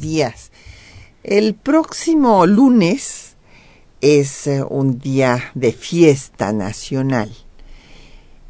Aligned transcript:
Días. 0.00 0.50
El 1.22 1.54
próximo 1.54 2.46
lunes 2.46 3.36
es 4.00 4.46
eh, 4.46 4.62
un 4.62 4.98
día 4.98 5.50
de 5.54 5.72
fiesta 5.72 6.52
nacional 6.52 7.30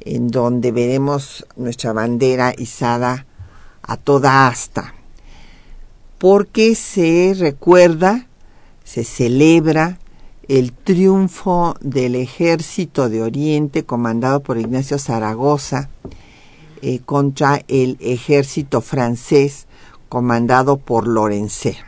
en 0.00 0.28
donde 0.28 0.70
veremos 0.72 1.46
nuestra 1.56 1.92
bandera 1.92 2.54
izada 2.56 3.26
a 3.82 3.96
toda 3.96 4.46
asta, 4.46 4.94
porque 6.18 6.74
se 6.74 7.34
recuerda, 7.36 8.26
se 8.84 9.04
celebra 9.04 9.98
el 10.48 10.72
triunfo 10.72 11.76
del 11.80 12.14
ejército 12.14 13.08
de 13.08 13.22
Oriente 13.22 13.84
comandado 13.84 14.40
por 14.40 14.58
Ignacio 14.58 14.98
Zaragoza 14.98 15.90
eh, 16.82 17.00
contra 17.04 17.62
el 17.66 17.96
ejército 18.00 18.80
francés 18.80 19.65
comandado 20.08 20.76
por 20.76 21.06
Lorenzé. 21.06 21.78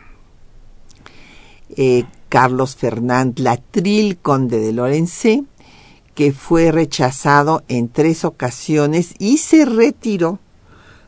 Eh, 1.75 2.05
Carlos 2.29 2.75
Fernández 2.75 3.43
Latril, 3.43 4.17
conde 4.17 4.59
de 4.59 4.71
Lorenzé, 4.71 5.43
que 6.15 6.31
fue 6.31 6.71
rechazado 6.71 7.63
en 7.67 7.89
tres 7.89 8.25
ocasiones 8.25 9.13
y 9.19 9.37
se 9.37 9.65
retiró, 9.65 10.39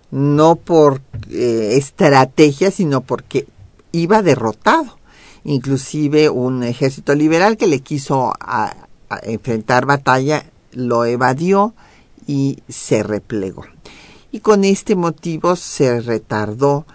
no 0.10 0.56
por 0.56 1.02
eh, 1.30 1.76
estrategia, 1.78 2.72
sino 2.72 3.02
porque 3.02 3.48
iba 3.92 4.22
derrotado. 4.22 4.98
Inclusive 5.44 6.30
un 6.30 6.64
ejército 6.64 7.16
liberal 7.16 7.58
que 7.58 7.68
le 7.68 7.80
quiso 7.80 8.34
enfrentar 9.24 9.86
batalla 9.86 10.46
lo 10.72 11.06
evadió 11.06 11.74
y 12.28 12.60
se 12.70 13.04
replegó. 13.04 13.66
Y 14.32 14.40
con 14.40 14.64
este 14.64 14.96
motivo 14.96 15.56
se 15.56 16.00
retardó 16.00 16.86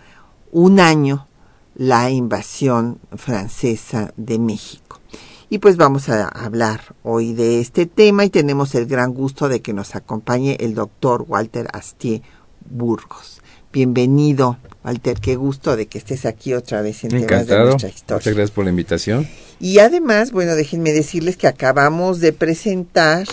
un 0.56 0.80
año 0.80 1.28
la 1.74 2.08
invasión 2.08 2.98
francesa 3.14 4.14
de 4.16 4.38
México. 4.38 5.02
Y 5.50 5.58
pues 5.58 5.76
vamos 5.76 6.08
a 6.08 6.28
hablar 6.28 6.94
hoy 7.02 7.34
de 7.34 7.60
este 7.60 7.84
tema 7.84 8.24
y 8.24 8.30
tenemos 8.30 8.74
el 8.74 8.86
gran 8.86 9.12
gusto 9.12 9.50
de 9.50 9.60
que 9.60 9.74
nos 9.74 9.94
acompañe 9.94 10.56
el 10.60 10.74
doctor 10.74 11.26
Walter 11.28 11.68
Astier 11.74 12.22
Burgos. 12.70 13.42
Bienvenido, 13.70 14.56
Walter, 14.82 15.20
qué 15.20 15.36
gusto 15.36 15.76
de 15.76 15.88
que 15.88 15.98
estés 15.98 16.24
aquí 16.24 16.54
otra 16.54 16.80
vez 16.80 17.04
en 17.04 17.10
temas 17.10 17.46
de 17.46 17.58
nuestra 17.58 17.90
historia. 17.90 18.16
Muchas 18.16 18.34
gracias 18.34 18.50
por 18.50 18.64
la 18.64 18.70
invitación. 18.70 19.28
Y 19.60 19.80
además, 19.80 20.32
bueno, 20.32 20.54
déjenme 20.54 20.94
decirles 20.94 21.36
que 21.36 21.48
acabamos 21.48 22.20
de 22.20 22.32
presentar 22.32 23.26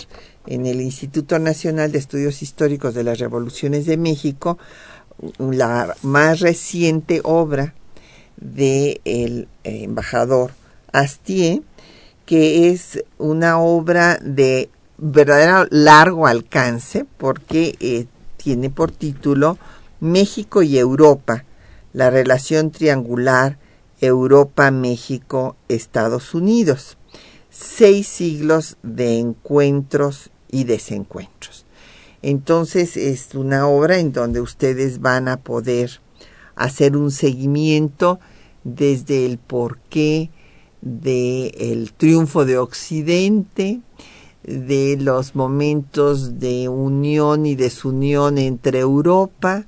en 0.46 0.66
el 0.66 0.82
Instituto 0.82 1.40
Nacional 1.40 1.94
de 1.94 2.00
Estudios 2.00 2.42
Históricos 2.42 2.94
de 2.94 3.06
las 3.06 3.20
Revoluciones 3.20 3.86
de 3.86 3.96
México 3.96 4.58
la 5.38 5.96
más 6.02 6.40
reciente 6.40 7.22
obra 7.24 7.76
del 8.38 9.00
el 9.06 9.48
embajador 9.64 10.52
Astier, 10.92 11.62
que 12.26 12.70
es 12.70 13.04
una 13.18 13.60
obra 13.60 14.18
de 14.22 14.70
verdadero 14.98 15.68
largo 15.70 16.28
alcance 16.28 17.06
porque 17.18 17.78
eh, 17.80 18.08
tiene 18.38 18.70
por 18.70 18.92
título 18.92 19.58
México 20.00 20.62
y 20.62 20.78
Europa, 20.78 21.44
la 21.94 22.10
relación 22.10 22.72
triangular 22.72 23.58
Europa-México-Estados 24.02 26.34
Unidos. 26.34 26.98
Seis 27.50 28.08
siglos 28.08 28.78
de 28.84 29.20
encuentros 29.20 30.30
y 30.52 30.66
desencuentros. 30.66 31.66
Entonces 32.24 32.96
es 32.96 33.36
una 33.36 33.68
obra 33.68 34.00
en 34.00 34.14
donde 34.14 34.40
ustedes 34.40 35.02
van 35.02 35.28
a 35.28 35.38
poder 35.38 36.00
hacer 36.56 36.96
un 36.96 37.12
seguimiento 37.12 38.18
desde 38.64 39.26
el 39.26 39.38
por 39.38 39.78
qué 39.90 40.30
del 40.82 41.52
el 41.60 41.92
triunfo 41.92 42.46
de 42.46 42.58
Occidente, 42.58 43.82
de 44.44 44.98
los 45.02 45.36
momentos 45.36 46.40
de 46.40 46.70
unión 46.70 47.46
y 47.46 47.56
desunión 47.56 48.38
entre 48.38 48.80
Europa, 48.80 49.66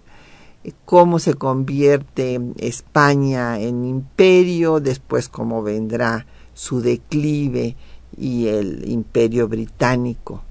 cómo 0.85 1.19
se 1.19 1.33
convierte 1.33 2.39
España 2.57 3.59
en 3.59 3.83
imperio, 3.83 4.79
después 4.79 5.27
cómo 5.27 5.61
vendrá 5.61 6.25
su 6.53 6.79
declive 6.79 7.75
y 8.17 8.47
el 8.47 8.89
imperio 8.89 9.49
británico 9.49 10.44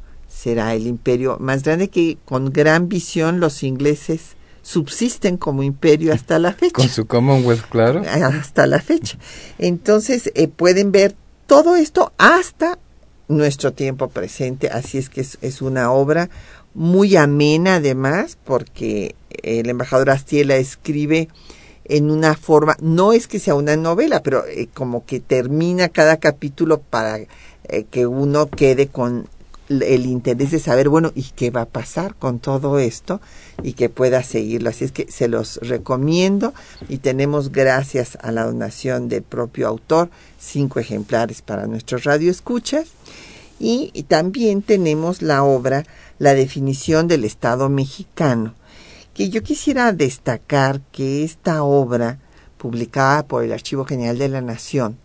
será 0.45 0.75
el 0.75 0.87
imperio 0.87 1.39
más 1.41 1.63
grande 1.63 1.89
que 1.89 2.19
con 2.27 2.53
gran 2.53 2.91
visión 2.91 3.41
los 3.41 3.63
ingleses 3.63 4.37
subsisten 4.61 5.39
como 5.39 5.63
imperio 5.63 6.13
hasta 6.13 6.39
la 6.39 6.53
fecha. 6.53 6.75
Con 6.75 6.89
su 6.91 7.07
Commonwealth, 7.07 7.65
claro. 7.71 8.03
Hasta 8.07 8.67
la 8.67 8.79
fecha. 8.79 9.17
Entonces, 9.59 10.31
eh, 10.35 10.49
pueden 10.49 10.93
ver 10.93 11.15
todo 11.47 11.77
esto 11.77 12.13
hasta 12.19 12.79
nuestro 13.27 13.73
tiempo 13.73 14.09
presente. 14.09 14.69
Así 14.69 14.99
es 14.99 15.09
que 15.09 15.23
es, 15.23 15.63
una 15.63 15.91
obra 15.91 16.29
muy 16.75 17.17
amena 17.17 17.77
además, 17.77 18.37
porque 18.45 19.15
el 19.43 19.71
embajador 19.71 20.11
Astiela 20.11 20.57
escribe 20.57 21.29
en 21.87 22.11
una 22.11 22.35
forma, 22.35 22.77
no 22.83 23.15
es 23.15 23.29
que 23.29 23.39
sea 23.39 23.55
una 23.55 23.77
novela, 23.77 24.23
pero 24.23 24.45
eh, 24.47 24.69
como 24.75 25.07
que 25.07 25.21
termina 25.21 25.89
cada 25.89 26.19
capítulo 26.19 26.81
para 26.81 27.19
eh, 27.19 27.87
que 27.91 28.07
uno 28.07 28.51
quede 28.51 28.89
con 28.89 29.27
el 29.69 30.07
interés 30.07 30.51
de 30.51 30.59
saber, 30.59 30.89
bueno, 30.89 31.13
¿y 31.15 31.23
qué 31.35 31.51
va 31.51 31.63
a 31.63 31.67
pasar 31.67 32.15
con 32.15 32.39
todo 32.39 32.79
esto? 32.79 33.21
Y 33.63 33.73
que 33.73 33.89
pueda 33.89 34.23
seguirlo. 34.23 34.71
Así 34.71 34.85
es 34.85 34.93
que 34.93 35.11
se 35.11 35.29
los 35.29 35.57
recomiendo 35.63 36.53
y 36.89 36.99
tenemos, 36.99 37.51
gracias 37.51 38.19
a 38.21 38.33
la 38.33 38.45
donación 38.45 39.09
del 39.09 39.23
propio 39.23 39.69
autor, 39.69 40.11
cinco 40.39 40.81
ejemplares 40.81 41.43
para 41.43 41.67
nuestros 41.67 42.05
radioescuchas. 42.05 42.89
Y, 43.61 43.91
y 43.95 44.03
también 44.03 44.63
tenemos 44.63 45.23
la 45.23 45.45
obra 45.45 45.85
La 46.19 46.35
definición 46.35 47.09
del 47.09 47.25
Estado 47.25 47.69
mexicano, 47.69 48.55
que 49.15 49.31
yo 49.31 49.43
quisiera 49.43 49.93
destacar 49.93 50.81
que 50.93 51.25
esta 51.25 51.63
obra, 51.63 52.19
publicada 52.59 53.27
por 53.27 53.45
el 53.45 53.53
Archivo 53.53 53.85
General 53.85 54.19
de 54.19 54.29
la 54.29 54.41
Nación, 54.41 54.99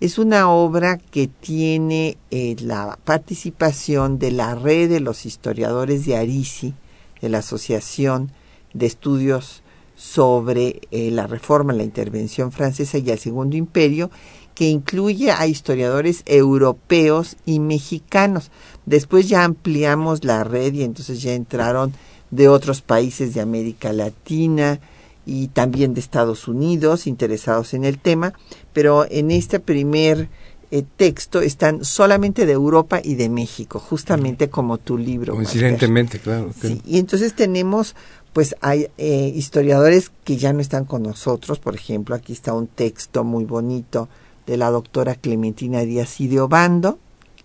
es 0.00 0.18
una 0.18 0.50
obra 0.50 0.96
que 0.96 1.28
tiene 1.28 2.16
eh, 2.30 2.56
la 2.60 2.98
participación 3.04 4.18
de 4.18 4.30
la 4.30 4.54
red 4.54 4.88
de 4.88 5.00
los 5.00 5.26
historiadores 5.26 6.06
de 6.06 6.16
Arisi, 6.16 6.74
de 7.20 7.28
la 7.28 7.38
Asociación 7.38 8.32
de 8.72 8.86
Estudios 8.86 9.62
sobre 9.96 10.80
eh, 10.90 11.10
la 11.10 11.26
Reforma, 11.26 11.74
la 11.74 11.82
Intervención 11.82 12.50
Francesa 12.50 12.96
y 12.96 13.10
el 13.10 13.18
Segundo 13.18 13.58
Imperio, 13.58 14.10
que 14.54 14.70
incluye 14.70 15.30
a 15.32 15.46
historiadores 15.46 16.22
europeos 16.24 17.36
y 17.44 17.60
mexicanos. 17.60 18.50
Después 18.86 19.28
ya 19.28 19.44
ampliamos 19.44 20.24
la 20.24 20.44
red 20.44 20.72
y 20.72 20.82
entonces 20.82 21.20
ya 21.20 21.34
entraron 21.34 21.92
de 22.30 22.48
otros 22.48 22.80
países 22.80 23.34
de 23.34 23.42
América 23.42 23.92
Latina, 23.92 24.80
y 25.26 25.48
también 25.48 25.94
de 25.94 26.00
Estados 26.00 26.48
Unidos 26.48 27.06
interesados 27.06 27.74
en 27.74 27.84
el 27.84 27.98
tema, 27.98 28.32
pero 28.72 29.06
en 29.10 29.30
este 29.30 29.60
primer 29.60 30.28
eh, 30.72 30.84
texto 30.96 31.40
están 31.40 31.84
solamente 31.84 32.46
de 32.46 32.52
Europa 32.52 33.00
y 33.02 33.16
de 33.16 33.28
México, 33.28 33.80
justamente 33.80 34.50
como 34.50 34.78
tu 34.78 34.96
libro. 34.96 35.34
Coincidentemente, 35.34 36.20
claro. 36.20 36.52
Sí, 36.60 36.80
y 36.86 36.98
entonces 36.98 37.34
tenemos, 37.34 37.96
pues 38.32 38.54
hay 38.60 38.86
eh, 38.96 39.32
historiadores 39.34 40.12
que 40.22 40.36
ya 40.36 40.52
no 40.52 40.60
están 40.60 40.84
con 40.84 41.02
nosotros, 41.02 41.58
por 41.58 41.74
ejemplo, 41.74 42.14
aquí 42.14 42.32
está 42.32 42.52
un 42.52 42.68
texto 42.68 43.24
muy 43.24 43.44
bonito 43.44 44.08
de 44.46 44.56
la 44.56 44.70
doctora 44.70 45.16
Clementina 45.16 45.80
Díaz 45.80 46.20
y 46.20 46.28
de 46.28 46.40
Obando, 46.40 47.00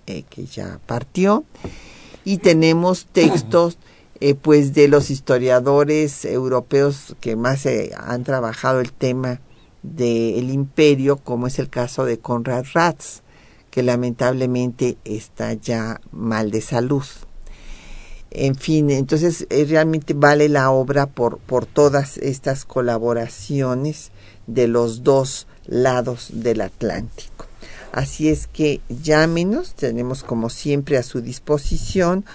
eh, 0.05 0.23
que 0.29 0.45
ya 0.45 0.79
partió, 0.85 1.45
y 2.25 2.37
tenemos 2.37 3.05
textos 3.11 3.79
eh, 4.19 4.35
pues 4.35 4.73
de 4.73 4.87
los 4.87 5.09
historiadores 5.09 6.25
europeos 6.25 7.15
que 7.19 7.35
más 7.35 7.67
han 7.97 8.23
trabajado 8.23 8.79
el 8.79 8.91
tema 8.91 9.41
del 9.83 10.49
imperio, 10.49 11.17
como 11.17 11.47
es 11.47 11.59
el 11.59 11.69
caso 11.69 12.05
de 12.05 12.19
Conrad 12.19 12.65
Ratz, 12.73 13.21
que 13.69 13.83
lamentablemente 13.83 14.97
está 15.03 15.53
ya 15.53 15.99
mal 16.11 16.49
de 16.49 16.61
salud. 16.61 17.03
En 18.31 18.55
fin, 18.55 18.89
entonces 18.89 19.47
eh, 19.49 19.65
realmente 19.67 20.13
vale 20.13 20.49
la 20.49 20.71
obra 20.71 21.05
por, 21.07 21.37
por 21.39 21.65
todas 21.65 22.17
estas 22.17 22.65
colaboraciones 22.65 24.11
de 24.47 24.67
los 24.67 25.03
dos 25.03 25.47
lados 25.65 26.29
del 26.33 26.61
Atlántico. 26.61 27.45
Así 27.91 28.27
es 28.27 28.47
que 28.47 28.81
llámenos, 28.89 29.73
tenemos 29.73 30.23
como 30.23 30.49
siempre 30.49 30.97
a 30.97 31.03
su 31.03 31.21
disposición 31.21 32.25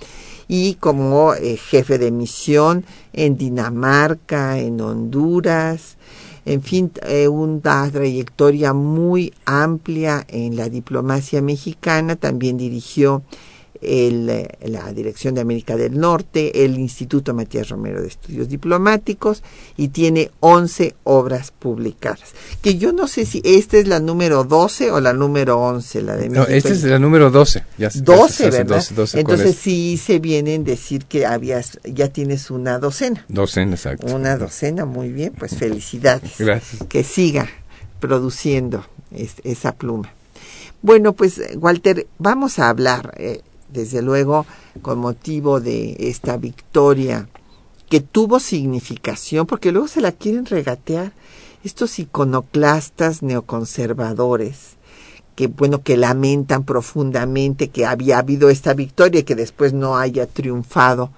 y 0.49 0.75
como 0.75 1.34
eh, 1.34 1.56
jefe 1.56 1.99
de 1.99 2.11
misión 2.11 2.84
en 3.12 3.37
Dinamarca, 3.37 4.58
en 4.58 4.81
Honduras, 4.81 5.96
en 6.44 6.62
fin, 6.62 6.90
una 7.31 7.90
trayectoria 7.90 8.72
muy 8.72 9.32
amplia 9.44 10.25
en 10.28 10.56
la 10.56 10.69
diplomacia 10.69 11.42
mexicana, 11.42 12.16
también 12.16 12.56
dirigió 12.56 13.22
el, 13.82 14.28
eh, 14.28 14.48
la 14.62 14.92
Dirección 14.92 15.34
de 15.34 15.40
América 15.40 15.76
del 15.76 15.98
Norte, 15.98 16.64
el 16.64 16.78
Instituto 16.78 17.34
Matías 17.34 17.68
Romero 17.68 18.02
de 18.02 18.08
Estudios 18.08 18.48
Diplomáticos 18.48 19.42
y 19.76 19.88
tiene 19.88 20.30
11 20.40 20.94
obras 21.04 21.50
publicadas. 21.50 22.34
Que 22.62 22.76
yo 22.76 22.92
no 22.92 23.08
sé 23.08 23.26
si 23.26 23.40
esta 23.44 23.78
es 23.78 23.88
la 23.88 24.00
número 24.00 24.44
12 24.44 24.90
o 24.90 25.00
la 25.00 25.12
número 25.12 25.58
11, 25.58 26.02
la 26.02 26.16
de 26.16 26.28
No, 26.28 26.44
esta 26.44 26.70
es 26.70 26.84
la 26.84 26.98
número 26.98 27.30
12. 27.30 27.64
Ya, 27.78 27.90
12, 27.94 28.50
¿verdad? 28.50 28.84
Entonces 29.14 29.56
sí 29.56 29.96
se 29.96 30.18
vienen 30.18 30.64
decir 30.64 31.04
que 31.06 31.26
habías, 31.26 31.78
ya 31.84 32.08
tienes 32.08 32.50
una 32.50 32.78
docena. 32.78 33.24
Docena, 33.28 33.72
exacto. 33.72 34.14
Una 34.14 34.36
docena, 34.36 34.84
muy 34.84 35.10
bien, 35.10 35.32
pues 35.38 35.56
felicidades. 35.56 36.32
Gracias. 36.38 36.82
Que 36.88 37.04
siga 37.04 37.48
produciendo 38.00 38.84
esa 39.44 39.72
pluma. 39.72 40.12
Bueno, 40.82 41.12
pues 41.12 41.40
Walter, 41.56 42.06
vamos 42.18 42.58
a 42.58 42.68
hablar. 42.70 43.14
Eh, 43.18 43.42
desde 43.72 44.02
luego 44.02 44.46
con 44.82 44.99
motivo 44.99 45.61
de 45.61 45.96
esta 45.99 46.37
victoria 46.37 47.28
que 47.88 48.00
tuvo 48.00 48.38
significación, 48.40 49.46
porque 49.46 49.72
luego 49.72 49.88
se 49.88 50.00
la 50.00 50.12
quieren 50.12 50.46
regatear 50.46 51.12
estos 51.64 51.99
iconoclastas 51.99 53.22
neoconservadores, 53.22 54.76
que 55.34 55.49
bueno, 55.49 55.82
que 55.82 55.96
lamentan 55.96 56.64
profundamente 56.64 57.69
que 57.69 57.87
había 57.87 58.19
habido 58.19 58.49
esta 58.49 58.75
victoria 58.75 59.20
y 59.20 59.25
que 59.25 59.34
después 59.34 59.73
no 59.73 59.99
haya 59.99 60.26
triunfado 60.26 61.11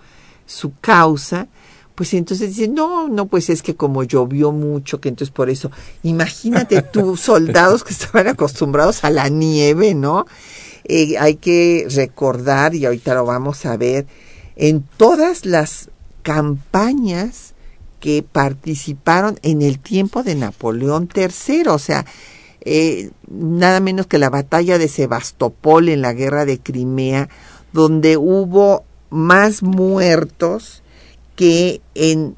su 0.47 0.73
causa, 0.81 1.49
pues 1.95 2.15
entonces 2.15 2.57
dicen, 2.57 2.75
no, 2.75 3.09
no, 3.09 3.27
pues 3.27 3.51
es 3.51 3.63
que 3.63 3.77
como 3.77 4.03
llovió 4.03 4.51
mucho, 4.51 5.01
que 5.01 5.11
entonces 5.11 5.33
por 5.33 5.51
eso, 5.51 5.71
imagínate 6.03 6.83
tú, 6.83 7.17
soldados 7.19 7.85
que 7.85 7.93
estaban 7.93 8.29
acostumbrados 8.29 9.05
a 9.05 9.11
la 9.11 9.29
nieve, 9.29 9.95
¿no? 9.95 10.27
Eh, 10.85 11.17
hay 11.19 11.37
que 11.37 11.87
recordar, 11.91 12.75
y 12.75 12.85
ahorita 12.85 13.15
lo 13.15 13.25
vamos 13.25 13.65
a 13.67 13.77
ver, 13.77 14.07
en 14.57 14.83
todas 14.97 15.47
las 15.47 15.91
campañas 16.23 17.55
que 18.01 18.23
participaron 18.23 19.39
en 19.43 19.63
el 19.63 19.79
tiempo 19.79 20.23
de 20.23 20.35
Napoleón 20.35 21.09
III, 21.15 21.69
o 21.69 21.79
sea, 21.79 22.05
eh, 22.61 23.11
nada 23.29 23.81
menos 23.81 24.07
que 24.07 24.19
la 24.19 24.31
batalla 24.31 24.79
de 24.79 24.89
Sebastopol 24.89 25.89
en 25.89 26.03
la 26.03 26.13
guerra 26.13 26.45
de 26.45 26.59
Crimea, 26.59 27.29
donde 27.73 28.17
hubo 28.17 28.85
más 29.11 29.63
muertos 29.63 30.83
que 31.37 31.81
en 31.95 32.35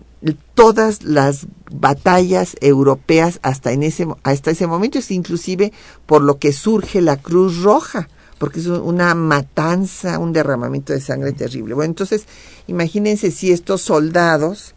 todas 0.55 1.03
las 1.03 1.47
batallas 1.71 2.57
europeas 2.61 3.41
hasta 3.43 3.73
en 3.73 3.83
ese 3.83 4.07
hasta 4.23 4.51
ese 4.51 4.67
momento 4.67 4.99
es 4.99 5.11
inclusive 5.11 5.73
por 6.07 6.23
lo 6.23 6.39
que 6.39 6.53
surge 6.53 7.01
la 7.01 7.17
Cruz 7.17 7.63
Roja 7.63 8.09
porque 8.45 8.61
es 8.61 8.67
una 8.67 9.15
matanza, 9.15 10.19
un 10.19 10.35
derramamiento 10.35 10.93
de 10.93 11.01
sangre 11.01 11.33
terrible. 11.33 11.73
Bueno, 11.73 11.93
entonces 11.93 12.27
imagínense 12.67 13.31
si 13.31 13.51
estos 13.51 13.81
soldados 13.81 14.75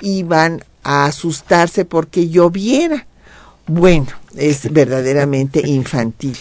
iban 0.00 0.62
a 0.84 1.06
asustarse 1.06 1.84
porque 1.84 2.28
lloviera. 2.28 3.08
Bueno, 3.66 4.06
es 4.36 4.72
verdaderamente 4.72 5.60
infantil. 5.66 6.36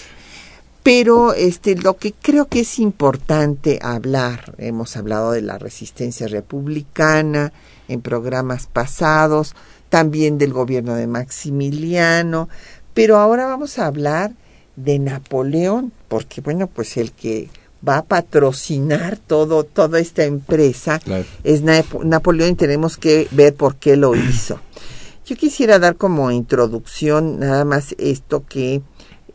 Pero 0.83 1.33
este 1.33 1.75
lo 1.75 1.97
que 1.97 2.13
creo 2.13 2.47
que 2.47 2.59
es 2.59 2.77
importante 2.77 3.79
hablar, 3.81 4.53
hemos 4.59 4.95
hablado 4.95 5.31
de 5.31 5.41
la 5.41 5.57
resistencia 5.57 6.27
republicana 6.27 7.51
en 7.87 8.01
programas 8.01 8.67
pasados, 8.67 9.55
también 9.89 10.37
del 10.37 10.53
gobierno 10.53 10.93
de 10.93 11.07
Maximiliano, 11.07 12.47
pero 12.93 13.17
ahora 13.17 13.47
vamos 13.47 13.79
a 13.79 13.87
hablar 13.87 14.33
de 14.83 14.99
Napoleón, 14.99 15.91
porque 16.07 16.41
bueno, 16.41 16.67
pues 16.67 16.97
el 16.97 17.11
que 17.11 17.49
va 17.87 17.97
a 17.97 18.03
patrocinar 18.03 19.17
todo 19.17 19.63
toda 19.63 19.99
esta 19.99 20.25
empresa 20.25 20.99
es 21.43 21.61
Napoleón 21.61 22.51
y 22.51 22.55
tenemos 22.55 22.97
que 22.97 23.27
ver 23.31 23.53
por 23.53 23.75
qué 23.75 23.95
lo 23.95 24.15
hizo. 24.29 24.59
Yo 25.25 25.35
quisiera 25.35 25.79
dar 25.79 25.95
como 25.95 26.31
introducción 26.31 27.39
nada 27.39 27.63
más 27.63 27.95
esto 27.99 28.45
que 28.47 28.81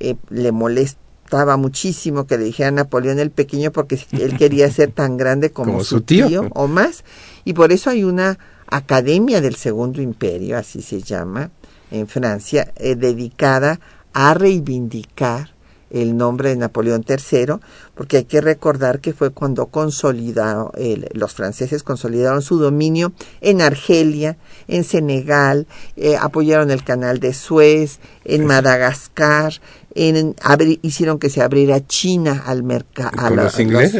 eh, 0.00 0.16
le 0.28 0.50
molestaba 0.50 1.56
muchísimo 1.56 2.26
que 2.26 2.36
le 2.36 2.44
dijera 2.44 2.70
a 2.70 2.72
Napoleón 2.72 3.18
el 3.18 3.30
pequeño 3.30 3.70
porque 3.70 4.00
él 4.12 4.36
quería 4.36 4.70
ser 4.70 4.90
tan 4.90 5.16
grande 5.16 5.50
como, 5.50 5.84
su 5.84 6.00
tío. 6.00 6.48
o 6.50 6.66
más 6.66 7.04
y 7.44 7.52
por 7.52 7.72
eso 7.72 7.90
hay 7.90 8.04
una 8.04 8.38
academia 8.66 9.40
del 9.40 9.54
Segundo 9.54 10.02
Imperio, 10.02 10.58
así 10.58 10.82
se 10.82 11.00
llama, 11.00 11.50
en 11.90 12.08
Francia, 12.08 12.72
eh, 12.76 12.96
dedicada 12.96 13.78
a 14.14 14.32
reivindicar 14.34 15.54
el 15.90 16.16
nombre 16.16 16.48
de 16.48 16.56
Napoleón 16.56 17.04
III, 17.08 17.54
porque 17.94 18.16
hay 18.18 18.24
que 18.24 18.40
recordar 18.40 19.00
que 19.00 19.12
fue 19.12 19.30
cuando 19.30 19.66
consolidaron, 19.66 20.70
los 21.12 21.34
franceses 21.34 21.84
consolidaron 21.84 22.42
su 22.42 22.58
dominio 22.58 23.12
en 23.40 23.60
Argelia, 23.60 24.36
en 24.66 24.82
Senegal, 24.82 25.68
eh, 25.96 26.16
apoyaron 26.16 26.72
el 26.72 26.82
canal 26.82 27.20
de 27.20 27.32
Suez, 27.32 28.00
en 28.24 28.44
Madagascar, 28.44 29.60
en, 29.94 30.34
hicieron 30.82 31.20
que 31.20 31.30
se 31.30 31.42
abriera 31.42 31.86
China 31.86 32.42
al 32.44 32.64
mercado, 32.64 33.12
a, 33.16 33.30
los, 33.30 33.54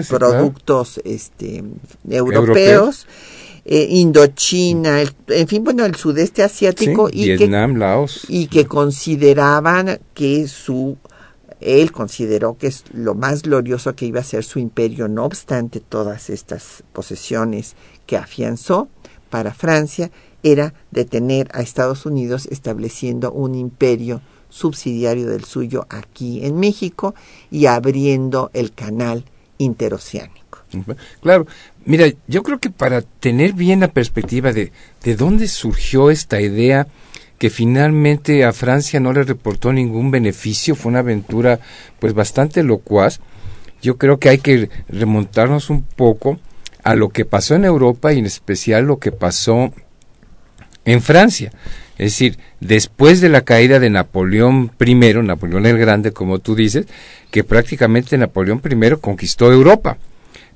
productos 0.08 1.00
este, 1.04 1.62
europeos. 2.08 3.06
Eh, 3.66 3.86
Indochina, 3.90 5.02
en 5.28 5.48
fin, 5.48 5.64
bueno, 5.64 5.86
el 5.86 5.94
sudeste 5.94 6.42
asiático 6.42 7.08
y, 7.10 7.24
Vietnam, 7.34 7.76
Laos. 7.76 8.26
y 8.28 8.48
que 8.48 8.66
consideraban 8.66 10.00
que 10.12 10.46
su 10.48 10.98
él 11.60 11.92
consideró 11.92 12.58
que 12.58 12.66
es 12.66 12.84
lo 12.92 13.14
más 13.14 13.42
glorioso 13.42 13.96
que 13.96 14.04
iba 14.04 14.20
a 14.20 14.24
ser 14.24 14.44
su 14.44 14.58
imperio, 14.58 15.08
no 15.08 15.24
obstante 15.24 15.80
todas 15.80 16.28
estas 16.28 16.84
posesiones 16.92 17.74
que 18.06 18.18
afianzó, 18.18 18.88
para 19.30 19.54
Francia 19.54 20.10
era 20.42 20.74
detener 20.90 21.48
a 21.52 21.62
Estados 21.62 22.04
Unidos 22.06 22.46
estableciendo 22.50 23.32
un 23.32 23.54
imperio 23.54 24.20
subsidiario 24.50 25.26
del 25.26 25.44
suyo 25.44 25.86
aquí 25.88 26.44
en 26.44 26.60
México 26.60 27.14
y 27.50 27.66
abriendo 27.66 28.50
el 28.52 28.72
canal 28.72 29.24
interoceánico. 29.58 30.44
Claro, 31.20 31.46
mira, 31.84 32.06
yo 32.26 32.42
creo 32.42 32.58
que 32.58 32.70
para 32.70 33.02
tener 33.02 33.52
bien 33.52 33.80
la 33.80 33.88
perspectiva 33.88 34.52
de, 34.52 34.72
de 35.02 35.16
dónde 35.16 35.48
surgió 35.48 36.10
esta 36.10 36.40
idea 36.40 36.86
que 37.38 37.50
finalmente 37.50 38.44
a 38.44 38.52
Francia 38.52 39.00
no 39.00 39.12
le 39.12 39.24
reportó 39.24 39.72
ningún 39.72 40.10
beneficio, 40.10 40.74
fue 40.74 40.90
una 40.90 41.00
aventura 41.00 41.60
pues 41.98 42.14
bastante 42.14 42.62
locuaz, 42.62 43.20
yo 43.82 43.98
creo 43.98 44.18
que 44.18 44.30
hay 44.30 44.38
que 44.38 44.70
remontarnos 44.88 45.68
un 45.68 45.82
poco 45.82 46.38
a 46.82 46.94
lo 46.94 47.10
que 47.10 47.24
pasó 47.24 47.54
en 47.54 47.64
Europa 47.64 48.12
y 48.12 48.18
en 48.18 48.26
especial 48.26 48.84
lo 48.84 48.98
que 48.98 49.12
pasó 49.12 49.72
en 50.84 51.02
Francia. 51.02 51.50
Es 51.98 52.12
decir, 52.12 52.38
después 52.60 53.20
de 53.20 53.28
la 53.28 53.42
caída 53.42 53.78
de 53.78 53.90
Napoleón 53.90 54.72
I, 54.84 54.94
Napoleón 54.94 55.66
el 55.66 55.78
Grande, 55.78 56.12
como 56.12 56.38
tú 56.38 56.54
dices, 56.54 56.86
que 57.30 57.44
prácticamente 57.44 58.18
Napoleón 58.18 58.60
I 58.64 58.96
conquistó 59.00 59.52
Europa. 59.52 59.98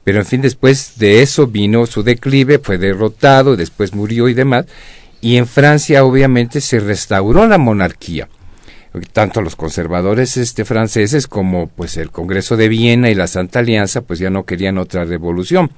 Pero 0.08 0.20
en 0.20 0.24
fin, 0.24 0.40
después 0.40 0.94
de 0.96 1.20
eso 1.20 1.48
vino 1.48 1.84
su 1.84 2.02
declive, 2.02 2.58
fue 2.60 2.78
derrotado, 2.78 3.56
después 3.56 3.94
murió 3.94 4.30
y 4.30 4.32
demás. 4.32 4.64
Y 5.20 5.36
en 5.36 5.46
Francia 5.46 6.02
obviamente 6.02 6.62
se 6.62 6.80
restauró 6.80 7.46
la 7.46 7.58
monarquía. 7.58 8.26
Tanto 9.12 9.42
los 9.42 9.54
conservadores 9.54 10.38
este, 10.38 10.64
franceses 10.64 11.26
como 11.26 11.66
pues 11.66 11.98
el 11.98 12.10
Congreso 12.10 12.56
de 12.56 12.70
Viena 12.70 13.10
y 13.10 13.14
la 13.14 13.26
Santa 13.26 13.58
Alianza 13.58 14.00
pues 14.00 14.18
ya 14.18 14.30
no 14.30 14.46
querían 14.46 14.78
otra 14.78 15.04
revolución. 15.04 15.72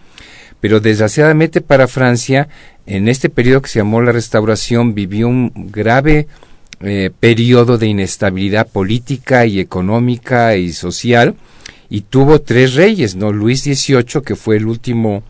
Pero 0.61 0.79
desgraciadamente 0.79 1.61
para 1.61 1.89
Francia, 1.89 2.47
en 2.87 3.09
este 3.09 3.31
periodo 3.31 3.63
que 3.63 3.69
se 3.69 3.81
llamó 3.81 4.01
la 4.01 4.13
Restauración, 4.13 4.95
vivió 4.95 5.27
un 5.27 5.53
grave 5.73 6.29
eh, 6.83 7.11
periodo 7.19 7.79
de 7.79 7.89
inestabilidad 7.89 8.69
política 8.69 9.45
y 9.47 9.59
económica 9.59 10.55
y 10.55 10.73
social, 10.73 11.35
y 11.91 12.03
tuvo 12.03 12.41
tres 12.41 12.75
reyes, 12.75 13.17
¿no? 13.17 13.33
Luis 13.33 13.65
XVIII, 13.65 14.23
que 14.25 14.37
fue 14.37 14.57
el 14.57 14.67
último 14.67 15.25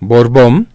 Borbón, 0.00 0.68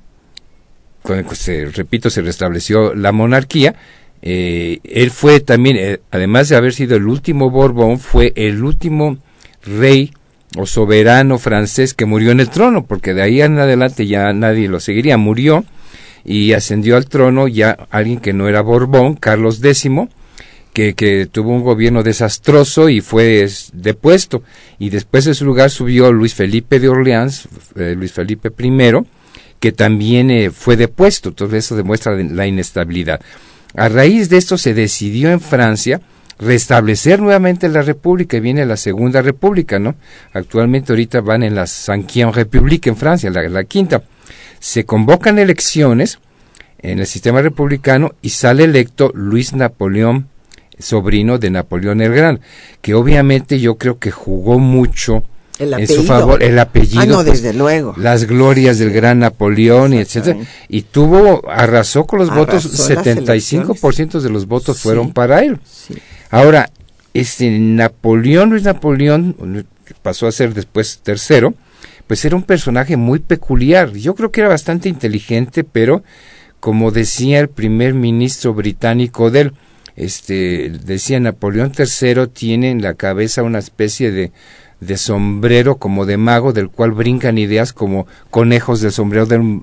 con 1.03 1.23
que 1.23 1.35
se, 1.35 1.65
repito, 1.65 2.09
se 2.09 2.21
restableció 2.21 2.95
la 2.95 3.11
monarquía, 3.11 3.75
eh, 4.21 4.79
él 4.83 5.11
fue 5.11 5.39
también, 5.39 5.77
eh, 5.77 5.99
además 6.11 6.49
de 6.49 6.55
haber 6.55 6.73
sido 6.73 6.97
el 6.97 7.07
último 7.07 7.51
Borbón, 7.51 7.99
fue 7.99 8.33
el 8.35 8.63
último 8.63 9.17
rey 9.63 10.11
o 10.57 10.65
soberano 10.65 11.37
francés 11.37 11.93
que 11.93 12.05
murió 12.05 12.31
en 12.31 12.39
el 12.39 12.49
trono, 12.49 12.85
porque 12.85 13.13
de 13.13 13.21
ahí 13.21 13.41
en 13.41 13.59
adelante 13.59 14.07
ya 14.07 14.33
nadie 14.33 14.67
lo 14.67 14.79
seguiría. 14.79 15.17
Murió 15.17 15.63
y 16.25 16.53
ascendió 16.53 16.97
al 16.97 17.05
trono 17.05 17.47
ya 17.47 17.77
alguien 17.91 18.19
que 18.19 18.33
no 18.33 18.47
era 18.47 18.61
Borbón, 18.61 19.15
Carlos 19.15 19.63
X, 19.63 19.89
que, 20.95 21.27
tuvo 21.31 21.51
un 21.51 21.63
gobierno 21.63 22.03
desastroso 22.03 22.89
y 22.89 23.01
fue 23.01 23.47
depuesto. 23.73 24.43
Y 24.77 24.89
después 24.89 25.25
de 25.25 25.33
su 25.33 25.45
lugar 25.45 25.69
subió 25.69 26.11
Luis 26.11 26.33
Felipe 26.33 26.79
de 26.79 26.89
Orleans, 26.89 27.47
eh, 27.75 27.95
Luis 27.97 28.11
Felipe 28.13 28.51
I, 28.57 29.05
que 29.59 29.71
también 29.71 30.31
eh, 30.31 30.51
fue 30.51 30.77
depuesto. 30.77 31.29
Entonces 31.29 31.65
eso 31.65 31.75
demuestra 31.75 32.15
la 32.15 32.47
inestabilidad. 32.47 33.21
A 33.75 33.89
raíz 33.89 34.29
de 34.29 34.37
esto 34.37 34.57
se 34.57 34.73
decidió 34.73 35.31
en 35.31 35.41
Francia 35.41 36.01
restablecer 36.39 37.19
nuevamente 37.19 37.67
la 37.67 37.81
República 37.81 38.37
y 38.37 38.39
viene 38.39 38.65
la 38.65 38.77
Segunda 38.77 39.21
República, 39.21 39.77
¿no? 39.77 39.95
Actualmente 40.33 40.93
ahorita 40.93 41.21
van 41.21 41.43
en 41.43 41.53
la 41.53 41.67
Cinquième 41.67 42.31
République 42.31 42.87
en 42.87 42.95
Francia, 42.95 43.29
la 43.29 43.63
quinta. 43.65 44.03
Se 44.59 44.85
convocan 44.85 45.37
elecciones 45.37 46.19
en 46.81 46.99
el 46.99 47.05
sistema 47.05 47.41
republicano 47.41 48.15
y 48.21 48.29
sale 48.29 48.63
electo 48.63 49.11
Luis 49.13 49.53
Napoleón, 49.53 50.27
sobrino 50.79 51.37
de 51.37 51.49
Napoleón 51.49 52.01
el 52.01 52.13
Gran, 52.13 52.39
que 52.81 52.95
obviamente 52.95 53.59
yo 53.59 53.75
creo 53.77 53.99
que 53.99 54.11
jugó 54.11 54.59
mucho 54.59 55.23
en 55.59 55.87
su 55.87 56.03
favor 56.03 56.41
el 56.41 56.57
apellido 56.57 57.01
ah, 57.01 57.05
no, 57.05 57.15
pues, 57.15 57.41
desde 57.41 57.53
luego 57.53 57.93
las 57.97 58.23
glorias 58.23 58.77
del 58.77 58.93
gran 58.93 59.19
Napoleón 59.19 59.93
y 59.93 59.97
etcétera 59.97 60.39
y 60.69 60.83
tuvo 60.83 61.41
arrasó 61.49 62.05
con 62.05 62.19
los 62.19 62.33
votos 62.33 62.65
Arrasó 62.65 62.93
las 62.93 63.05
75% 63.05 64.21
de 64.21 64.29
los 64.29 64.47
votos 64.47 64.77
Sí. 64.77 64.83
fueron 64.83 65.11
para 65.11 65.43
él 65.43 65.59
sí. 65.65 65.95
Ahora, 66.29 66.69
este 67.13 67.49
Napoleón, 67.49 68.51
Luis 68.51 68.63
Napoleón, 68.63 69.65
que 69.85 69.93
pasó 70.01 70.27
a 70.27 70.31
ser 70.31 70.53
después 70.53 70.99
tercero, 71.01 71.53
pues 72.07 72.23
era 72.25 72.35
un 72.35 72.43
personaje 72.43 72.97
muy 72.97 73.19
peculiar. 73.19 73.93
Yo 73.93 74.15
creo 74.15 74.31
que 74.31 74.41
era 74.41 74.49
bastante 74.49 74.89
inteligente, 74.89 75.63
pero 75.63 76.03
como 76.59 76.91
decía 76.91 77.39
el 77.39 77.49
primer 77.49 77.93
ministro 77.93 78.53
británico 78.53 79.31
de 79.31 79.41
él, 79.41 79.53
este, 79.99 80.69
decía 80.69 81.19
Napoleón 81.19 81.73
III 81.77 82.27
tiene 82.27 82.71
en 82.71 82.81
la 82.81 82.93
cabeza 82.93 83.43
una 83.43 83.59
especie 83.59 84.11
de, 84.11 84.31
de 84.79 84.97
sombrero 84.97 85.77
como 85.77 86.05
de 86.05 86.15
mago 86.15 86.53
del 86.53 86.69
cual 86.69 86.93
brincan 86.93 87.37
ideas 87.37 87.73
como 87.73 88.07
conejos 88.31 88.79
del 88.79 88.93
sombrero 88.93 89.25
del, 89.25 89.61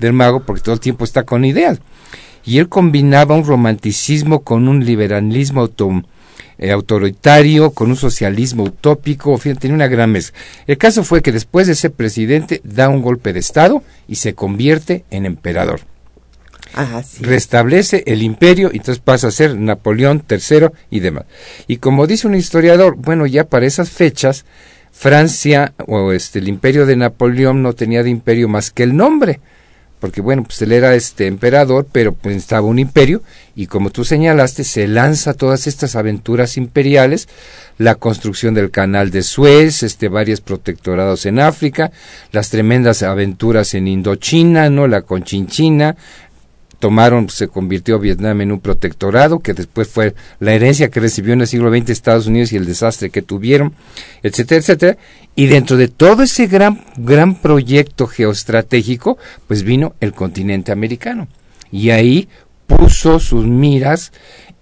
del 0.00 0.12
mago 0.12 0.42
porque 0.44 0.62
todo 0.62 0.74
el 0.74 0.80
tiempo 0.80 1.04
está 1.04 1.22
con 1.22 1.44
ideas 1.44 1.78
y 2.44 2.58
él 2.58 2.68
combinaba 2.68 3.36
un 3.36 3.44
romanticismo 3.44 4.42
con 4.42 4.66
un 4.66 4.84
liberalismo 4.84 5.68
eh, 6.58 6.70
autoritario, 6.70 7.70
con 7.70 7.90
un 7.90 7.96
socialismo 7.96 8.64
utópico, 8.64 9.36
fin, 9.38 9.56
tenía 9.56 9.74
una 9.74 9.88
gran 9.88 10.12
mezcla. 10.12 10.38
El 10.66 10.78
caso 10.78 11.04
fue 11.04 11.22
que 11.22 11.32
después 11.32 11.66
de 11.66 11.74
ser 11.74 11.92
presidente 11.92 12.60
da 12.64 12.88
un 12.88 13.02
golpe 13.02 13.32
de 13.32 13.40
Estado 13.40 13.82
y 14.08 14.16
se 14.16 14.34
convierte 14.34 15.04
en 15.10 15.26
emperador. 15.26 15.80
Restablece 17.20 18.02
el 18.06 18.22
imperio 18.22 18.70
y 18.72 18.78
entonces 18.78 19.02
pasa 19.02 19.28
a 19.28 19.30
ser 19.32 19.56
Napoleón 19.56 20.22
III 20.28 20.68
y 20.90 21.00
demás. 21.00 21.24
Y 21.66 21.78
como 21.78 22.06
dice 22.06 22.26
un 22.26 22.34
historiador, 22.34 22.96
bueno, 22.96 23.26
ya 23.26 23.44
para 23.44 23.66
esas 23.66 23.90
fechas, 23.90 24.44
Francia 24.92 25.74
o 25.86 26.12
este 26.12 26.38
el 26.38 26.48
imperio 26.48 26.86
de 26.86 26.96
Napoleón 26.96 27.62
no 27.62 27.74
tenía 27.74 28.02
de 28.02 28.10
imperio 28.10 28.48
más 28.48 28.70
que 28.70 28.82
el 28.82 28.96
nombre 28.96 29.40
porque 30.00 30.20
bueno, 30.20 30.44
pues 30.44 30.60
él 30.62 30.72
era 30.72 30.94
este 30.94 31.26
emperador, 31.26 31.86
pero 31.90 32.12
pues 32.12 32.36
estaba 32.36 32.66
un 32.66 32.78
imperio 32.78 33.22
y 33.54 33.66
como 33.66 33.90
tú 33.90 34.04
señalaste, 34.04 34.62
se 34.62 34.86
lanza 34.86 35.34
todas 35.34 35.66
estas 35.66 35.96
aventuras 35.96 36.56
imperiales, 36.56 37.28
la 37.78 37.94
construcción 37.94 38.54
del 38.54 38.70
canal 38.70 39.10
de 39.10 39.22
Suez, 39.22 39.82
este 39.82 40.08
varios 40.08 40.40
protectorados 40.40 41.24
en 41.24 41.40
África, 41.40 41.92
las 42.30 42.50
tremendas 42.50 43.02
aventuras 43.02 43.74
en 43.74 43.88
Indochina, 43.88 44.68
¿no? 44.68 44.86
La 44.86 45.02
Conchinchina, 45.02 45.96
tomaron, 46.78 47.28
se 47.30 47.48
convirtió 47.48 47.98
Vietnam 47.98 48.40
en 48.40 48.52
un 48.52 48.60
protectorado, 48.60 49.40
que 49.40 49.54
después 49.54 49.88
fue 49.88 50.14
la 50.40 50.52
herencia 50.52 50.90
que 50.90 51.00
recibió 51.00 51.32
en 51.32 51.40
el 51.40 51.46
siglo 51.46 51.70
XX 51.70 51.90
Estados 51.90 52.26
Unidos 52.26 52.52
y 52.52 52.56
el 52.56 52.66
desastre 52.66 53.10
que 53.10 53.22
tuvieron, 53.22 53.74
etcétera, 54.22 54.60
etcétera. 54.60 54.98
Y 55.34 55.46
dentro 55.46 55.76
de 55.76 55.88
todo 55.88 56.22
ese 56.22 56.46
gran, 56.46 56.84
gran 56.96 57.36
proyecto 57.36 58.06
geoestratégico, 58.06 59.18
pues 59.46 59.62
vino 59.62 59.94
el 60.00 60.12
continente 60.12 60.72
americano. 60.72 61.28
Y 61.70 61.90
ahí 61.90 62.28
puso 62.66 63.20
sus 63.20 63.46
miras 63.46 64.12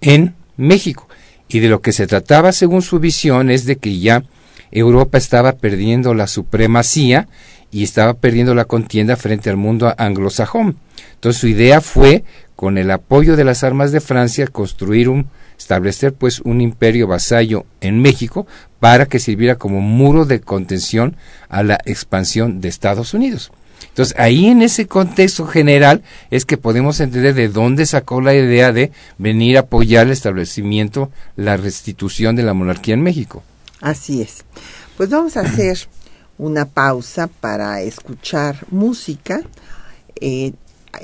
en 0.01 0.35
México. 0.57 1.07
Y 1.47 1.59
de 1.59 1.69
lo 1.69 1.81
que 1.81 1.91
se 1.91 2.07
trataba, 2.07 2.51
según 2.51 2.81
su 2.81 2.99
visión, 2.99 3.49
es 3.49 3.65
de 3.65 3.77
que 3.77 3.99
ya 3.99 4.23
Europa 4.71 5.17
estaba 5.17 5.53
perdiendo 5.53 6.13
la 6.13 6.27
supremacía 6.27 7.27
y 7.71 7.83
estaba 7.83 8.15
perdiendo 8.15 8.55
la 8.55 8.65
contienda 8.65 9.15
frente 9.15 9.49
al 9.49 9.57
mundo 9.57 9.93
anglosajón. 9.97 10.77
Entonces 11.15 11.39
su 11.39 11.47
idea 11.47 11.81
fue, 11.81 12.23
con 12.55 12.77
el 12.77 12.91
apoyo 12.91 13.35
de 13.35 13.43
las 13.43 13.63
armas 13.63 13.91
de 13.91 14.01
Francia, 14.01 14.47
construir 14.47 15.09
un, 15.09 15.27
establecer 15.57 16.13
pues 16.13 16.39
un 16.41 16.61
imperio 16.61 17.07
vasallo 17.07 17.65
en 17.81 18.01
México 18.01 18.47
para 18.79 19.05
que 19.05 19.19
sirviera 19.19 19.55
como 19.55 19.81
muro 19.81 20.25
de 20.25 20.41
contención 20.41 21.15
a 21.49 21.63
la 21.63 21.79
expansión 21.85 22.61
de 22.61 22.69
Estados 22.69 23.13
Unidos. 23.13 23.51
Entonces 23.89 24.15
ahí 24.19 24.47
en 24.47 24.61
ese 24.61 24.87
contexto 24.87 25.45
general 25.45 26.03
es 26.31 26.45
que 26.45 26.57
podemos 26.57 26.99
entender 26.99 27.33
de 27.33 27.49
dónde 27.49 27.85
sacó 27.85 28.21
la 28.21 28.33
idea 28.33 28.71
de 28.71 28.91
venir 29.17 29.57
a 29.57 29.61
apoyar 29.61 30.07
el 30.07 30.13
establecimiento, 30.13 31.11
la 31.35 31.57
restitución 31.57 32.35
de 32.35 32.43
la 32.43 32.53
monarquía 32.53 32.93
en 32.93 33.03
México. 33.03 33.43
Así 33.81 34.21
es. 34.21 34.43
Pues 34.97 35.09
vamos 35.09 35.37
a 35.37 35.41
hacer 35.41 35.77
una 36.37 36.65
pausa 36.65 37.27
para 37.27 37.81
escuchar 37.81 38.65
música. 38.69 39.41
Eh, 40.19 40.53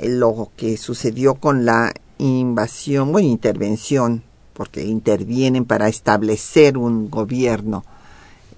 lo 0.02 0.50
que 0.56 0.76
sucedió 0.76 1.34
con 1.34 1.64
la 1.64 1.92
invasión, 2.18 3.12
bueno, 3.12 3.28
intervención, 3.28 4.22
porque 4.52 4.84
intervienen 4.84 5.64
para 5.64 5.88
establecer 5.88 6.78
un 6.78 7.10
gobierno 7.10 7.84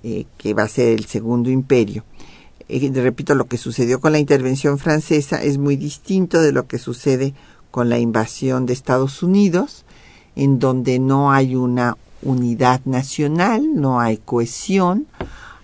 eh, 0.02 0.26
que 0.36 0.54
va 0.54 0.64
a 0.64 0.68
ser 0.68 0.88
el 0.88 1.06
segundo 1.06 1.50
imperio. 1.50 2.04
Eh, 2.68 2.90
repito, 2.94 3.34
lo 3.34 3.46
que 3.46 3.58
sucedió 3.58 4.00
con 4.00 4.12
la 4.12 4.18
intervención 4.18 4.78
francesa 4.78 5.42
es 5.42 5.58
muy 5.58 5.76
distinto 5.76 6.40
de 6.40 6.52
lo 6.52 6.66
que 6.66 6.78
sucede 6.78 7.34
con 7.70 7.88
la 7.88 7.98
invasión 7.98 8.66
de 8.66 8.72
Estados 8.72 9.22
Unidos, 9.22 9.84
en 10.36 10.58
donde 10.58 10.98
no 10.98 11.32
hay 11.32 11.56
una 11.56 11.96
unidad 12.22 12.80
nacional, 12.84 13.74
no 13.74 14.00
hay 14.00 14.16
cohesión. 14.18 15.06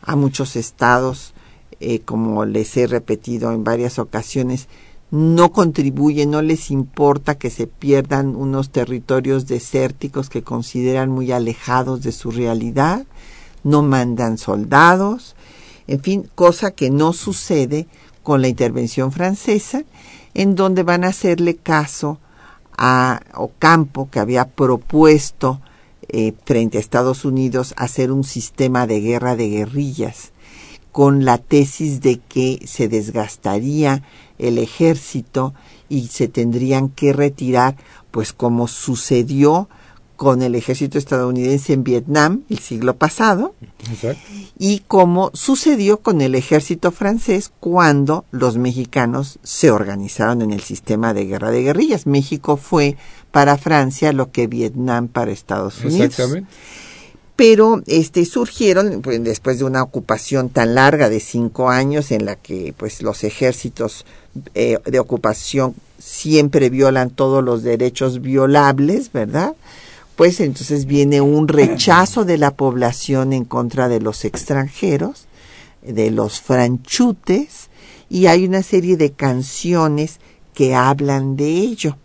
A 0.03 0.17
muchos 0.17 0.57
estados, 0.57 1.35
eh, 1.79 2.01
como 2.01 2.45
les 2.47 2.77
he 2.77 2.87
repetido 2.87 3.53
en 3.53 3.65
varias 3.65 3.99
ocasiones, 3.99 4.69
no 5.11 5.53
contribuyen, 5.53 6.31
no 6.31 6.43
les 6.43 6.71
importa 6.71 7.37
que 7.37 7.51
se 7.51 7.67
pierdan 7.67 8.37
unos 8.37 8.71
territorios 8.71 9.47
desérticos 9.47 10.29
que 10.29 10.43
consideran 10.43 11.11
muy 11.11 11.33
alejados 11.33 12.03
de 12.03 12.13
su 12.13 12.31
realidad, 12.31 13.05
no 13.65 13.83
mandan 13.83 14.39
soldados, 14.39 15.35
en 15.87 16.01
fin, 16.01 16.31
cosa 16.35 16.71
que 16.71 16.91
no 16.91 17.13
sucede 17.13 17.89
con 18.23 18.41
la 18.41 18.49
intervención 18.49 19.11
francesa, 19.11 19.83
en 20.35 20.55
donde 20.55 20.85
van 20.85 21.03
a 21.03 21.09
hacerle 21.09 21.57
caso 21.57 22.19
a 22.79 23.21
Ocampo, 23.35 24.09
que 24.11 24.21
había 24.21 24.49
propuesto 24.49 25.61
eh, 26.09 26.33
frente 26.45 26.79
a 26.79 26.81
Estados 26.81 27.25
Unidos 27.25 27.75
hacer 27.77 28.13
un 28.13 28.25
sistema 28.25 28.87
de 28.87 29.01
guerra 29.01 29.37
de 29.37 29.49
guerrillas, 29.49 30.33
con 30.93 31.25
la 31.25 31.39
tesis 31.39 32.01
de 32.01 32.19
que 32.19 32.61
se 32.67 32.89
desgastaría 32.89 34.03
el 34.39 34.59
ejército 34.59 35.55
y 35.89 36.09
se 36.09 36.29
tendrían 36.29 36.89
que 36.89 37.13
retirar, 37.13 37.77
pues 38.11 38.33
como 38.33 38.69
sucedió 38.69 39.69
con 40.21 40.43
el 40.43 40.55
ejército 40.55 40.99
estadounidense 40.99 41.73
en 41.73 41.83
Vietnam 41.83 42.43
el 42.51 42.59
siglo 42.59 42.95
pasado 42.97 43.55
y 44.59 44.81
como 44.81 45.31
sucedió 45.33 46.01
con 46.01 46.21
el 46.21 46.35
ejército 46.35 46.91
francés 46.93 47.51
cuando 47.59 48.27
los 48.31 48.59
mexicanos 48.59 49.39
se 49.43 49.71
organizaron 49.71 50.43
en 50.43 50.51
el 50.51 50.61
sistema 50.61 51.15
de 51.15 51.25
guerra 51.25 51.51
de 51.51 51.63
guerrillas. 51.63 52.07
México 52.07 52.59
fue 52.59 52.99
para 53.31 53.57
Francia 53.57 54.13
lo 54.13 54.31
que 54.31 54.47
Vietnam 54.47 55.09
para 55.09 55.31
Estados 55.31 55.83
Unidos. 55.83 56.11
Exactamente. 56.11 56.51
Pero 57.41 57.83
este 57.87 58.27
surgieron 58.27 59.01
pues, 59.01 59.25
después 59.25 59.59
de 59.59 59.65
una 59.65 59.83
ocupación 59.83 60.51
tan 60.51 60.75
larga 60.75 61.09
de 61.09 61.21
cinco 61.21 61.71
años 61.71 62.11
en 62.11 62.27
la 62.27 62.37
que 62.37 62.75
pues 62.77 63.01
los 63.01 63.25
ejércitos 63.25 64.05
eh, 64.55 64.77
de 64.85 64.99
ocupación 64.99 65.75
siempre 65.99 66.69
violan 66.69 67.09
todos 67.09 67.43
los 67.43 67.63
derechos 67.63 68.21
violables, 68.21 69.11
¿verdad? 69.11 69.55
pues 70.17 70.39
entonces 70.41 70.85
viene 70.85 71.23
un 71.23 71.49
rechazo 71.49 72.27
de 72.27 72.37
la 72.37 72.51
población 72.51 73.33
en 73.33 73.47
contra 73.47 73.89
de 73.89 74.03
los 74.03 74.27
extranjeros, 74.27 75.25
de 75.81 76.11
los 76.11 76.43
franchutes, 76.43 77.71
y 78.11 78.27
hay 78.27 78.45
una 78.45 78.63
serie 78.63 78.99
de 78.99 79.13
canciones 79.13 80.21
que 80.53 80.75
hablan 80.75 81.37
de 81.37 81.49
ello. 81.49 81.97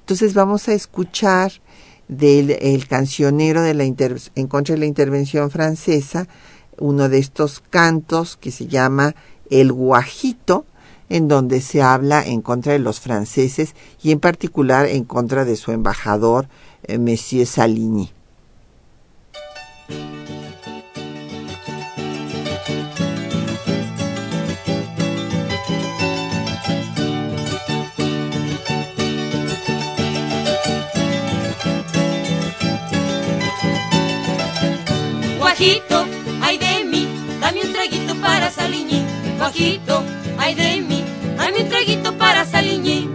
Entonces 0.00 0.32
vamos 0.32 0.66
a 0.68 0.72
escuchar 0.72 1.52
del 2.08 2.50
el 2.50 2.88
cancionero 2.88 3.62
de 3.62 3.74
la 3.74 3.84
en 3.84 4.46
contra 4.48 4.74
de 4.74 4.80
la 4.80 4.86
intervención 4.86 5.50
francesa, 5.50 6.26
uno 6.78 7.08
de 7.08 7.18
estos 7.18 7.62
cantos 7.70 8.36
que 8.36 8.50
se 8.50 8.66
llama 8.66 9.14
El 9.50 9.72
Guajito, 9.72 10.64
en 11.08 11.28
donde 11.28 11.60
se 11.60 11.82
habla 11.82 12.24
en 12.24 12.42
contra 12.42 12.72
de 12.72 12.78
los 12.78 13.00
franceses 13.00 13.74
y 14.02 14.12
en 14.12 14.20
particular 14.20 14.86
en 14.86 15.04
contra 15.04 15.44
de 15.44 15.56
su 15.56 15.72
embajador 15.72 16.48
eh, 16.84 16.98
Monsieur 16.98 17.46
Saligny. 17.46 18.10
Guajito, 35.58 36.06
ay 36.40 36.56
de 36.56 36.84
mí, 36.84 37.08
dame 37.40 37.62
un 37.62 37.72
traguito 37.72 38.14
para 38.20 38.48
Saligny. 38.48 39.04
Guajito, 39.38 40.04
ay 40.38 40.54
de 40.54 40.80
mí, 40.82 41.02
dame 41.36 41.64
un 41.64 41.68
traguito 41.68 42.16
para 42.16 42.44
Saligny. 42.44 43.10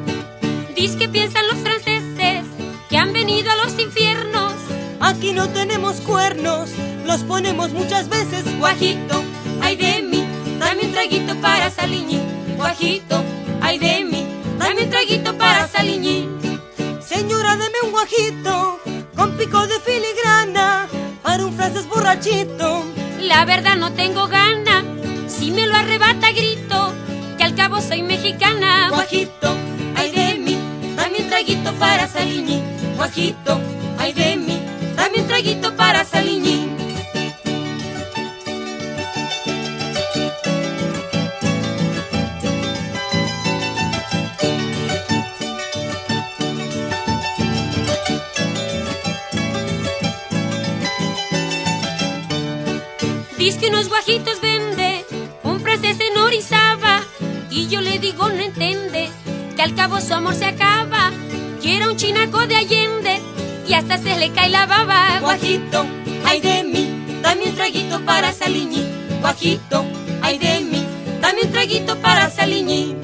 Dice 0.76 0.98
que 0.98 1.08
piensan 1.08 1.48
los 1.48 1.60
franceses 1.60 2.44
que 2.90 2.98
han 2.98 3.14
venido 3.14 3.50
a 3.50 3.56
los 3.64 3.80
infiernos. 3.80 4.52
Aquí 5.00 5.32
no 5.32 5.48
tenemos 5.52 6.02
cuernos, 6.02 6.70
los 7.06 7.24
ponemos 7.24 7.72
muchas 7.72 8.10
veces. 8.10 8.44
Guajito, 8.60 9.24
ay 9.62 9.78
de 9.78 10.02
mí, 10.02 10.26
dame 10.60 10.88
un 10.88 10.92
traguito 10.92 11.40
para 11.40 11.70
Saliñí. 11.70 12.20
Guajito, 12.58 13.24
ay 13.62 13.80
de 13.80 14.04
mí, 14.04 14.28
dame 14.60 14.84
un 14.84 14.90
traguito 14.90 15.38
para 15.38 15.70
Saliñí. 15.70 16.28
Señora, 17.08 17.56
deme 17.56 17.78
un 17.86 17.92
guajito 17.92 18.82
con 19.16 19.38
pico 19.38 19.66
de 19.66 19.80
filigrana 19.80 20.90
para 21.34 21.48
un 21.48 21.54
francés 21.54 21.88
borrachito. 21.90 22.84
La 23.20 23.44
verdad 23.44 23.76
no 23.76 23.92
tengo 23.94 24.28
gana, 24.28 24.84
si 25.28 25.50
me 25.50 25.66
lo 25.66 25.74
arrebata 25.74 26.32
grito, 26.32 26.94
que 27.40 27.44
al 27.44 27.56
cabo 27.56 27.82
soy 27.82 28.04
mexicana. 28.04 28.90
Guajito, 28.90 29.56
ay 29.96 30.12
de 30.12 30.36
mí, 30.36 30.56
dame 30.96 31.24
un 31.24 31.30
traguito 31.30 31.74
para 31.80 32.08
Saliñí 32.08 32.62
guajito, 32.98 33.60
ay 33.98 34.14
de 34.14 34.36
mí, 34.36 34.62
dame 34.96 35.22
un 35.22 35.28
traguito 35.28 35.76
para 35.76 36.06
Saliñín. 36.06 36.63
Que 53.52 53.68
unos 53.68 53.90
guajitos 53.90 54.40
vende 54.40 55.06
un 55.44 55.60
francés 55.60 55.98
en 56.00 56.18
Orizaba 56.18 57.02
y 57.52 57.68
yo 57.68 57.82
le 57.82 58.00
digo 58.00 58.30
no 58.30 58.42
entiende 58.42 59.10
que 59.58 59.62
al 59.62 59.76
cabo 59.76 60.00
su 60.00 60.14
amor 60.14 60.34
se 60.34 60.46
acaba 60.46 61.12
Quiero 61.62 61.92
un 61.92 61.98
chinaco 61.98 62.48
de 62.48 62.56
Allende 62.56 63.20
y 63.68 63.74
hasta 63.74 63.98
se 63.98 64.18
le 64.18 64.32
cae 64.32 64.50
la 64.50 64.66
baba. 64.66 65.20
Guajito, 65.20 65.86
ay 66.26 66.40
de 66.40 66.64
mí, 66.64 66.90
dame 67.22 67.50
un 67.50 67.56
traguito 67.56 68.00
para 68.06 68.32
Saliñi. 68.32 68.86
Guajito, 69.20 69.86
ay 70.22 70.38
de 70.38 70.62
mí, 70.62 70.86
dame 71.22 71.42
un 71.44 71.52
traguito 71.52 71.98
para 72.00 72.30
Saliñi. 72.30 72.96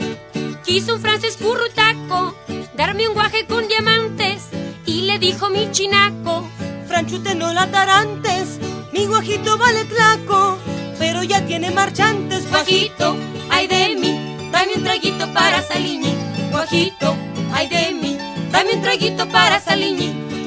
Quiso 0.64 0.96
un 0.96 1.02
francés 1.02 1.38
currutaco 1.38 2.36
darme 2.76 3.10
un 3.10 3.14
guaje 3.14 3.46
con 3.46 3.68
diamantes 3.68 4.44
y 4.86 5.02
le 5.02 5.20
dijo 5.20 5.50
mi 5.50 5.70
chinaco. 5.72 6.48
Franchute 6.88 7.36
no 7.36 7.54
la 7.54 7.70
tarantes, 7.72 8.60
mi 8.92 9.06
guajito 9.06 9.58
vale 9.58 9.86
tlaco, 9.86 10.58
pero 10.98 11.24
ya 11.24 11.46
tiene 11.46 11.72
marchantes. 11.72 12.50
Guajito, 12.50 13.16
ay 13.50 13.68
de 13.68 13.96
mí, 13.96 14.50
dame 14.52 14.74
un 14.76 14.84
traguito 14.84 15.32
para 15.34 15.62
Saliñi. 15.62 16.14
Guajito, 16.52 17.16
ay 17.54 17.68
de 17.68 17.92
mí 17.94 18.18
Dame 18.52 18.74
un 18.74 18.82
traguito 18.82 19.28
para 19.30 19.60
Saliñi. 19.60 20.39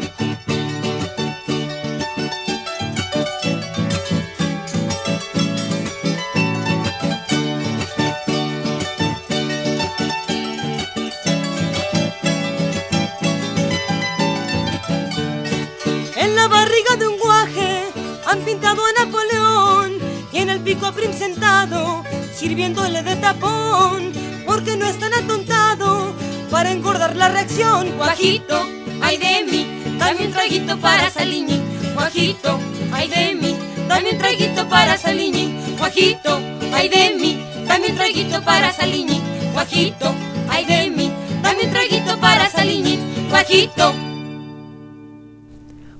Prim 20.90 21.12
sentado 21.16 22.02
sirviéndole 22.34 23.04
de 23.04 23.14
tapón 23.16 24.12
porque 24.44 24.76
no 24.76 24.84
es 24.84 24.98
tan 24.98 25.14
atontado 25.14 26.12
para 26.50 26.72
engordar 26.72 27.14
la 27.14 27.28
reacción. 27.28 27.96
Guajito, 27.96 28.60
ay 29.00 29.16
de 29.16 29.44
mí, 29.48 29.66
dame 29.96 30.26
un 30.26 30.32
traguito 30.32 30.76
para 30.78 31.08
Saliñi. 31.08 31.62
Guajito, 31.94 32.58
ay 32.92 33.08
de 33.08 33.34
mí, 33.36 33.56
dame 33.86 34.10
un 34.10 34.18
traguito 34.18 34.68
para 34.68 34.98
Saliñi. 34.98 35.54
Guajito, 35.78 36.40
ay 36.74 36.88
de 36.88 37.14
mí, 37.14 37.38
dame 37.66 37.86
un 37.86 37.94
traguito 37.94 38.42
para 38.42 38.72
Saliñi. 38.72 39.20
Guajito, 39.52 40.12
ay 40.50 40.64
de 40.64 40.90
mí, 40.90 41.12
dame 41.42 41.64
un 41.64 41.70
traguito 41.70 42.18
para 42.18 42.50
Saliñi. 42.50 42.98
Guajito. 43.30 44.11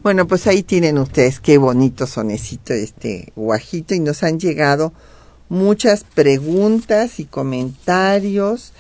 Bueno, 0.03 0.27
pues 0.27 0.49
ahí 0.49 0.65
tienen 0.65 0.99
ustedes 0.99 1.39
qué 1.39 1.59
bonito 1.59 2.09
sonecito 2.09 2.75
este 2.75 3.33
guajito 3.37 3.95
y 3.95 4.01
nos 4.01 4.25
han 4.25 4.41
llegado 4.41 4.93
muchas 5.49 6.03
preguntas 6.03 7.21
y 7.21 7.25
comentarios. 7.25 8.73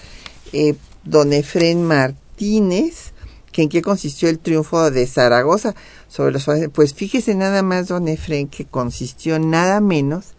Eh, 0.52 0.74
don 1.04 1.32
Efren 1.32 1.84
Martínez, 1.84 3.12
que 3.52 3.62
en 3.62 3.68
qué 3.68 3.82
consistió 3.82 4.28
el 4.28 4.40
triunfo 4.40 4.90
de 4.90 5.06
Zaragoza 5.06 5.76
sobre 6.08 6.32
los 6.32 6.44
Pues 6.72 6.92
fíjese 6.92 7.36
nada 7.36 7.62
más, 7.62 7.86
don 7.86 8.08
Efren, 8.08 8.48
que 8.48 8.64
consistió 8.64 9.38
nada 9.38 9.80
menos 9.80 10.34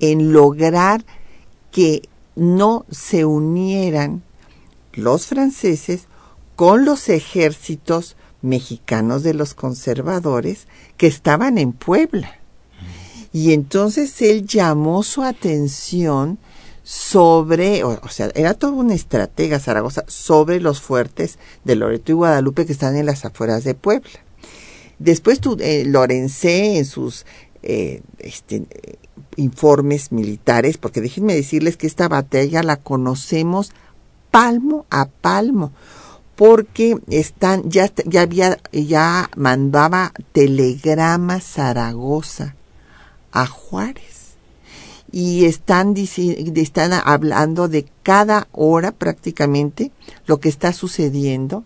en 0.00 0.32
lograr 0.32 1.04
que 1.70 2.08
no 2.36 2.86
se 2.90 3.26
unieran 3.26 4.22
los 4.94 5.26
franceses 5.26 6.06
con 6.56 6.86
los 6.86 7.10
ejércitos 7.10 8.16
mexicanos 8.42 9.22
de 9.22 9.34
los 9.34 9.54
conservadores 9.54 10.66
que 10.96 11.06
estaban 11.06 11.58
en 11.58 11.72
Puebla. 11.72 12.38
Y 13.32 13.52
entonces 13.52 14.20
él 14.20 14.46
llamó 14.46 15.02
su 15.02 15.22
atención 15.22 16.38
sobre, 16.82 17.84
o, 17.84 17.98
o 18.02 18.08
sea, 18.08 18.30
era 18.34 18.54
toda 18.54 18.72
una 18.72 18.94
estratega 18.94 19.58
Zaragoza 19.58 20.04
sobre 20.08 20.60
los 20.60 20.80
fuertes 20.80 21.38
de 21.64 21.76
Loreto 21.76 22.12
y 22.12 22.16
Guadalupe 22.16 22.66
que 22.66 22.72
están 22.72 22.96
en 22.96 23.06
las 23.06 23.24
afueras 23.24 23.64
de 23.64 23.74
Puebla. 23.74 24.10
Después 24.98 25.40
tu, 25.40 25.56
eh, 25.60 25.84
Lorencé 25.86 26.78
en 26.78 26.84
sus 26.84 27.24
eh, 27.62 28.02
este, 28.18 28.66
informes 29.36 30.12
militares, 30.12 30.78
porque 30.78 31.00
déjenme 31.00 31.34
decirles 31.34 31.76
que 31.76 31.86
esta 31.86 32.08
batalla 32.08 32.62
la 32.62 32.76
conocemos 32.76 33.72
palmo 34.30 34.86
a 34.90 35.06
palmo, 35.06 35.72
porque 36.36 36.98
están, 37.08 37.70
ya, 37.70 37.90
ya 38.06 38.22
había, 38.22 38.58
ya 38.72 39.30
mandaba 39.36 40.12
telegrama 40.32 41.40
Zaragoza 41.40 42.54
a 43.30 43.46
Juárez. 43.46 44.32
Y 45.10 45.44
están, 45.44 45.94
están 45.96 46.92
hablando 47.04 47.68
de 47.68 47.86
cada 48.02 48.48
hora 48.52 48.92
prácticamente 48.92 49.92
lo 50.26 50.40
que 50.40 50.48
está 50.48 50.72
sucediendo 50.72 51.64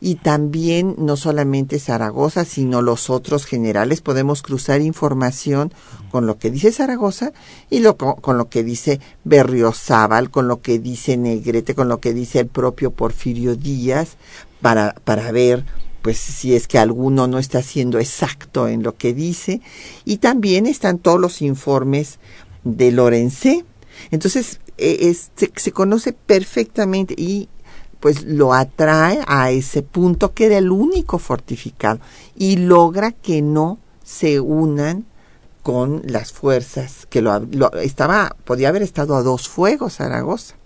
y 0.00 0.14
también 0.14 0.94
no 0.98 1.16
solamente 1.16 1.78
Zaragoza, 1.78 2.44
sino 2.44 2.80
los 2.80 3.10
otros 3.10 3.44
generales 3.44 4.00
podemos 4.00 4.42
cruzar 4.42 4.80
información 4.80 5.72
con 6.10 6.26
lo 6.26 6.38
que 6.38 6.50
dice 6.50 6.72
Zaragoza 6.72 7.32
y 7.68 7.80
lo, 7.80 7.96
con 7.96 8.38
lo 8.38 8.48
que 8.48 8.64
dice 8.64 9.00
Berriozábal, 9.24 10.30
con 10.30 10.48
lo 10.48 10.62
que 10.62 10.78
dice 10.78 11.18
Negrete, 11.18 11.74
con 11.74 11.88
lo 11.88 12.00
que 12.00 12.14
dice 12.14 12.40
el 12.40 12.46
propio 12.46 12.90
Porfirio 12.92 13.56
Díaz, 13.56 14.16
para, 14.62 14.94
para 15.04 15.30
ver 15.32 15.64
pues 16.00 16.16
si 16.16 16.54
es 16.54 16.66
que 16.66 16.78
alguno 16.78 17.26
no 17.26 17.38
está 17.38 17.62
siendo 17.62 17.98
exacto 17.98 18.68
en 18.68 18.82
lo 18.82 18.96
que 18.96 19.12
dice 19.12 19.60
y 20.06 20.16
también 20.16 20.64
están 20.64 20.98
todos 20.98 21.20
los 21.20 21.42
informes 21.42 22.18
de 22.64 22.90
Lorencé. 22.90 23.66
Entonces, 24.10 24.60
e, 24.78 25.14
se, 25.14 25.52
se 25.54 25.72
conoce 25.72 26.14
perfectamente 26.14 27.14
y 27.18 27.50
pues 28.00 28.24
lo 28.24 28.54
atrae 28.54 29.20
a 29.26 29.50
ese 29.50 29.82
punto 29.82 30.32
que 30.32 30.46
era 30.46 30.58
el 30.58 30.70
único 30.70 31.18
fortificado 31.18 32.00
y 32.34 32.56
logra 32.56 33.12
que 33.12 33.42
no 33.42 33.78
se 34.02 34.40
unan 34.40 35.04
con 35.62 36.02
las 36.06 36.32
fuerzas 36.32 37.06
que 37.08 37.20
lo, 37.20 37.72
estaba 37.74 38.34
podía 38.44 38.70
haber 38.70 38.82
estado 38.82 39.14
a 39.14 39.22
dos 39.22 39.48
fuegos 39.48 39.96
Zaragoza. 39.96 40.56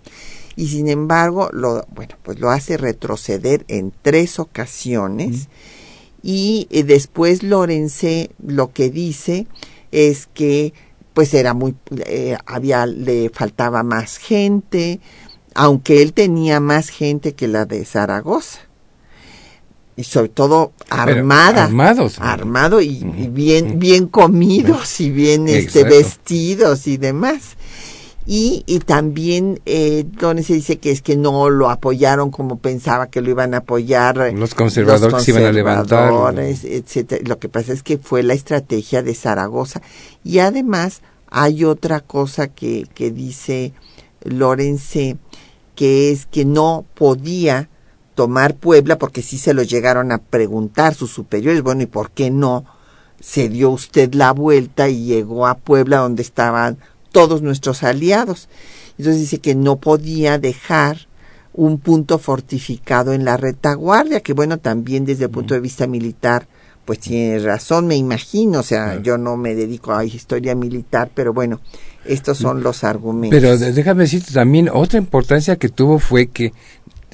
Y 0.56 0.68
sin 0.68 0.88
embargo 0.88 1.50
lo 1.52 1.84
bueno 1.90 2.14
pues 2.22 2.38
lo 2.38 2.50
hace 2.50 2.76
retroceder 2.76 3.64
en 3.66 3.92
tres 4.02 4.38
ocasiones 4.38 5.48
y 6.22 6.68
eh, 6.70 6.84
después 6.84 7.42
Lorense 7.42 8.30
lo 8.38 8.72
que 8.72 8.88
dice 8.88 9.48
es 9.90 10.26
que 10.32 10.72
pues 11.12 11.34
era 11.34 11.54
muy 11.54 11.74
eh, 12.06 12.36
había 12.46 12.86
le 12.86 13.30
faltaba 13.30 13.82
más 13.82 14.16
gente 14.18 15.00
aunque 15.54 16.02
él 16.02 16.12
tenía 16.12 16.60
más 16.60 16.88
gente 16.88 17.34
que 17.34 17.48
la 17.48 17.64
de 17.64 17.84
Zaragoza. 17.84 18.58
Y 19.96 20.02
sobre 20.02 20.28
todo 20.28 20.72
armada. 20.90 21.64
armados. 21.64 22.18
Armado 22.18 22.80
y, 22.80 23.04
bien, 23.30 23.78
bien 23.78 24.08
comidos 24.08 25.00
y 25.00 25.10
bien 25.10 25.46
este, 25.46 25.84
vestidos 25.84 26.88
y 26.88 26.96
demás. 26.96 27.56
Y, 28.26 28.64
y 28.66 28.80
también 28.80 29.60
eh, 29.66 30.04
donde 30.18 30.42
se 30.42 30.54
dice 30.54 30.78
que 30.78 30.90
es 30.90 31.02
que 31.02 31.14
no 31.14 31.50
lo 31.50 31.68
apoyaron 31.68 32.30
como 32.30 32.58
pensaba 32.58 33.08
que 33.08 33.20
lo 33.20 33.30
iban 33.30 33.52
a 33.52 33.58
apoyar 33.58 34.32
los 34.32 34.54
conservadores, 34.54 35.22
se 35.22 35.30
iban 35.30 35.44
a 35.44 35.52
levantar 35.52 36.38
etcétera 36.38 37.22
lo 37.26 37.38
que 37.38 37.50
pasa 37.50 37.74
es 37.74 37.82
que 37.82 37.98
fue 37.98 38.22
la 38.22 38.32
estrategia 38.32 39.02
de 39.02 39.14
Zaragoza 39.14 39.82
y 40.24 40.38
además 40.38 41.02
hay 41.30 41.64
otra 41.64 42.00
cosa 42.00 42.48
que, 42.48 42.86
que 42.94 43.10
dice 43.10 43.74
Lorense 44.24 45.18
que 45.74 46.10
es 46.10 46.26
que 46.26 46.44
no 46.44 46.84
podía 46.94 47.68
tomar 48.14 48.54
Puebla 48.54 48.98
porque 48.98 49.22
sí 49.22 49.38
se 49.38 49.54
lo 49.54 49.62
llegaron 49.62 50.12
a 50.12 50.18
preguntar 50.18 50.94
sus 50.94 51.10
superiores, 51.10 51.62
bueno, 51.62 51.82
¿y 51.82 51.86
por 51.86 52.10
qué 52.10 52.30
no 52.30 52.64
se 53.20 53.48
dio 53.48 53.70
usted 53.70 54.14
la 54.14 54.32
vuelta 54.32 54.88
y 54.88 55.04
llegó 55.04 55.46
a 55.46 55.56
Puebla 55.56 55.98
donde 55.98 56.22
estaban 56.22 56.78
todos 57.10 57.42
nuestros 57.42 57.82
aliados? 57.82 58.48
Entonces 58.98 59.22
dice 59.22 59.38
que 59.38 59.54
no 59.54 59.76
podía 59.76 60.38
dejar 60.38 61.08
un 61.52 61.78
punto 61.78 62.18
fortificado 62.18 63.12
en 63.12 63.24
la 63.24 63.36
retaguardia, 63.36 64.20
que 64.20 64.32
bueno, 64.32 64.58
también 64.58 65.04
desde 65.04 65.24
el 65.24 65.30
punto 65.30 65.54
de 65.54 65.60
vista 65.60 65.86
militar, 65.86 66.46
pues 66.84 66.98
tiene 66.98 67.38
razón, 67.38 67.86
me 67.86 67.96
imagino, 67.96 68.60
o 68.60 68.62
sea, 68.62 69.00
yo 69.00 69.16
no 69.18 69.36
me 69.36 69.54
dedico 69.54 69.92
a 69.92 70.04
historia 70.04 70.54
militar, 70.54 71.10
pero 71.14 71.32
bueno, 71.32 71.60
estos 72.06 72.38
son 72.38 72.62
los 72.62 72.84
argumentos. 72.84 73.38
Pero 73.38 73.56
déjame 73.56 74.02
decirte 74.02 74.32
también, 74.32 74.68
otra 74.72 74.98
importancia 74.98 75.56
que 75.56 75.68
tuvo 75.68 75.98
fue 75.98 76.26
que 76.26 76.52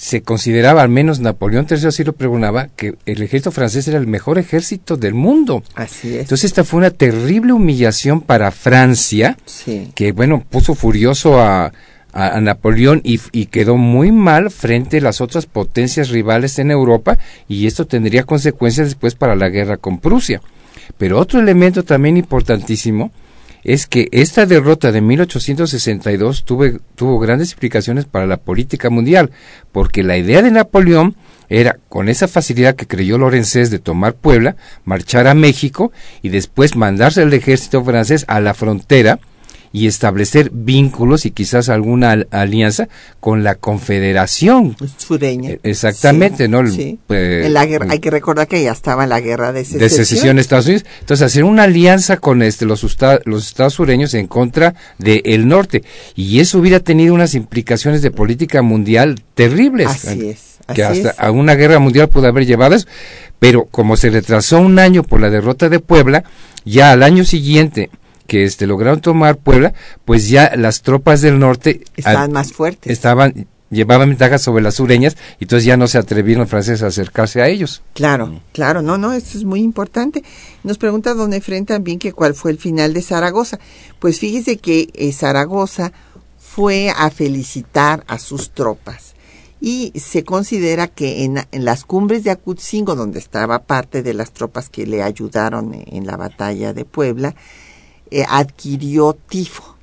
se 0.01 0.23
consideraba, 0.23 0.81
al 0.81 0.89
menos 0.89 1.21
Napoleón 1.21 1.67
III 1.71 1.89
así 1.89 2.05
lo 2.05 2.15
pregonaba, 2.15 2.69
que 2.69 2.95
el 3.05 3.23
ejército 3.23 3.51
francés 3.51 3.87
era 3.87 3.99
el 3.99 4.07
mejor 4.07 4.39
ejército 4.39 4.97
del 4.97 5.13
mundo. 5.13 5.63
Así 5.75 6.15
es. 6.15 6.21
Entonces 6.23 6.45
esta 6.45 6.65
fue 6.65 6.79
una 6.79 6.91
terrible 6.91 7.53
humillación 7.53 8.23
para 8.23 8.51
Francia, 8.51 9.37
que 9.95 10.13
bueno, 10.13 10.43
puso 10.49 10.75
furioso 10.75 11.39
a, 11.39 11.73
a, 12.15 12.41
Napoleón 12.41 13.03
y, 13.05 13.21
y, 13.33 13.47
quedó 13.47 13.77
muy 13.77 14.11
mal 14.11 14.51
frente 14.51 14.99
a 14.99 15.03
las 15.03 15.21
otras 15.21 15.45
potencias 15.45 16.09
rivales 16.09 16.59
en 16.59 16.71
Europa 16.71 17.19
y 17.47 17.67
esto 17.67 17.87
tendría 17.87 18.25
consecuencias 18.25 18.87
después 18.87 19.15
para 19.15 19.37
la 19.37 19.51
guerra 19.51 19.77
con 19.77 19.99
Prusia. 19.99 20.41
Pero 20.97 21.19
otro 21.19 21.41
elemento 21.41 21.85
también 21.85 22.17
importantísimo 22.17 23.13
es 23.65 23.87
que 23.87 24.09
esta 24.13 24.47
derrota 24.47 24.93
de 24.93 25.01
1862 25.01 26.45
tuvo 26.45 27.19
grandes 27.19 27.53
implicaciones 27.53 28.05
para 28.05 28.27
la 28.27 28.39
política 28.39 28.91
mundial, 28.91 29.31
porque 29.73 30.03
la 30.03 30.17
idea 30.17 30.43
de 30.43 30.51
Napoleón 30.51 31.17
era, 31.49 31.79
con 31.89 32.09
esa 32.09 32.29
facilidad 32.29 32.77
que 32.77 32.87
creyó 32.87 33.19
Lorenzés 33.19 33.71
de 33.71 33.81
tomar 33.81 34.15
Puebla, 34.15 34.57
marchar 34.85 35.27
a 35.27 35.35
México 35.35 35.93
y 36.23 36.29
después 36.29 36.77
mandarse 36.77 37.23
el 37.23 37.35
ejército 37.35 37.85
francés 37.85 38.25
a 38.29 38.41
la 38.41 38.55
frontera 38.55 39.19
y 39.73 39.87
establecer 39.87 40.51
vínculos 40.53 41.27
y 41.27 41.31
quizás 41.31 41.69
alguna 41.69 42.27
alianza 42.31 42.89
con 43.21 43.45
la 43.45 43.55
Confederación 43.55 44.77
sureña. 44.97 45.51
E, 45.51 45.61
exactamente, 45.63 46.49
¿no? 46.49 46.67
Sí. 46.67 46.99
en 47.09 47.53
la 47.53 47.67
guerra, 47.67 47.87
hay 47.91 48.01
que 48.01 48.11
recordar 48.11 48.49
que 48.49 48.63
ya 48.63 48.73
estaba 48.73 49.05
en 49.05 49.11
la 49.11 49.21
guerra 49.21 49.53
de 49.53 49.65
secesión. 49.65 49.81
De 49.81 49.91
secesión 49.91 50.37
de 50.37 50.43
Estados 50.43 50.67
Unidos. 50.67 50.85
Entonces, 51.01 51.27
hacer 51.27 51.45
una 51.45 51.65
alianza 51.65 52.17
con 52.17 52.43
este, 52.43 52.67
los, 52.67 52.85
los 53.25 53.47
estados 53.47 53.75
sureños 53.75 54.15
en 54.15 54.27
contra 54.27 54.75
del 54.99 55.47
norte. 55.47 55.85
Y 56.17 56.41
eso 56.41 56.59
hubiera 56.59 56.81
tenido 56.81 57.15
unas 57.15 57.35
implicaciones 57.35 58.03
de 58.03 58.11
política 58.11 58.63
mundial 58.63 59.23
terribles. 59.35 59.89
Así 59.89 60.29
es. 60.29 60.59
que 60.75 60.83
hasta 60.83 61.11
a 61.17 61.31
una 61.31 61.55
guerra 61.55 61.79
mundial 61.79 62.09
pudo 62.09 62.27
haber 62.27 62.45
llevado 62.45 62.75
eso. 62.75 62.89
Pero 63.39 63.67
como 63.67 63.97
se 63.97 64.11
retrasó 64.11 64.59
un 64.59 64.79
año 64.79 65.03
por 65.03 65.21
la 65.21 65.31
derrota 65.31 65.69
de 65.69 65.81
Puebla, 65.81 66.25
ya 66.65 66.93
al 66.93 67.03
año 67.03 67.25
siguiente 67.25 67.91
que 68.31 68.45
este, 68.45 68.69
lograron 68.69 69.01
tomar 69.01 69.39
Puebla, 69.39 69.75
pues 70.05 70.29
ya 70.29 70.55
las 70.55 70.83
tropas 70.83 71.21
del 71.21 71.41
norte 71.41 71.81
estaban 71.97 72.31
más 72.31 72.53
fuertes. 72.53 72.93
Estaban 72.93 73.49
llevaban 73.71 74.09
ventaja 74.09 74.39
sobre 74.39 74.63
las 74.63 74.77
sureñas 74.77 75.17
y 75.41 75.45
entonces 75.45 75.65
ya 75.65 75.77
no 75.77 75.89
se 75.89 75.99
atrevieron 75.99 76.43
los 76.43 76.49
franceses 76.49 76.85
a 76.85 76.87
acercarse 76.87 77.43
a 77.43 77.49
ellos. 77.49 77.83
Claro, 77.93 78.41
claro, 78.53 78.83
no, 78.83 78.99
no, 78.99 79.13
esto 79.13 79.37
es 79.37 79.43
muy 79.43 79.63
importante. 79.63 80.23
Nos 80.63 80.79
pregunta 80.79 81.15
don 81.15 81.33
Efren 81.33 81.67
también 81.67 81.99
que 81.99 82.13
cuál 82.13 82.35
fue 82.35 82.53
el 82.53 82.59
final 82.59 82.95
de 82.95 83.03
Zaragoza. 83.03 83.59
Pues 83.99 84.21
fíjese 84.21 84.59
que 84.59 84.91
eh, 84.95 85.13
Zaragoza 85.13 85.91
fue 86.39 86.91
a 86.97 87.11
felicitar 87.11 88.05
a 88.07 88.21
sus 88.21 88.51
tropas 88.51 89.17
y 89.61 89.93
se 89.97 90.23
considera 90.23 90.87
que 90.87 91.25
en, 91.25 91.39
en, 91.51 91.65
las 91.65 91.85
cumbres 91.85 92.23
de 92.23 92.31
Acutzingo, 92.31 92.95
donde 92.95 93.19
estaba 93.19 93.65
parte 93.65 94.05
de 94.05 94.15
las 94.15 94.31
tropas 94.31 94.71
que 94.71 94.87
le 94.87 95.03
ayudaron 95.03 95.75
en 95.75 96.07
la 96.07 96.17
batalla 96.17 96.73
de 96.73 96.85
Puebla, 96.85 97.35
eh, 98.11 98.25
adquirió 98.29 99.17
tifo. 99.29 99.77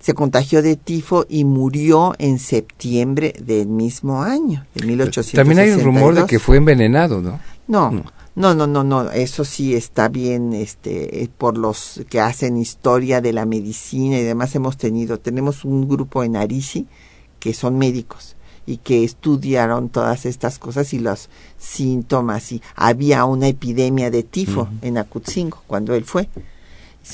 Se 0.00 0.14
contagió 0.14 0.62
de 0.62 0.76
tifo 0.76 1.26
y 1.28 1.44
murió 1.44 2.14
en 2.18 2.38
septiembre 2.38 3.34
del 3.38 3.68
mismo 3.68 4.22
año, 4.22 4.66
de 4.74 4.86
1862. 4.86 5.32
También 5.34 5.58
hay 5.60 5.70
un 5.70 5.84
rumor 5.84 6.14
de 6.14 6.26
que 6.26 6.40
fue 6.40 6.56
envenenado, 6.56 7.20
¿no? 7.20 7.38
No, 7.68 7.90
no, 8.34 8.54
no, 8.54 8.66
no, 8.66 8.82
no, 8.82 9.10
eso 9.10 9.44
sí 9.44 9.74
está 9.74 10.08
bien, 10.08 10.54
este, 10.54 11.22
eh, 11.22 11.28
por 11.36 11.56
los 11.58 12.00
que 12.08 12.20
hacen 12.20 12.56
historia 12.56 13.20
de 13.20 13.32
la 13.32 13.44
medicina 13.44 14.18
y 14.18 14.22
demás 14.22 14.54
hemos 14.54 14.76
tenido, 14.76 15.20
tenemos 15.20 15.64
un 15.64 15.88
grupo 15.88 16.24
en 16.24 16.36
Arisi 16.36 16.86
que 17.38 17.54
son 17.54 17.78
médicos 17.78 18.36
y 18.64 18.78
que 18.78 19.04
estudiaron 19.04 19.88
todas 19.88 20.24
estas 20.24 20.58
cosas 20.58 20.92
y 20.94 20.98
los 20.98 21.28
síntomas 21.58 22.52
y 22.52 22.62
había 22.74 23.24
una 23.24 23.48
epidemia 23.48 24.10
de 24.10 24.22
tifo 24.22 24.68
en 24.82 24.98
Acutzingo 24.98 25.62
cuando 25.66 25.94
él 25.94 26.04
fue 26.04 26.28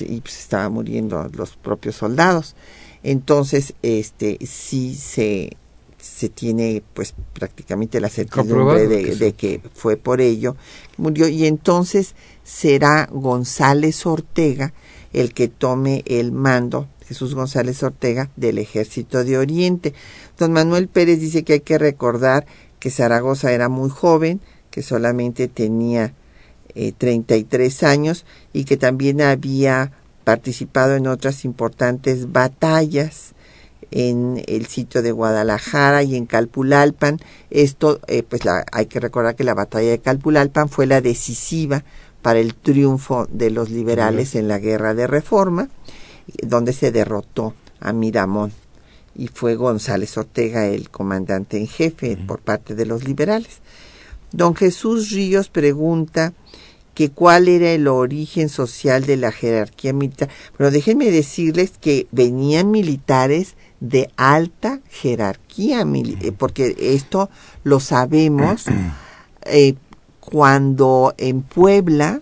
y 0.01 0.21
pues 0.21 0.39
estaban 0.39 0.73
muriendo 0.73 1.29
los 1.35 1.57
propios 1.57 1.97
soldados. 1.97 2.55
Entonces, 3.03 3.75
este, 3.83 4.39
sí 4.45 4.95
se, 4.95 5.57
se 5.99 6.29
tiene 6.29 6.83
pues 6.95 7.15
prácticamente 7.33 8.01
la 8.01 8.09
certidumbre 8.09 8.87
de, 8.87 9.33
que 9.33 9.61
fue 9.75 9.97
por 9.97 10.21
ello 10.21 10.57
murió 10.97 11.29
y 11.29 11.47
entonces 11.47 12.15
será 12.45 13.09
González 13.11 14.05
Ortega 14.07 14.73
el 15.13 15.33
que 15.33 15.49
tome 15.49 16.03
el 16.07 16.33
mando 16.33 16.89
Jesús 17.09 17.35
González 17.35 17.83
Ortega 17.83 18.31
del 18.37 18.59
Ejército 18.59 19.25
de 19.25 19.39
Oriente. 19.39 19.95
Don 20.39 20.53
Manuel 20.53 20.89
Pérez 20.89 21.21
dice 21.21 21.43
que 21.43 21.55
hay 21.55 21.61
que 21.61 21.79
recordar 21.79 22.47
que 22.79 22.91
Zaragoza 22.91 23.51
era 23.51 23.71
muy 23.71 23.89
joven, 23.89 24.41
que 24.71 24.83
solamente 24.83 25.49
tenía 25.49 26.13
eh, 26.75 26.93
33 26.97 27.83
años 27.83 28.25
y 28.53 28.65
que 28.65 28.77
también 28.77 29.21
había 29.21 29.93
participado 30.25 30.95
en 30.97 31.07
otras 31.07 31.45
importantes 31.45 32.33
batallas 32.33 33.35
en 33.91 34.43
el 34.47 34.67
sitio 34.67 35.01
de 35.01 35.13
Guadalajara 35.13 36.03
y 36.03 36.17
en 36.17 36.27
Calpulalpan. 36.27 37.19
Esto, 37.51 38.01
eh, 38.07 38.23
pues 38.23 38.45
la, 38.45 38.65
hay 38.73 38.87
que 38.87 39.01
recordar 39.01 39.37
que 39.37 39.45
la 39.45 39.55
batalla 39.55 39.91
de 39.91 40.01
Calpulalpan 40.01 40.69
fue 40.69 40.87
la 40.87 41.01
decisiva 41.01 41.85
para 42.23 42.41
el 42.41 42.55
triunfo 42.55 43.27
de 43.31 43.51
los 43.51 43.71
liberales 43.71 44.35
en 44.35 44.49
la 44.49 44.59
guerra 44.59 44.93
de 44.95 45.07
reforma, 45.07 45.69
donde 46.43 46.73
se 46.73 46.91
derrotó 46.91 47.55
a 47.81 47.93
Miramón 47.93 48.53
y 49.19 49.27
fue 49.27 49.57
González 49.57 50.17
Ortega 50.17 50.67
el 50.67 50.91
comandante 50.91 51.59
en 51.59 51.67
jefe 51.67 52.17
por 52.17 52.39
parte 52.39 52.75
de 52.75 52.87
los 52.87 53.05
liberales. 53.05 53.59
Don 54.31 54.55
Jesús 54.55 55.11
Ríos 55.11 55.49
pregunta 55.49 56.33
que 56.99 57.13
cuál 57.13 57.47
era 57.47 57.71
el 57.71 57.87
origen 57.87 58.49
social 58.49 59.07
de 59.07 59.17
la 59.17 59.31
jerarquía 59.31 59.93
militar. 59.93 60.29
Bueno, 60.59 60.73
déjenme 60.73 61.13
decirles 61.13 61.75
que 61.81 62.09
venían 62.11 62.73
militares 62.73 63.55
de 63.79 64.11
alta 64.17 64.81
jerarquía, 64.91 65.83
eh, 65.83 66.33
porque 66.37 66.75
esto 66.77 67.31
lo 67.63 67.79
sabemos 67.79 68.65
eh, 69.43 69.77
cuando 70.19 71.15
en 71.19 71.43
Puebla 71.43 72.21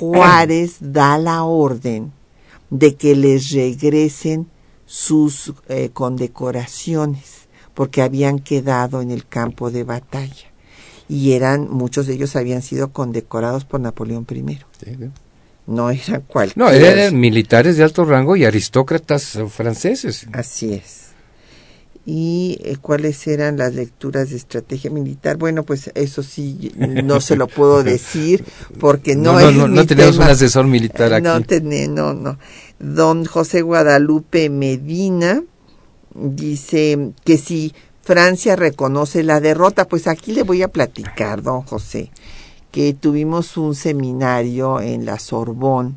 Juárez 0.00 0.78
da 0.80 1.16
la 1.16 1.44
orden 1.44 2.12
de 2.70 2.96
que 2.96 3.14
les 3.14 3.52
regresen 3.52 4.48
sus 4.86 5.52
eh, 5.68 5.90
condecoraciones, 5.92 7.46
porque 7.74 8.02
habían 8.02 8.40
quedado 8.40 9.02
en 9.02 9.12
el 9.12 9.24
campo 9.24 9.70
de 9.70 9.84
batalla. 9.84 10.48
Y 11.08 11.32
eran, 11.32 11.70
muchos 11.70 12.06
de 12.06 12.14
ellos 12.14 12.36
habían 12.36 12.62
sido 12.62 12.92
condecorados 12.92 13.64
por 13.64 13.80
Napoleón 13.80 14.26
I. 14.30 14.58
No 15.66 15.90
eran 15.90 16.22
cualquiera. 16.22 16.70
No, 16.70 16.74
eran 16.74 17.18
militares 17.18 17.76
de 17.76 17.84
alto 17.84 18.04
rango 18.04 18.36
y 18.36 18.44
aristócratas 18.44 19.38
franceses. 19.48 20.26
Así 20.32 20.74
es 20.74 21.08
y 22.10 22.56
eh, 22.62 22.78
cuáles 22.80 23.26
eran 23.26 23.58
las 23.58 23.74
lecturas 23.74 24.30
de 24.30 24.36
estrategia 24.36 24.90
militar. 24.90 25.36
Bueno, 25.36 25.64
pues 25.64 25.90
eso 25.94 26.22
sí 26.22 26.72
no 26.78 27.20
se 27.20 27.36
lo 27.36 27.48
puedo 27.48 27.82
decir 27.84 28.46
porque 28.80 29.14
no, 29.14 29.38
no, 29.38 29.50
no, 29.50 29.68
no, 29.68 29.84
tenemos 29.84 30.16
un 30.16 30.22
asesor 30.22 30.66
militar 30.66 31.12
aquí. 31.12 31.22
No, 31.22 31.38
no, 31.86 32.14
no. 32.14 32.38
Don 32.78 33.26
José 33.26 33.60
Guadalupe 33.60 34.48
Medina 34.48 35.42
dice 36.14 37.12
que 37.26 37.36
si 37.36 37.74
Francia 38.08 38.56
reconoce 38.56 39.22
la 39.22 39.38
derrota, 39.38 39.86
pues 39.86 40.06
aquí 40.06 40.32
le 40.32 40.42
voy 40.42 40.62
a 40.62 40.68
platicar, 40.68 41.42
don 41.42 41.60
José, 41.60 42.10
que 42.70 42.94
tuvimos 42.94 43.58
un 43.58 43.74
seminario 43.74 44.80
en 44.80 45.04
la 45.04 45.18
Sorbonne 45.18 45.94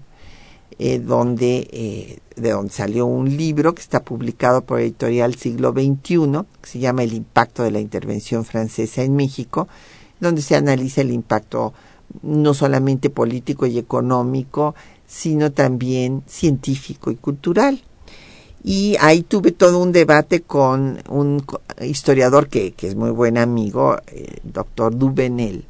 eh, 0.77 0.99
donde 0.99 1.69
eh, 1.71 2.19
de 2.35 2.49
donde 2.49 2.73
salió 2.73 3.05
un 3.05 3.37
libro 3.37 3.73
que 3.73 3.81
está 3.81 4.03
publicado 4.03 4.61
por 4.65 4.81
Editorial 4.81 5.35
Siglo 5.35 5.71
XXI, 5.71 6.43
que 6.61 6.69
se 6.69 6.79
llama 6.79 7.03
El 7.03 7.13
impacto 7.13 7.63
de 7.63 7.71
la 7.71 7.79
intervención 7.79 8.43
francesa 8.43 9.03
en 9.03 9.15
México, 9.15 9.69
donde 10.19 10.41
se 10.41 10.57
analiza 10.57 10.99
el 10.99 11.11
impacto 11.11 11.73
no 12.23 12.53
solamente 12.53 13.09
político 13.09 13.67
y 13.67 13.77
económico, 13.77 14.75
sino 15.07 15.53
también 15.53 16.23
científico 16.27 17.09
y 17.09 17.15
cultural. 17.15 17.81
Y 18.63 18.95
ahí 18.99 19.23
tuve 19.23 19.51
todo 19.51 19.79
un 19.79 19.91
debate 19.91 20.41
con 20.41 21.01
un 21.09 21.43
historiador 21.81 22.47
que, 22.47 22.73
que 22.73 22.87
es 22.87 22.95
muy 22.95 23.09
buen 23.09 23.37
amigo, 23.37 23.97
el 24.07 24.39
doctor 24.43 24.95
Dubenel, 24.95 25.65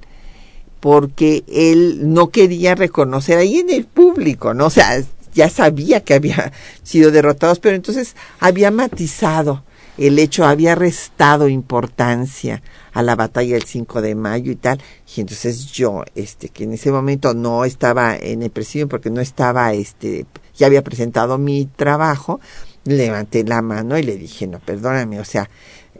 porque 0.81 1.43
él 1.47 2.13
no 2.13 2.29
quería 2.29 2.75
reconocer 2.75 3.37
ahí 3.37 3.59
en 3.59 3.69
el 3.69 3.85
público, 3.85 4.53
¿no? 4.53 4.65
O 4.65 4.69
sea, 4.69 5.01
ya 5.33 5.49
sabía 5.49 6.01
que 6.01 6.13
había 6.13 6.51
sido 6.83 7.11
derrotados, 7.11 7.59
pero 7.59 7.75
entonces 7.75 8.15
había 8.39 8.71
matizado 8.71 9.63
el 9.97 10.17
hecho, 10.19 10.45
había 10.45 10.75
restado 10.75 11.47
importancia 11.47 12.61
a 12.93 13.03
la 13.03 13.15
batalla 13.15 13.53
del 13.53 13.63
5 13.63 14.01
de 14.01 14.15
mayo 14.15 14.51
y 14.51 14.55
tal. 14.55 14.81
Y 15.15 15.21
entonces 15.21 15.67
yo, 15.67 16.03
este, 16.15 16.49
que 16.49 16.63
en 16.63 16.73
ese 16.73 16.91
momento 16.91 17.33
no 17.33 17.65
estaba 17.65 18.15
en 18.15 18.41
el 18.41 18.49
presidio 18.49 18.87
porque 18.87 19.09
no 19.09 19.21
estaba, 19.21 19.73
este, 19.73 20.25
ya 20.55 20.67
había 20.67 20.83
presentado 20.83 21.37
mi 21.37 21.65
trabajo, 21.65 22.39
levanté 22.85 23.43
la 23.43 23.61
mano 23.61 23.97
y 23.97 24.03
le 24.03 24.17
dije, 24.17 24.47
no, 24.47 24.59
perdóname, 24.59 25.19
o 25.19 25.25
sea, 25.25 25.49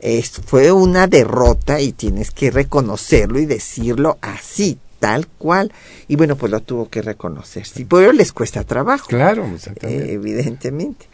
esto 0.01 0.41
fue 0.43 0.71
una 0.71 1.07
derrota 1.07 1.79
y 1.79 1.91
tienes 1.91 2.31
que 2.31 2.49
reconocerlo 2.49 3.39
y 3.39 3.45
decirlo 3.45 4.17
así, 4.21 4.79
tal 4.99 5.27
cual. 5.27 5.71
Y 6.07 6.15
bueno, 6.15 6.35
pues 6.35 6.51
lo 6.51 6.59
tuvo 6.61 6.89
que 6.89 7.01
reconocer. 7.01 7.65
Sí, 7.67 7.85
pero 7.85 8.11
les 8.11 8.33
cuesta 8.33 8.63
trabajo. 8.63 9.07
Claro, 9.07 9.45
exactamente. 9.53 10.13
evidentemente. 10.13 11.07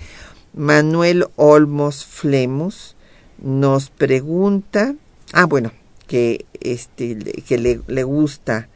Manuel 0.53 1.25
Olmos 1.35 2.05
Flemus 2.05 2.95
nos 3.39 3.89
pregunta, 3.89 4.95
ah, 5.33 5.45
bueno, 5.45 5.71
que 6.07 6.45
este 6.61 7.17
que 7.45 7.57
le, 7.57 7.81
le 7.87 8.03
gusta 8.03 8.69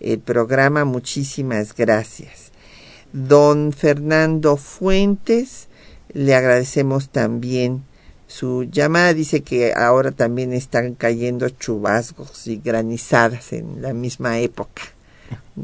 el 0.00 0.18
programa, 0.18 0.84
muchísimas 0.84 1.74
gracias. 1.74 2.50
Don 3.12 3.72
Fernando 3.72 4.56
Fuentes, 4.56 5.68
le 6.14 6.34
agradecemos 6.34 7.08
también 7.10 7.84
su 8.32 8.64
llamada 8.64 9.12
dice 9.12 9.42
que 9.42 9.74
ahora 9.74 10.10
también 10.10 10.54
están 10.54 10.94
cayendo 10.94 11.50
chubascos 11.50 12.46
y 12.46 12.56
granizadas 12.56 13.52
en 13.52 13.82
la 13.82 13.92
misma 13.92 14.38
época, 14.38 14.84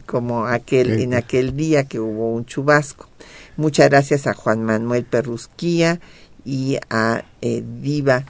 como 0.04 0.46
aquel, 0.46 1.00
en 1.00 1.14
aquel 1.14 1.56
día 1.56 1.84
que 1.84 1.98
hubo 1.98 2.30
un 2.30 2.44
chubasco. 2.44 3.08
Muchas 3.56 3.88
gracias 3.88 4.26
a 4.26 4.34
Juan 4.34 4.62
Manuel 4.64 5.04
Perrusquía 5.04 5.98
y 6.44 6.76
a 6.90 7.24
eh, 7.40 7.64
Diva 7.80 8.26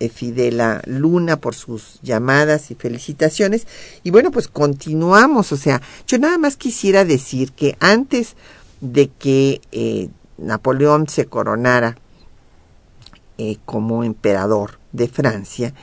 eh, 0.00 0.08
Fidela 0.08 0.80
Luna 0.86 1.36
por 1.36 1.54
sus 1.54 2.00
llamadas 2.00 2.70
y 2.70 2.76
felicitaciones. 2.76 3.66
Y 4.02 4.10
bueno, 4.10 4.30
pues 4.30 4.48
continuamos. 4.48 5.52
O 5.52 5.56
sea, 5.58 5.82
yo 6.06 6.18
nada 6.18 6.38
más 6.38 6.56
quisiera 6.56 7.04
decir 7.04 7.52
que 7.52 7.76
antes 7.78 8.36
de 8.80 9.08
que 9.08 9.60
eh, 9.72 10.08
Napoleón 10.38 11.08
se 11.08 11.26
coronara 11.26 11.96
eh, 13.38 13.58
como 13.64 14.04
emperador 14.04 14.78
de 14.92 15.08
Francia, 15.08 15.74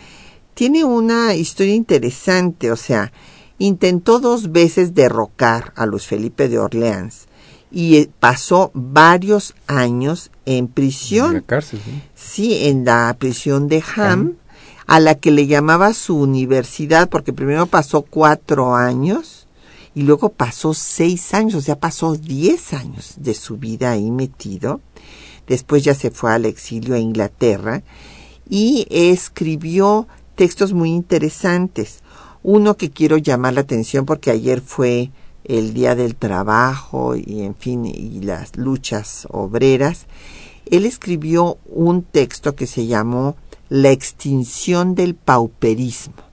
tiene 0.54 0.84
una 0.84 1.36
historia 1.36 1.76
interesante, 1.76 2.72
o 2.72 2.76
sea, 2.76 3.12
intentó 3.58 4.20
dos 4.20 4.52
veces 4.52 4.94
derrocar 4.94 5.74
a 5.76 5.86
Luis 5.86 6.06
Felipe 6.06 6.50
de 6.50 6.60
Orleans 6.60 7.28
y 7.72 7.98
eh, 7.98 8.10
pasó 8.20 8.72
varios 8.74 9.56
años 9.68 10.32
en 10.46 10.68
prisión. 10.68 11.28
En 11.28 11.34
la 11.34 11.42
cárcel, 11.42 11.80
¿sí? 12.14 12.68
en 12.68 12.86
la 12.86 13.16
prisión 13.18 13.68
de 13.68 13.84
Ham, 13.96 14.36
a 14.86 15.00
la 15.00 15.16
que 15.16 15.32
le 15.32 15.48
llamaba 15.48 15.94
su 15.94 16.18
universidad, 16.18 17.10
porque 17.10 17.34
primero 17.34 17.66
pasó 17.66 18.04
cuatro 18.04 18.76
años 18.76 19.43
y 19.96 20.04
luego 20.04 20.30
pasó 20.30 20.74
seis 20.74 21.34
años, 21.34 21.56
o 21.56 21.62
sea, 21.62 21.80
pasó 21.80 22.16
diez 22.16 22.74
años 22.74 23.16
de 23.18 23.34
su 23.34 23.58
vida 23.58 23.92
ahí 23.92 24.12
metido 24.12 24.82
después 25.48 25.84
ya 25.84 25.94
se 25.94 26.12
fue 26.12 26.32
al 26.32 26.46
exilio 26.46 26.96
a 26.96 27.00
Inglaterra 27.00 27.84
y 28.50 28.86
escribió 28.90 30.08
textos 30.36 30.74
muy 30.74 30.92
interesantes. 30.92 32.02
Uno 32.44 32.76
que 32.76 32.92
quiero 32.92 33.18
llamar 33.18 33.54
la 33.54 33.62
atención 33.62 34.06
porque 34.06 34.32
ayer 34.32 34.62
fue 34.62 35.12
el 35.46 35.74
Día 35.74 35.96
del 35.96 36.16
Trabajo 36.16 37.16
y 37.16 37.42
en 37.42 37.56
fin, 37.56 37.86
y 37.86 38.22
las 38.22 38.56
luchas 38.58 39.28
obreras. 39.30 40.06
Él 40.70 40.86
escribió 40.86 41.58
un 41.66 42.04
texto 42.04 42.56
que 42.56 42.68
se 42.68 42.86
llamó 42.86 43.36
La 43.70 43.92
extinción 43.92 44.96
del 44.96 45.16
pauperismo. 45.16 46.33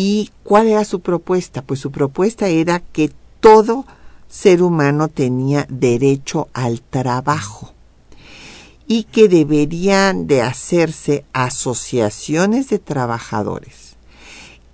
¿Y 0.00 0.30
cuál 0.44 0.68
era 0.68 0.84
su 0.84 1.00
propuesta? 1.00 1.62
Pues 1.62 1.80
su 1.80 1.90
propuesta 1.90 2.46
era 2.46 2.78
que 2.78 3.10
todo 3.40 3.84
ser 4.28 4.62
humano 4.62 5.08
tenía 5.08 5.66
derecho 5.68 6.46
al 6.52 6.82
trabajo 6.82 7.72
y 8.86 9.02
que 9.02 9.26
deberían 9.26 10.28
de 10.28 10.42
hacerse 10.42 11.24
asociaciones 11.32 12.68
de 12.68 12.78
trabajadores 12.78 13.96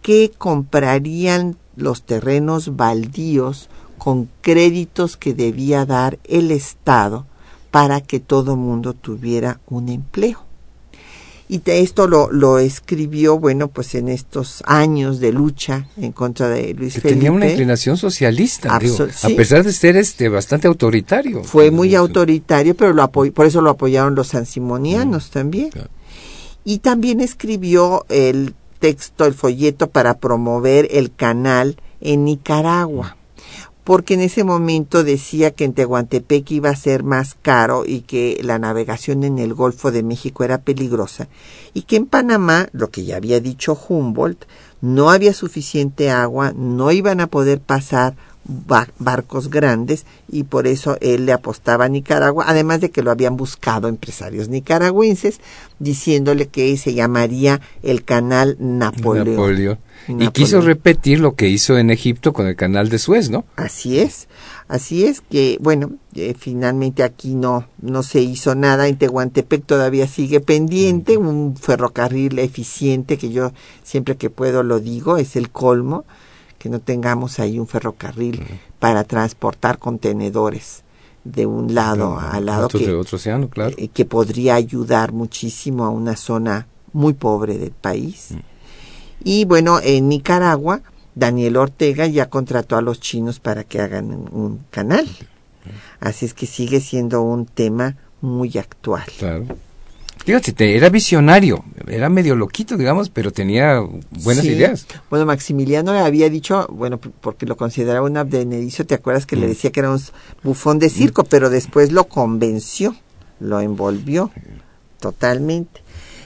que 0.03 0.31
comprarían 0.37 1.57
los 1.75 2.03
terrenos 2.03 2.77
baldíos 2.77 3.71
con 3.97 4.29
créditos 4.43 5.17
que 5.17 5.33
debía 5.33 5.87
dar 5.87 6.19
el 6.25 6.51
Estado 6.51 7.25
para 7.71 8.03
que 8.03 8.21
todo 8.21 8.57
mundo 8.57 8.93
tuviera 8.93 9.59
un 9.69 9.89
empleo. 9.89 10.44
Y 11.47 11.59
te- 11.59 11.81
esto 11.81 12.09
lo, 12.09 12.33
lo 12.33 12.59
escribió, 12.59 13.39
bueno, 13.39 13.69
pues 13.69 13.95
en 13.95 14.09
estos 14.09 14.63
años 14.67 15.21
de 15.21 15.31
lucha 15.33 15.87
en 15.99 16.13
contra 16.13 16.49
de 16.49 16.73
Luis 16.73 16.95
Que 16.95 17.01
Felipe. 17.03 17.19
tenía 17.19 17.33
una 17.33 17.49
inclinación 17.51 17.99
socialista, 17.99 18.79
digo, 18.79 18.97
Absol- 18.97 19.11
sí. 19.13 19.33
a 19.33 19.37
pesar 19.37 19.63
de 19.63 19.73
ser 19.73 19.97
este 19.97 20.29
bastante 20.31 20.69
autoritario. 20.69 21.45
Fue 21.45 21.71
muy 21.71 21.91
Eso. 21.91 21.99
autoritario, 21.99 22.75
pero 22.75 22.95
lo 22.95 23.11
por 23.11 23.45
eso 23.47 23.61
lo 23.61 23.71
apoyaron 23.71 24.15
los 24.15 24.29
sansimonianos 24.29 25.31
también. 25.31 25.69
claro. 25.71 25.91
Y 26.65 26.79
también 26.79 27.21
escribió 27.21 28.07
el 28.09 28.55
texto, 28.79 29.27
el 29.27 29.35
folleto 29.35 29.91
para 29.91 30.15
promover 30.19 30.89
el 30.93 31.15
canal 31.15 31.77
en 32.01 32.25
Nicaragua. 32.25 33.17
Porque 33.85 34.15
en 34.15 34.21
ese 34.21 34.45
momento 34.45 35.05
decía 35.05 35.51
que 35.51 35.65
en 35.65 35.75
Tehuantepec 35.75 36.51
iba 36.51 36.71
a 36.71 36.77
ser 36.77 37.05
más 37.05 37.37
caro 37.41 37.85
y 37.87 38.01
que 38.01 38.41
la 38.43 38.59
navegación 38.59 39.25
en 39.25 39.39
el 39.39 39.53
Golfo 39.53 39.93
de 39.93 40.03
México 40.03 40.43
era 40.43 40.63
peligrosa. 40.63 41.29
Y 41.75 41.83
que 41.83 41.97
en 41.97 42.07
Panamá, 42.07 42.69
lo 42.73 42.91
que 42.91 43.05
ya 43.05 43.17
había 43.17 43.41
dicho 43.41 43.79
Humboldt, 43.89 44.47
no 44.81 45.11
había 45.11 45.35
suficiente 45.35 46.11
agua, 46.11 46.53
no 46.57 46.93
iban 46.93 47.21
a 47.21 47.27
poder 47.27 47.61
pasar 47.61 48.17
barcos 48.45 49.49
grandes 49.49 50.05
y 50.31 50.45
por 50.45 50.67
eso 50.67 50.99
él 51.01 51.27
le 51.27 51.33
apostaba 51.33 51.87
a 51.87 51.89
Nicaragua, 51.89 52.45
además 52.47 52.81
de 52.81 52.91
que 52.91 53.03
lo 53.03 53.11
habían 53.11 53.37
buscado 53.37 53.89
empresarios 53.89 54.49
nicaragüenses 54.49 55.41
diciéndole 55.79 56.49
que 56.49 56.77
se 56.77 56.95
llamaría 56.95 57.61
el 57.83 58.05
canal 58.05 58.57
Napoleón. 58.59 59.31
Napoleón. 59.31 59.79
Y 60.07 60.13
Napoleón. 60.13 60.33
quiso 60.33 60.61
repetir 60.61 61.21
lo 61.21 61.35
que 61.35 61.49
hizo 61.49 61.79
en 61.79 61.91
Egipto 61.91 62.33
con 62.33 62.47
el 62.47 62.57
canal 62.57 62.91
de 62.91 62.99
Suez, 62.99 63.31
¿no? 63.31 63.45
Así 63.57 63.99
es, 63.99 64.29
así 64.69 65.05
es 65.07 65.23
que, 65.23 65.57
bueno, 65.61 65.93
eh, 66.15 66.35
finalmente 66.39 67.03
aquí 67.03 67.35
no, 67.35 67.67
no 67.81 68.03
se 68.03 68.21
hizo 68.21 68.55
nada, 68.55 68.89
en 68.89 68.99
Tehuantepec 68.99 69.65
todavía 69.65 70.07
sigue 70.07 70.41
pendiente, 70.41 71.17
un 71.17 71.57
ferrocarril 71.57 72.39
eficiente 72.39 73.17
que 73.17 73.31
yo 73.31 73.53
siempre 73.83 74.17
que 74.17 74.29
puedo 74.29 74.63
lo 74.63 74.81
digo, 74.81 75.17
es 75.17 75.37
el 75.37 75.49
colmo, 75.51 76.05
que 76.59 76.69
no 76.69 76.81
tengamos 76.81 77.39
ahí 77.39 77.59
un 77.59 77.67
ferrocarril 77.67 78.43
para 78.79 79.05
transportar 79.05 79.79
contenedores 79.79 80.83
de 81.25 81.47
un 81.47 81.75
lado 81.75 82.19
al 82.19 82.47
lado 82.47 82.67
Otro, 82.67 82.79
que, 82.79 82.87
de 82.87 82.95
otro 82.95 83.17
océano, 83.17 83.49
claro. 83.49 83.75
eh, 83.79 83.89
que 83.89 84.05
podría 84.05 84.55
ayudar 84.55 85.13
muchísimo 85.13 85.85
a 85.85 85.89
una 85.89 86.17
zona 86.17 86.67
muy 86.93 87.15
pobre 87.15 87.59
del 87.59 87.73
país. 87.73 88.35
Y 89.23 89.47
bueno, 89.47 89.81
en 89.83 90.09
Nicaragua, 90.09 90.83
Daniel 91.15 91.57
Ortega 91.57 92.07
ya 92.07 92.29
contrató 92.29 92.77
a 92.77 92.83
los 92.83 93.01
chinos 93.01 93.41
para 93.41 93.65
que 93.65 93.81
hagan 93.81 94.11
un, 94.11 94.29
un 94.33 94.61
canal. 94.71 95.09
Así 96.01 96.27
es 96.27 96.35
que 96.35 96.47
sigue 96.47 96.81
siendo 96.81 97.23
un 97.23 97.47
tema 97.47 97.97
muy 98.21 98.59
actual. 98.59 99.05
Claro. 99.19 99.47
Fíjate, 100.25 100.53
te- 100.53 100.75
era 100.77 100.89
visionario, 100.89 101.65
era 101.87 102.09
medio 102.09 102.35
loquito, 102.35 102.77
digamos, 102.79 103.11
pero 103.11 103.31
tenía 103.31 103.81
buenas 104.23 104.45
Sí. 104.45 104.53
ideas. 104.53 104.87
Bueno, 105.11 105.27
Maximiliano 105.27 105.93
le 105.93 105.99
había 106.01 106.31
dicho, 106.31 106.67
bueno, 106.71 106.99
porque 106.99 107.45
lo 107.45 107.57
consideraba 107.59 108.07
un 108.07 108.17
abdenerizo, 108.17 108.87
¿te 108.87 108.95
acuerdas 108.95 109.27
que 109.27 109.37
le 109.37 109.47
decía 109.49 109.71
que 109.71 109.81
era 109.81 109.91
un 109.91 110.01
bufón 110.43 110.79
de 110.79 110.89
circo? 110.89 111.25
Pero 111.25 111.51
después 111.51 111.93
lo 111.93 112.05
convenció, 112.05 112.97
lo 113.39 113.61
envolvió 113.61 114.31
totalmente. 115.01 115.83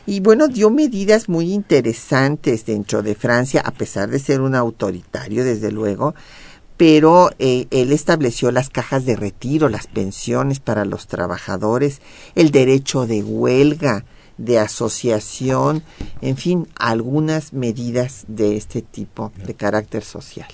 Y 0.06 0.20
bueno, 0.20 0.48
dio 0.48 0.70
medidas 0.70 1.28
muy 1.28 1.52
interesantes 1.52 2.64
dentro 2.64 3.02
de 3.02 3.14
Francia, 3.14 3.60
a 3.64 3.72
pesar 3.72 4.08
de 4.08 4.18
ser 4.18 4.40
un 4.40 4.54
autoritario, 4.54 5.44
desde 5.44 5.70
luego, 5.70 6.14
pero 6.78 7.32
eh, 7.40 7.66
él 7.70 7.92
estableció 7.92 8.52
las 8.52 8.70
cajas 8.70 9.04
de 9.04 9.16
retiro, 9.16 9.68
las 9.68 9.88
pensiones 9.88 10.60
para 10.60 10.84
los 10.84 11.08
trabajadores, 11.08 12.00
el 12.36 12.52
derecho 12.52 13.06
de 13.06 13.22
huelga, 13.22 14.04
de 14.38 14.60
asociación, 14.60 15.82
en 16.22 16.36
fin, 16.36 16.68
algunas 16.76 17.52
medidas 17.52 18.24
de 18.28 18.56
este 18.56 18.80
tipo 18.80 19.32
de 19.44 19.54
carácter 19.54 20.04
social. 20.04 20.48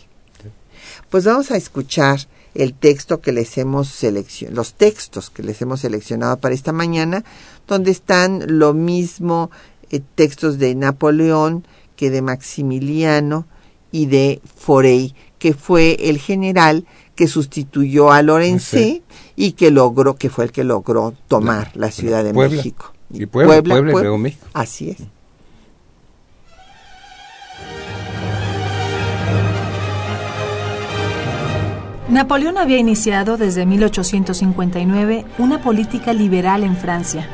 Pues 1.10 1.24
vamos 1.24 1.50
a 1.50 1.56
escuchar 1.58 2.20
el 2.54 2.72
texto 2.72 3.20
que 3.20 3.32
les 3.32 3.58
hemos 3.58 3.88
seleccionado, 3.88 4.56
los 4.56 4.74
textos 4.74 5.28
que 5.28 5.42
les 5.42 5.60
hemos 5.60 5.80
seleccionado 5.80 6.38
para 6.38 6.54
esta 6.54 6.72
mañana, 6.72 7.22
donde 7.68 7.90
están 7.90 8.58
lo 8.58 8.72
mismo 8.72 9.50
eh, 9.90 10.00
textos 10.14 10.58
de 10.58 10.74
Napoleón 10.74 11.66
que 11.96 12.10
de 12.10 12.22
Maximiliano 12.22 13.46
y 13.92 14.06
de 14.06 14.40
Forey, 14.56 15.14
que 15.44 15.52
fue 15.52 16.09
el 16.09 16.16
general 16.16 16.87
que 17.14 17.28
sustituyó 17.28 18.11
a 18.11 18.22
Lorenzé 18.22 19.02
y 19.37 19.52
que 19.52 19.70
logró, 19.70 20.16
que 20.16 20.30
fue 20.30 20.46
el 20.46 20.52
que 20.52 20.64
logró 20.64 21.12
tomar 21.28 21.70
la 21.74 21.90
Ciudad 21.90 22.24
de 22.24 22.33
Puebla. 22.33 22.57
México. 22.57 22.94
Y 23.11 23.26
Puebla, 23.26 23.57
Puebla 23.57 23.74
y 23.74 23.83
Puebla. 23.83 24.00
luego 24.00 24.16
México. 24.16 24.46
Así 24.54 24.88
es. 24.88 24.96
Napoleón 32.09 32.57
había 32.57 32.78
iniciado 32.78 33.37
desde 33.37 33.66
1859 33.66 35.26
una 35.37 35.61
política 35.61 36.14
liberal 36.14 36.64
en 36.64 36.74
Francia. 36.74 37.28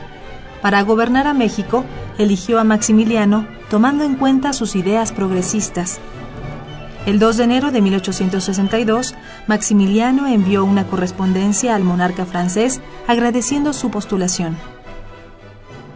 Para 0.62 0.82
gobernar 0.82 1.28
a 1.28 1.32
México, 1.32 1.84
eligió 2.18 2.58
a 2.58 2.64
Maximiliano 2.64 3.46
tomando 3.70 4.02
en 4.02 4.16
cuenta 4.16 4.52
sus 4.52 4.74
ideas 4.74 5.12
progresistas. 5.12 6.00
El 7.06 7.18
2 7.18 7.38
de 7.38 7.44
enero 7.44 7.70
de 7.70 7.80
1862, 7.80 9.14
Maximiliano 9.46 10.26
envió 10.26 10.66
una 10.66 10.86
correspondencia 10.86 11.74
al 11.74 11.82
monarca 11.82 12.26
francés 12.26 12.82
agradeciendo 13.06 13.72
su 13.72 13.90
postulación. 13.90 14.58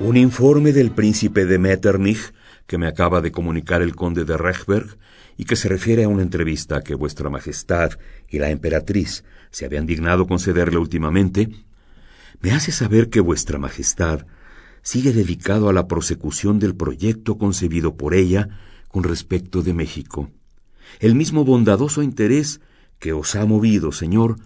Un 0.01 0.17
informe 0.17 0.73
del 0.73 0.93
príncipe 0.93 1.45
de 1.45 1.59
Metternich 1.59 2.33
que 2.67 2.79
me 2.79 2.87
acaba 2.87 3.21
de 3.21 3.33
comunicar 3.33 3.83
el 3.83 3.95
conde 3.95 4.25
de 4.25 4.38
Rechberg 4.38 4.97
y 5.37 5.45
que 5.45 5.57
se 5.57 5.69
refiere 5.69 6.05
a 6.05 6.09
una 6.09 6.23
entrevista 6.23 6.83
que 6.83 6.95
vuestra 6.95 7.29
majestad 7.29 7.90
y 8.31 8.38
la 8.38 8.49
emperatriz 8.49 9.25
se 9.51 9.67
habían 9.67 9.85
dignado 9.85 10.27
concederle 10.27 10.79
últimamente, 10.79 11.51
me 12.40 12.53
hace 12.53 12.73
saber 12.73 13.11
que 13.11 13.21
vuestra 13.21 13.59
majestad 13.59 14.27
sigue 14.81 15.12
dedicado 15.12 15.69
a 15.69 15.75
la 15.75 15.87
prosecución 15.87 16.59
del 16.59 16.75
proyecto 16.75 17.37
concebido 17.37 17.95
por 17.95 18.14
ella 18.14 18.49
con 18.88 19.03
respecto 19.03 19.62
de 19.62 19.75
México. 19.75 20.31
El 21.01 21.14
mismo 21.14 21.44
bondadoso 21.44 22.03
interés 22.03 22.61
que 22.99 23.12
os 23.12 23.35
ha 23.37 23.44
movido, 23.44 23.92
señor, 23.92 24.37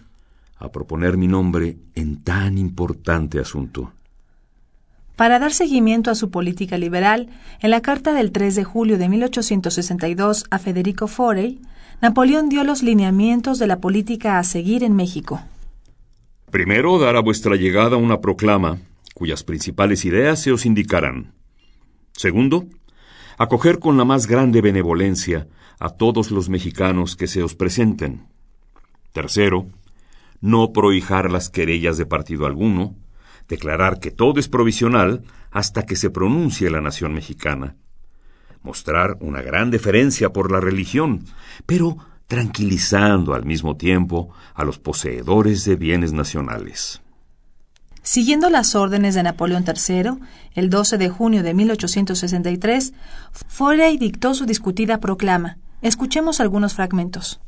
a 0.56 0.70
proponer 0.70 1.16
mi 1.16 1.28
nombre 1.28 1.76
en 1.94 2.22
tan 2.22 2.58
importante 2.58 3.38
asunto. 3.38 3.92
Para 5.16 5.38
dar 5.38 5.52
seguimiento 5.52 6.10
a 6.10 6.14
su 6.14 6.30
política 6.30 6.78
liberal, 6.78 7.28
en 7.60 7.70
la 7.70 7.80
carta 7.82 8.12
del 8.12 8.30
3 8.30 8.54
de 8.54 8.64
julio 8.64 8.98
de 8.98 9.08
1862 9.08 10.44
a 10.50 10.58
Federico 10.58 11.08
Forey, 11.08 11.60
Napoleón 12.00 12.48
dio 12.48 12.62
los 12.62 12.84
lineamientos 12.84 13.58
de 13.58 13.66
la 13.66 13.80
política 13.80 14.38
a 14.38 14.44
seguir 14.44 14.84
en 14.84 14.94
México. 14.94 15.40
Primero, 16.52 16.98
dar 17.00 17.16
a 17.16 17.20
vuestra 17.20 17.56
llegada 17.56 17.96
una 17.96 18.20
proclama, 18.20 18.78
cuyas 19.14 19.42
principales 19.42 20.04
ideas 20.04 20.40
se 20.40 20.52
os 20.52 20.64
indicarán. 20.64 21.32
Segundo, 22.12 22.66
acoger 23.36 23.80
con 23.80 23.96
la 23.96 24.04
más 24.04 24.28
grande 24.28 24.60
benevolencia 24.60 25.48
a 25.78 25.90
todos 25.90 26.30
los 26.30 26.48
mexicanos 26.48 27.16
que 27.16 27.26
se 27.26 27.42
os 27.42 27.54
presenten. 27.54 28.26
Tercero, 29.12 29.68
no 30.40 30.72
prohijar 30.72 31.30
las 31.30 31.50
querellas 31.50 31.96
de 31.96 32.06
partido 32.06 32.46
alguno, 32.46 32.94
declarar 33.48 33.98
que 34.00 34.10
todo 34.10 34.38
es 34.38 34.48
provisional 34.48 35.22
hasta 35.50 35.84
que 35.84 35.96
se 35.96 36.10
pronuncie 36.10 36.70
la 36.70 36.80
nación 36.80 37.14
mexicana. 37.14 37.76
Mostrar 38.62 39.16
una 39.20 39.40
gran 39.42 39.70
deferencia 39.70 40.32
por 40.32 40.52
la 40.52 40.60
religión, 40.60 41.24
pero 41.66 41.96
tranquilizando 42.26 43.34
al 43.34 43.44
mismo 43.44 43.76
tiempo 43.76 44.30
a 44.54 44.64
los 44.64 44.78
poseedores 44.78 45.64
de 45.64 45.76
bienes 45.76 46.12
nacionales. 46.12 47.00
Siguiendo 48.02 48.48
las 48.48 48.74
órdenes 48.74 49.14
de 49.14 49.22
Napoleón 49.22 49.64
III, 49.66 50.18
el 50.54 50.70
12 50.70 50.98
de 50.98 51.08
junio 51.08 51.42
de 51.42 51.54
1863, 51.54 52.92
Forey 53.48 53.98
dictó 53.98 54.34
su 54.34 54.46
discutida 54.46 54.98
proclama. 54.98 55.58
Escuchemos 55.80 56.40
algunos 56.40 56.74
fragmentos. 56.74 57.40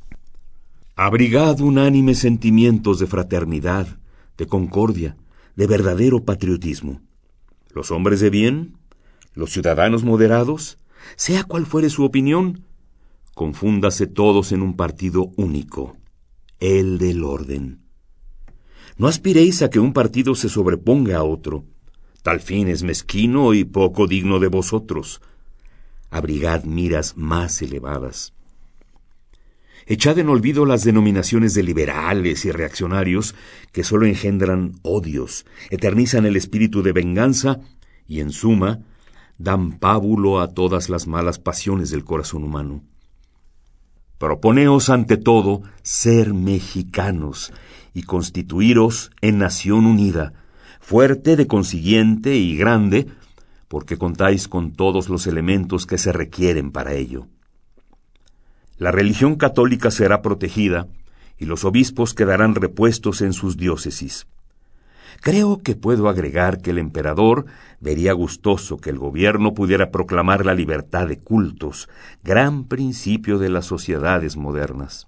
Abrigad 0.95 1.61
unánimes 1.61 2.19
sentimientos 2.19 3.01
de 3.01 3.09
fraternidad, 3.09 3.99
de 4.39 4.47
concordia, 4.47 5.17
de 5.57 5.67
verdadero 5.67 6.25
patriotismo. 6.25 7.01
Los 7.75 7.91
hombres 7.91 8.21
de 8.21 8.31
bien, 8.31 8.77
los 9.35 9.51
ciudadanos 9.51 10.05
moderados, 10.05 10.79
sea 11.17 11.43
cual 11.43 11.67
fuere 11.67 11.91
su 11.91 12.05
opinión, 12.05 12.65
confúndase 13.35 14.07
todos 14.07 14.53
en 14.53 14.63
un 14.63 14.77
partido 14.77 15.33
único, 15.37 15.97
el 16.61 16.99
del 16.99 17.25
orden. 17.25 17.81
No 18.97 19.09
aspiréis 19.09 19.63
a 19.63 19.71
que 19.71 19.81
un 19.81 19.93
partido 19.93 20.37
se 20.37 20.49
sobreponga 20.49 21.17
a 21.17 21.25
otro. 21.25 21.65
Tal 22.23 22.41
fin 22.41 22.69
es 22.69 22.83
mezquino 22.83 23.55
y 23.55 23.65
poco 23.65 24.07
digno 24.07 24.39
de 24.39 24.49
vosotros. 24.49 25.21
Abrigad 26.11 26.65
miras 26.65 27.17
más 27.17 27.63
elevadas. 27.63 28.33
Echad 29.87 30.19
en 30.19 30.29
olvido 30.29 30.67
las 30.67 30.85
denominaciones 30.85 31.55
de 31.55 31.63
liberales 31.63 32.45
y 32.45 32.53
reaccionarios 32.53 33.35
que 33.73 33.83
sólo 33.83 34.07
engendran 34.07 34.75
odios, 34.83 35.47
eternizan 35.71 36.27
el 36.27 36.37
espíritu 36.37 36.83
de 36.83 36.93
venganza 36.93 37.61
y, 38.07 38.21
en 38.21 38.31
suma, 38.31 38.81
dan 39.39 39.79
pábulo 39.79 40.41
a 40.41 40.49
todas 40.49 40.91
las 40.91 41.07
malas 41.07 41.39
pasiones 41.39 41.91
del 41.91 42.05
corazón 42.05 42.45
humano. 42.45 42.85
Proponeos 44.19 44.91
ante 44.91 45.17
todo 45.17 45.63
ser 45.83 46.35
mexicanos 46.35 47.53
y 47.95 48.03
constituiros 48.03 49.11
en 49.23 49.39
nación 49.39 49.87
unida, 49.87 50.35
fuerte 50.79 51.37
de 51.37 51.47
consiguiente 51.47 52.37
y 52.37 52.57
grande, 52.57 53.07
porque 53.71 53.99
contáis 53.99 54.49
con 54.49 54.73
todos 54.73 55.09
los 55.09 55.29
elementos 55.29 55.87
que 55.87 55.97
se 55.97 56.11
requieren 56.11 56.73
para 56.73 56.95
ello. 56.95 57.29
La 58.79 58.91
religión 58.91 59.37
católica 59.37 59.93
será 59.93 60.23
protegida 60.23 60.89
y 61.39 61.45
los 61.45 61.65
obispos 61.65 62.13
quedarán 62.13 62.57
repuestos 62.57 63.23
en 63.23 63.33
sus 63.33 63.57
diócesis. 63.57 64.27
Creo 65.21 65.63
que 65.63 65.77
puedo 65.77 66.09
agregar 66.09 66.61
que 66.61 66.71
el 66.71 66.79
emperador 66.79 67.47
vería 67.79 68.13
gustoso 68.13 68.79
que 68.79 68.91
el 68.91 68.99
gobierno 68.99 69.55
pudiera 69.55 69.93
proclamar 69.93 70.45
la 70.45 70.55
libertad 70.55 71.07
de 71.07 71.21
cultos, 71.21 71.89
gran 72.25 72.65
principio 72.65 73.39
de 73.39 73.51
las 73.51 73.67
sociedades 73.67 74.37
modernas. 74.37 75.07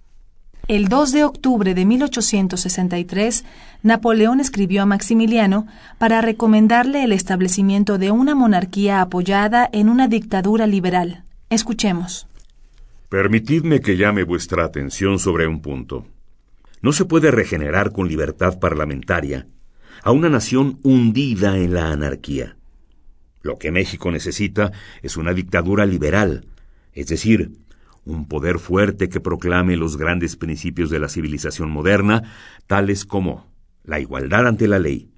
El 0.69 0.87
2 0.87 1.11
de 1.11 1.25
octubre 1.25 1.75
de 1.75 1.85
1863, 1.85 3.45
Napoleón 3.83 4.39
escribió 4.39 4.83
a 4.83 4.87
Maximiliano 4.87 5.67
para 5.99 6.21
recomendarle 6.21 7.03
el 7.03 7.11
establecimiento 7.11 7.99
de 7.99 8.13
una 8.13 8.37
monarquía 8.37 9.01
apoyada 9.01 9.69
en 9.73 9.89
una 9.89 10.07
dictadura 10.07 10.69
liberal. 10.69 11.25
Escuchemos. 11.51 12.29
Permitidme 13.09 13.81
que 13.81 13.97
llame 13.97 14.23
vuestra 14.23 14.65
atención 14.65 15.19
sobre 15.19 15.49
un 15.49 15.61
punto. 15.61 16.07
No 16.81 16.93
se 16.93 17.07
puede 17.07 17.33
regenerar 17.33 17.93
con 17.93 18.09
libertad 18.09 18.61
parlamentaria 18.61 19.49
a 20.05 20.13
una 20.13 20.29
nación 20.29 20.79
hundida 20.83 21.59
en 21.59 21.75
la 21.75 21.91
anarquía. 21.91 22.57
Lo 23.43 23.59
que 23.59 23.73
México 23.73 24.13
necesita 24.13 24.71
es 25.03 25.17
una 25.17 25.35
dictadura 25.35 25.87
liberal, 25.87 26.47
es 26.93 27.09
decir, 27.09 27.51
un 28.05 28.27
poder 28.27 28.59
fuerte 28.59 29.09
que 29.09 29.21
proclame 29.21 29.77
los 29.77 29.97
grandes 29.97 30.37
principios 30.37 30.91
de 30.91 30.99
la 30.99 31.09
civilización 31.09 31.71
moderna, 31.71 32.23
tales 32.67 33.05
como 33.05 33.53
la 33.85 34.01
igualdad 34.01 34.47
ante 34.47 34.69
la 34.69 34.79
ley, 34.79 35.11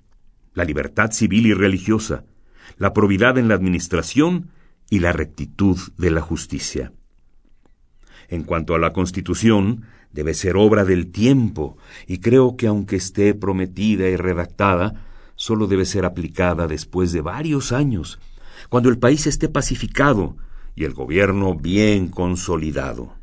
la 0.52 0.64
libertad 0.64 1.10
civil 1.12 1.46
y 1.46 1.54
religiosa, 1.54 2.24
la 2.76 2.92
probidad 2.92 3.38
en 3.38 3.48
la 3.48 3.54
administración 3.54 4.50
y 4.90 5.00
la 5.00 5.12
rectitud 5.12 5.78
de 5.96 6.10
la 6.10 6.20
justicia. 6.20 6.92
En 8.28 8.44
cuanto 8.44 8.74
a 8.74 8.78
la 8.78 8.92
Constitución, 8.92 9.84
debe 10.12 10.34
ser 10.34 10.56
obra 10.56 10.84
del 10.84 11.10
tiempo, 11.10 11.76
y 12.06 12.18
creo 12.18 12.56
que 12.56 12.66
aunque 12.66 12.96
esté 12.96 13.34
prometida 13.34 14.08
y 14.08 14.16
redactada, 14.16 15.04
sólo 15.34 15.66
debe 15.66 15.84
ser 15.84 16.04
aplicada 16.04 16.66
después 16.66 17.12
de 17.12 17.20
varios 17.20 17.72
años, 17.72 18.20
cuando 18.68 18.88
el 18.88 18.98
país 18.98 19.26
esté 19.26 19.48
pacificado 19.48 20.36
y 20.74 20.84
el 20.84 20.94
gobierno 20.94 21.54
bien 21.54 22.08
consolidado. 22.08 23.14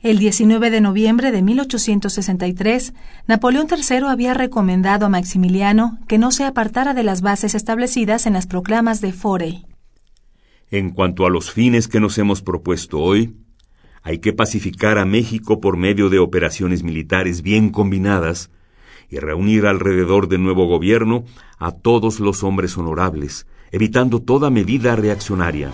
El 0.00 0.20
19 0.20 0.70
de 0.70 0.80
noviembre 0.80 1.32
de 1.32 1.42
1863, 1.42 2.94
Napoleón 3.26 3.66
III 3.68 4.06
había 4.08 4.32
recomendado 4.32 5.06
a 5.06 5.08
Maximiliano 5.08 5.98
que 6.06 6.18
no 6.18 6.30
se 6.30 6.44
apartara 6.44 6.94
de 6.94 7.02
las 7.02 7.20
bases 7.20 7.56
establecidas 7.56 8.26
en 8.26 8.34
las 8.34 8.46
proclamas 8.46 9.00
de 9.00 9.12
Forey. 9.12 9.66
En 10.70 10.90
cuanto 10.90 11.26
a 11.26 11.30
los 11.30 11.50
fines 11.50 11.88
que 11.88 11.98
nos 11.98 12.16
hemos 12.18 12.42
propuesto 12.42 13.00
hoy, 13.00 13.34
hay 14.02 14.20
que 14.20 14.32
pacificar 14.32 14.98
a 14.98 15.04
México 15.04 15.60
por 15.60 15.76
medio 15.76 16.10
de 16.10 16.20
operaciones 16.20 16.84
militares 16.84 17.42
bien 17.42 17.70
combinadas 17.70 18.50
y 19.10 19.18
reunir 19.18 19.66
alrededor 19.66 20.28
del 20.28 20.44
nuevo 20.44 20.66
gobierno 20.66 21.24
a 21.58 21.72
todos 21.72 22.20
los 22.20 22.44
hombres 22.44 22.78
honorables, 22.78 23.48
evitando 23.72 24.20
toda 24.20 24.48
medida 24.50 24.94
reaccionaria. 24.94 25.72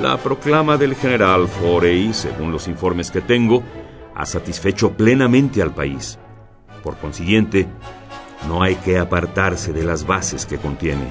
La 0.00 0.16
proclama 0.16 0.78
del 0.78 0.94
general 0.94 1.46
Forey, 1.46 2.14
según 2.14 2.50
los 2.52 2.68
informes 2.68 3.10
que 3.10 3.20
tengo, 3.20 3.62
ha 4.14 4.24
satisfecho 4.24 4.92
plenamente 4.92 5.60
al 5.60 5.74
país. 5.74 6.18
Por 6.82 6.96
consiguiente, 6.96 7.66
no 8.48 8.62
hay 8.62 8.76
que 8.76 8.96
apartarse 8.96 9.74
de 9.74 9.84
las 9.84 10.06
bases 10.06 10.46
que 10.46 10.56
contiene. 10.56 11.04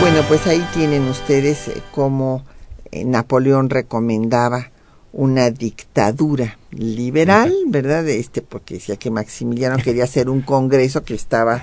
Bueno, 0.00 0.20
pues 0.28 0.46
ahí 0.46 0.64
tienen 0.72 1.08
ustedes 1.08 1.66
eh, 1.66 1.82
cómo 1.90 2.44
eh, 2.92 3.04
Napoleón 3.04 3.70
recomendaba 3.70 4.70
una 5.12 5.50
dictadura 5.50 6.58
liberal, 6.70 7.52
¿verdad? 7.66 8.08
Este, 8.08 8.40
porque 8.40 8.74
decía 8.74 8.94
que 8.94 9.10
Maximiliano 9.10 9.78
quería 9.78 10.04
hacer 10.04 10.30
un 10.30 10.42
congreso 10.42 11.02
que 11.02 11.14
estaba 11.14 11.60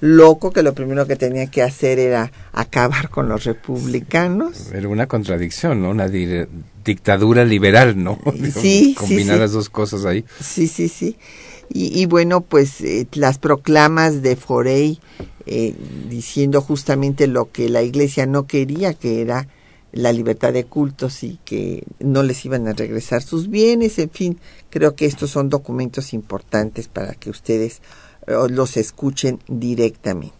loco, 0.00 0.50
que 0.50 0.62
lo 0.62 0.74
primero 0.74 1.06
que 1.06 1.16
tenía 1.16 1.46
que 1.46 1.62
hacer 1.62 1.98
era 1.98 2.30
acabar 2.52 3.10
con 3.10 3.28
los 3.28 3.44
republicanos. 3.44 4.70
Era 4.72 4.88
una 4.88 5.06
contradicción, 5.06 5.82
¿no? 5.82 5.90
Una 5.90 6.08
dictadura 6.08 7.44
liberal, 7.44 8.02
¿no? 8.02 8.18
Sí, 8.54 8.94
Combinar 8.98 9.36
sí, 9.36 9.40
las 9.40 9.52
dos 9.52 9.68
cosas 9.68 10.04
ahí. 10.04 10.24
Sí, 10.40 10.68
sí, 10.68 10.88
sí. 10.88 11.16
Y, 11.70 12.00
y 12.00 12.06
bueno, 12.06 12.40
pues 12.40 12.80
eh, 12.80 13.06
las 13.12 13.38
proclamas 13.38 14.22
de 14.22 14.36
Forey 14.36 15.00
eh, 15.50 15.74
diciendo 16.10 16.60
justamente 16.60 17.26
lo 17.26 17.50
que 17.50 17.70
la 17.70 17.82
iglesia 17.82 18.26
no 18.26 18.46
quería, 18.46 18.92
que 18.92 19.22
era 19.22 19.48
la 19.92 20.12
libertad 20.12 20.52
de 20.52 20.64
cultos 20.64 21.22
y 21.22 21.38
que 21.46 21.84
no 22.00 22.22
les 22.22 22.44
iban 22.44 22.68
a 22.68 22.74
regresar 22.74 23.22
sus 23.22 23.48
bienes, 23.48 23.98
en 23.98 24.10
fin, 24.10 24.38
creo 24.68 24.94
que 24.94 25.06
estos 25.06 25.30
son 25.30 25.48
documentos 25.48 26.12
importantes 26.12 26.88
para 26.88 27.14
que 27.14 27.30
ustedes 27.30 27.80
los 28.48 28.76
escuchen 28.76 29.40
directamente. 29.48 30.32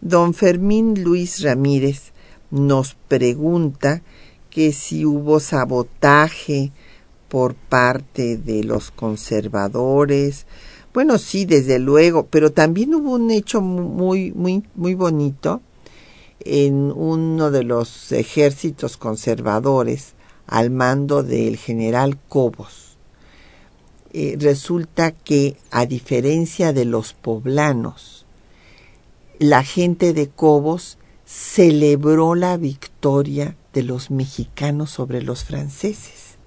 Don 0.00 0.34
Fermín 0.34 1.02
Luis 1.02 1.42
Ramírez 1.42 2.12
nos 2.50 2.94
pregunta 3.08 4.02
que 4.50 4.72
si 4.72 5.04
hubo 5.04 5.40
sabotaje 5.40 6.72
por 7.28 7.54
parte 7.54 8.36
de 8.36 8.64
los 8.64 8.90
conservadores, 8.90 10.46
bueno, 10.94 11.18
sí, 11.18 11.44
desde 11.44 11.78
luego, 11.78 12.26
pero 12.26 12.52
también 12.52 12.94
hubo 12.94 13.12
un 13.12 13.30
hecho 13.30 13.60
muy, 13.60 14.32
muy, 14.32 14.62
muy 14.74 14.94
bonito 14.94 15.60
en 16.40 16.92
uno 16.92 17.50
de 17.50 17.64
los 17.64 18.12
ejércitos 18.12 18.96
conservadores 18.96 20.14
al 20.46 20.70
mando 20.70 21.22
del 21.22 21.56
general 21.56 22.18
Cobos. 22.28 22.85
Eh, 24.18 24.38
resulta 24.40 25.10
que, 25.10 25.58
a 25.70 25.84
diferencia 25.84 26.72
de 26.72 26.86
los 26.86 27.12
poblanos, 27.12 28.24
la 29.38 29.62
gente 29.62 30.14
de 30.14 30.30
Cobos 30.30 30.96
celebró 31.26 32.34
la 32.34 32.56
victoria 32.56 33.56
de 33.74 33.82
los 33.82 34.10
mexicanos 34.10 34.88
sobre 34.88 35.20
los 35.20 35.44
franceses. 35.44 36.38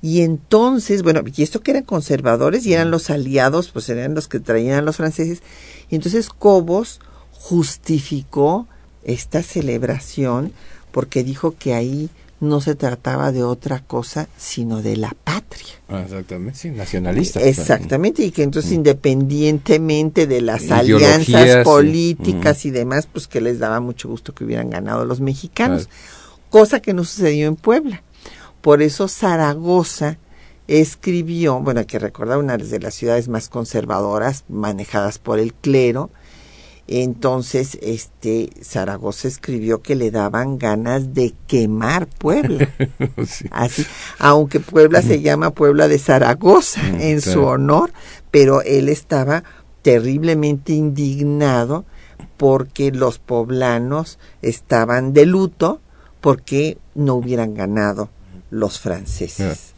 Y 0.00 0.20
entonces, 0.20 1.02
bueno, 1.02 1.22
y 1.26 1.42
esto 1.42 1.60
que 1.60 1.72
eran 1.72 1.82
conservadores 1.82 2.64
y 2.66 2.74
eran 2.74 2.92
los 2.92 3.10
aliados, 3.10 3.72
pues 3.72 3.88
eran 3.88 4.14
los 4.14 4.28
que 4.28 4.38
traían 4.38 4.78
a 4.78 4.82
los 4.82 4.98
franceses. 4.98 5.42
Y 5.90 5.96
entonces 5.96 6.28
Cobos 6.28 7.00
justificó 7.32 8.68
esta 9.02 9.42
celebración 9.42 10.52
porque 10.92 11.24
dijo 11.24 11.56
que 11.58 11.74
ahí 11.74 12.10
no 12.40 12.60
se 12.60 12.74
trataba 12.74 13.32
de 13.32 13.42
otra 13.42 13.80
cosa 13.80 14.28
sino 14.36 14.82
de 14.82 14.96
la 14.96 15.14
patria. 15.24 15.74
Ah, 15.88 16.02
exactamente, 16.04 16.58
sí, 16.58 16.70
nacionalista. 16.70 17.40
Exactamente, 17.40 18.24
y 18.24 18.30
que 18.30 18.42
entonces 18.42 18.72
Mm. 18.72 18.74
independientemente 18.74 20.26
de 20.26 20.40
las 20.42 20.64
Ideologías, 20.64 21.28
alianzas 21.28 21.64
políticas 21.64 22.64
Mm. 22.64 22.68
y 22.68 22.70
demás, 22.72 23.08
pues 23.10 23.26
que 23.26 23.40
les 23.40 23.58
daba 23.58 23.80
mucho 23.80 24.08
gusto 24.08 24.34
que 24.34 24.44
hubieran 24.44 24.70
ganado 24.70 25.04
los 25.04 25.20
mexicanos, 25.20 25.88
cosa 26.50 26.80
que 26.80 26.92
no 26.94 27.04
sucedió 27.04 27.48
en 27.48 27.56
Puebla. 27.56 28.02
Por 28.60 28.82
eso 28.82 29.08
Zaragoza 29.08 30.18
escribió, 30.68 31.60
bueno, 31.60 31.80
hay 31.80 31.86
que 31.86 31.98
recordar 31.98 32.38
una 32.38 32.56
de 32.56 32.80
las 32.80 32.94
ciudades 32.94 33.28
más 33.28 33.48
conservadoras 33.48 34.44
manejadas 34.48 35.18
por 35.18 35.38
el 35.38 35.54
clero, 35.54 36.10
entonces 36.88 37.78
este 37.82 38.50
Zaragoza 38.62 39.28
escribió 39.28 39.82
que 39.82 39.96
le 39.96 40.10
daban 40.10 40.58
ganas 40.58 41.14
de 41.14 41.34
quemar 41.46 42.06
Puebla. 42.06 42.68
Sí. 43.26 43.46
Así, 43.50 43.86
aunque 44.18 44.60
Puebla 44.60 45.02
se 45.02 45.20
llama 45.20 45.50
Puebla 45.50 45.88
de 45.88 45.98
Zaragoza 45.98 46.76
Mm, 46.82 47.00
en 47.00 47.20
su 47.20 47.44
honor, 47.44 47.92
pero 48.30 48.62
él 48.62 48.88
estaba 48.88 49.44
terriblemente 49.82 50.72
indignado 50.72 51.84
porque 52.36 52.92
los 52.92 53.18
poblanos 53.18 54.18
estaban 54.42 55.12
de 55.12 55.26
luto 55.26 55.80
porque 56.20 56.78
no 56.94 57.14
hubieran 57.14 57.54
ganado 57.54 58.10
los 58.50 58.78
franceses. 58.80 59.72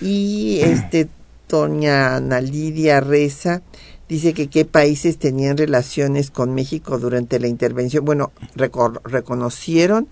Y 0.00 0.60
este 0.60 1.08
doña 1.48 2.16
Ana 2.16 2.40
Lidia 2.40 3.00
Reza 3.00 3.62
dice 4.08 4.34
que 4.34 4.48
qué 4.48 4.64
países 4.64 5.18
tenían 5.18 5.56
relaciones 5.56 6.30
con 6.30 6.54
México 6.54 6.98
durante 6.98 7.40
la 7.40 7.48
intervención. 7.48 8.04
Bueno, 8.04 8.32
reconocieron 8.54 10.08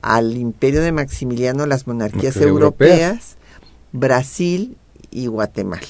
al 0.00 0.36
imperio 0.36 0.82
de 0.82 0.92
Maximiliano 0.92 1.66
las 1.66 1.86
monarquías 1.86 2.36
Monarquías 2.36 2.36
europeas, 2.36 3.00
europeas. 3.00 3.36
Brasil 3.92 4.76
y 5.10 5.26
Guatemala. 5.26 5.86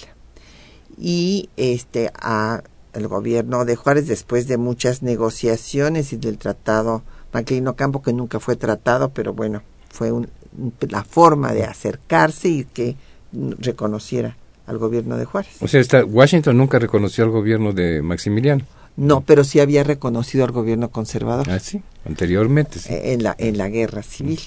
Y 0.98 1.48
este 1.56 2.10
a 2.14 2.62
el 2.92 3.08
gobierno 3.08 3.64
de 3.64 3.76
Juárez 3.76 4.06
después 4.06 4.46
de 4.48 4.58
muchas 4.58 5.02
negociaciones 5.02 6.12
y 6.12 6.16
del 6.16 6.36
tratado 6.36 7.02
Maclino 7.32 7.74
Campo 7.74 8.02
que 8.02 8.12
nunca 8.12 8.38
fue 8.38 8.56
tratado, 8.56 9.10
pero 9.10 9.32
bueno, 9.32 9.62
fue 9.90 10.12
un, 10.12 10.28
la 10.80 11.02
forma 11.02 11.52
de 11.52 11.64
acercarse 11.64 12.48
y 12.48 12.64
que 12.64 12.96
reconociera 13.32 14.36
al 14.72 14.78
gobierno 14.78 15.16
de 15.16 15.24
Juárez. 15.24 15.52
O 15.60 15.68
sea, 15.68 15.82
Washington 16.04 16.56
nunca 16.56 16.78
reconoció 16.78 17.24
al 17.24 17.30
gobierno 17.30 17.72
de 17.72 18.02
Maximiliano. 18.02 18.64
No, 18.96 19.22
pero 19.22 19.44
sí 19.44 19.60
había 19.60 19.84
reconocido 19.84 20.44
al 20.44 20.52
gobierno 20.52 20.90
conservador. 20.90 21.48
Ah, 21.50 21.58
sí, 21.58 21.82
anteriormente, 22.04 22.78
sí. 22.78 22.88
En 22.90 23.22
la, 23.22 23.34
en 23.38 23.56
la 23.56 23.68
guerra 23.68 24.02
civil. 24.02 24.40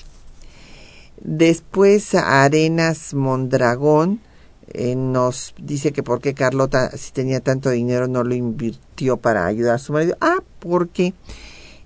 Después 1.22 2.14
Arenas 2.14 3.14
Mondragón 3.14 4.20
eh, 4.68 4.96
nos 4.96 5.56
dice 5.58 5.94
que 5.94 6.04
por 6.04 6.22
qué 6.22 6.34
Carlota, 6.34 6.92
si 6.98 7.12
tenía 7.12 7.40
tanto 7.40 7.70
dinero, 7.70 8.08
no 8.08 8.24
lo 8.24 8.36
invirtió 8.36 9.18
para 9.18 9.46
ayudar 9.46 9.76
a 9.76 9.80
su 9.80 9.94
marido. 9.94 10.18
Ah, 10.22 10.40
porque 10.60 11.14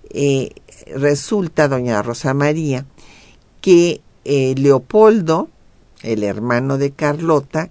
eh, 0.10 0.52
resulta, 0.96 1.68
doña 1.68 2.02
Rosa 2.02 2.34
María, 2.34 2.86
que 3.62 4.02
eh, 4.26 4.56
Leopoldo, 4.58 5.50
el 6.02 6.24
hermano 6.24 6.78
de 6.78 6.92
Carlota, 6.92 7.70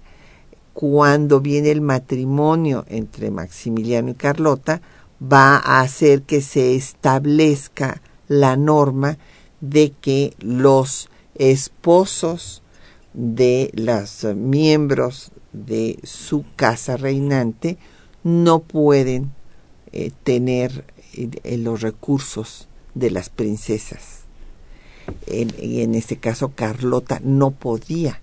cuando 0.79 1.41
viene 1.41 1.71
el 1.71 1.81
matrimonio 1.81 2.85
entre 2.87 3.31
Maximiliano 3.31 4.11
y 4.11 4.13
Carlota, 4.13 4.81
va 5.21 5.57
a 5.57 5.81
hacer 5.81 6.21
que 6.21 6.39
se 6.39 6.73
establezca 6.73 8.01
la 8.29 8.55
norma 8.55 9.17
de 9.59 9.91
que 9.91 10.35
los 10.39 11.09
esposos 11.35 12.63
de 13.13 13.71
los 13.73 14.23
miembros 14.23 15.33
de 15.51 15.99
su 16.03 16.45
casa 16.55 16.95
reinante 16.95 17.77
no 18.23 18.59
pueden 18.59 19.33
eh, 19.91 20.11
tener 20.23 20.85
eh, 21.13 21.57
los 21.57 21.81
recursos 21.81 22.69
de 22.95 23.11
las 23.11 23.29
princesas. 23.29 24.21
y 25.27 25.81
en 25.81 25.93
este 25.93 26.15
caso 26.15 26.53
Carlota 26.55 27.19
no 27.21 27.51
podía 27.51 28.21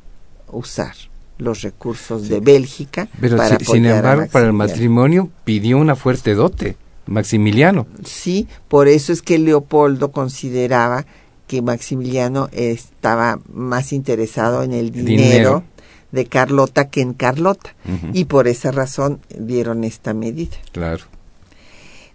usar 0.51 0.95
los 1.39 1.63
recursos 1.63 2.29
de 2.29 2.41
Bélgica. 2.41 3.09
Pero 3.21 3.39
sin 3.61 3.87
embargo, 3.87 4.27
para 4.31 4.47
el 4.47 4.53
matrimonio 4.53 5.31
pidió 5.45 5.79
una 5.79 5.97
fuerte 5.97 6.35
dote, 6.35 6.77
Maximiliano. 7.07 7.87
Sí, 8.05 8.49
por 8.69 8.89
eso 8.89 9.13
es 9.13 9.23
que 9.23 9.39
Leopoldo 9.39 10.11
consideraba 10.11 11.07
que 11.47 11.63
Maximiliano 11.63 12.49
estaba 12.53 13.39
más 13.53 13.93
interesado 13.93 14.63
en 14.63 14.73
el 14.73 14.91
dinero, 14.91 15.63
de 16.11 16.27
Carlota 16.27 16.89
que 16.89 17.01
en 17.01 17.13
Carlota. 17.13 17.75
Y 18.13 18.25
por 18.25 18.49
esa 18.49 18.73
razón 18.73 19.21
dieron 19.39 19.85
esta 19.85 20.15
medida. 20.15 20.57
Claro. 20.73 21.05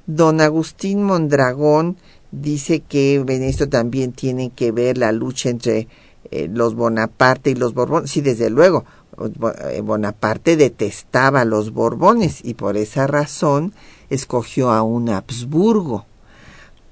Don 0.08 0.42
Agustín 0.42 1.04
Mondragón 1.04 1.98
dice 2.32 2.82
que 2.82 3.16
en 3.16 3.44
esto 3.44 3.70
también 3.70 4.12
tiene 4.12 4.50
que 4.50 4.72
ver 4.72 4.98
la 4.98 5.12
lucha 5.12 5.50
entre 5.50 5.88
eh, 6.32 6.50
los 6.52 6.76
Bonaparte 6.76 7.52
y 7.52 7.56
los 7.56 7.74
Borbones. 7.74 8.12
Sí, 8.12 8.22
desde 8.22 8.50
luego, 8.50 8.86
Bonaparte 9.84 10.58
detestaba 10.58 11.42
a 11.42 11.46
los 11.46 11.72
Borbones 11.72 12.42
y 12.44 12.54
por 12.54 12.78
esa 12.78 13.08
razón 13.08 13.74
escogió 14.10 14.72
a 14.72 14.82
un 14.82 15.10
Habsburgo 15.10 16.06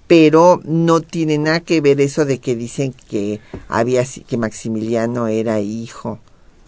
pero 0.10 0.60
no 0.64 1.02
tiene 1.02 1.38
nada 1.38 1.60
que 1.60 1.82
ver 1.82 2.02
eso 2.02 2.26
de 2.26 2.40
que 2.40 2.56
dicen 2.56 2.96
que 3.08 3.42
había 3.68 4.04
que 4.28 4.38
Maximiliano 4.38 5.28
era 5.28 5.60
hijo 5.60 6.18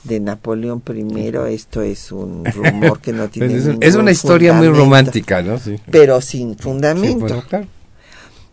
de 0.04 0.20
Napoleón 0.20 0.84
I, 0.88 1.54
esto 1.54 1.82
es 1.82 2.12
un 2.12 2.46
rumor 2.46 3.00
que 3.00 3.14
no 3.14 3.30
tiene 3.32 3.56
es, 3.56 3.68
es 3.80 3.96
una 3.96 4.12
historia 4.12 4.54
muy 4.54 4.68
romántica, 4.68 5.42
¿no? 5.42 5.58
Sí. 5.58 5.78
Pero 5.90 6.22
sin 6.22 6.56
fundamento. 6.56 7.44
Mm, 7.52 7.66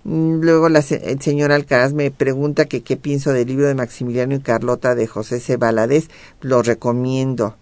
luego 0.08 0.68
la 0.68 0.80
el 0.80 1.20
señor 1.20 1.52
Alcaraz 1.52 1.92
me 1.92 2.10
pregunta 2.10 2.64
que 2.64 2.82
qué 2.82 2.96
pienso 2.96 3.32
del 3.32 3.48
libro 3.48 3.66
de 3.66 3.74
Maximiliano 3.74 4.34
y 4.34 4.40
Carlota 4.40 4.94
de 4.94 5.06
José 5.06 5.40
C. 5.40 5.56
Valadez. 5.56 6.08
Lo 6.40 6.62
recomiendo 6.62 7.56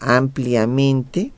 ampliamente 0.00 1.32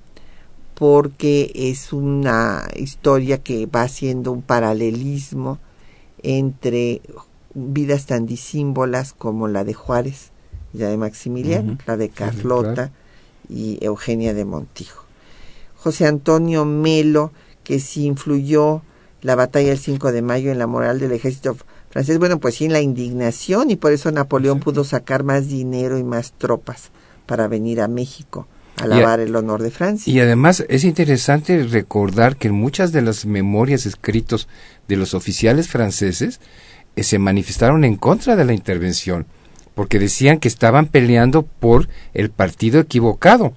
porque 0.75 1.53
es 1.55 1.93
una 1.93 2.67
historia 2.77 3.43
que 3.43 3.67
va 3.67 3.83
haciendo 3.83 4.33
un 4.33 4.43
paralelismo 4.43 5.59
entre 6.23 7.03
vidas 7.55 8.07
tan 8.07 8.27
disímbolas 8.27 9.13
como 9.13 9.47
la 9.49 9.65
de 9.65 9.75
Juárez 9.75 10.31
y 10.73 10.79
la 10.79 10.89
de 10.89 10.97
Maximiliano, 10.97 11.79
la 11.87 11.97
de 11.97 12.09
Carlota 12.09 12.91
y 13.49 13.79
Eugenia 13.85 14.35
de 14.35 14.45
Montijo. 14.45 15.05
José 15.77 16.07
Antonio 16.07 16.65
Melo, 16.65 17.31
que 17.63 17.79
sí 17.79 18.07
influyó 18.07 18.83
la 19.25 19.35
batalla 19.35 19.71
del 19.71 19.79
5 19.79 20.13
de 20.13 20.21
mayo 20.21 20.53
en 20.53 20.59
la 20.59 20.67
moral 20.67 21.01
del 21.01 21.13
ejército 21.13 21.57
francés, 21.89 22.19
bueno, 22.19 22.39
pues 22.39 22.57
sí 22.57 22.67
en 22.67 22.75
la 22.75 22.83
indignación 22.83 23.71
y 23.71 23.77
por 23.77 23.91
eso 23.93 24.13
Napoleón 24.13 24.61
pudo 24.61 24.85
sacar 24.85 25.25
más 25.25 25.49
dinero 25.49 25.99
y 25.99 26.05
más 26.05 26.35
tropas 26.35 26.91
para 27.25 27.49
venir 27.49 27.81
a 27.81 27.89
México 27.89 28.47
alabar 28.77 29.21
el 29.21 29.35
honor 29.35 29.63
de 29.63 29.71
Francia. 29.71 30.13
Y 30.13 30.21
además 30.21 30.65
es 30.69 30.85
interesante 30.85 31.63
recordar 31.63 32.37
que 32.37 32.49
en 32.49 32.55
muchas 32.55 32.93
de 32.93 33.01
las 33.01 33.25
memorias 33.25 33.87
escritos 33.87 34.47
de 34.89 34.97
los 34.97 35.15
oficiales 35.15 35.69
franceses 35.69 36.41
eh, 36.95 37.03
se 37.03 37.19
manifestaron 37.19 37.83
en 37.85 37.97
contra 37.97 38.37
de 38.37 38.45
la 38.45 38.53
intervención, 38.53 39.27
porque 39.75 39.99
decían 39.99 40.39
que 40.39 40.49
estaban 40.49 40.87
peleando 40.87 41.45
por 41.45 41.89
el 42.13 42.29
partido 42.31 42.79
equivocado. 42.79 43.55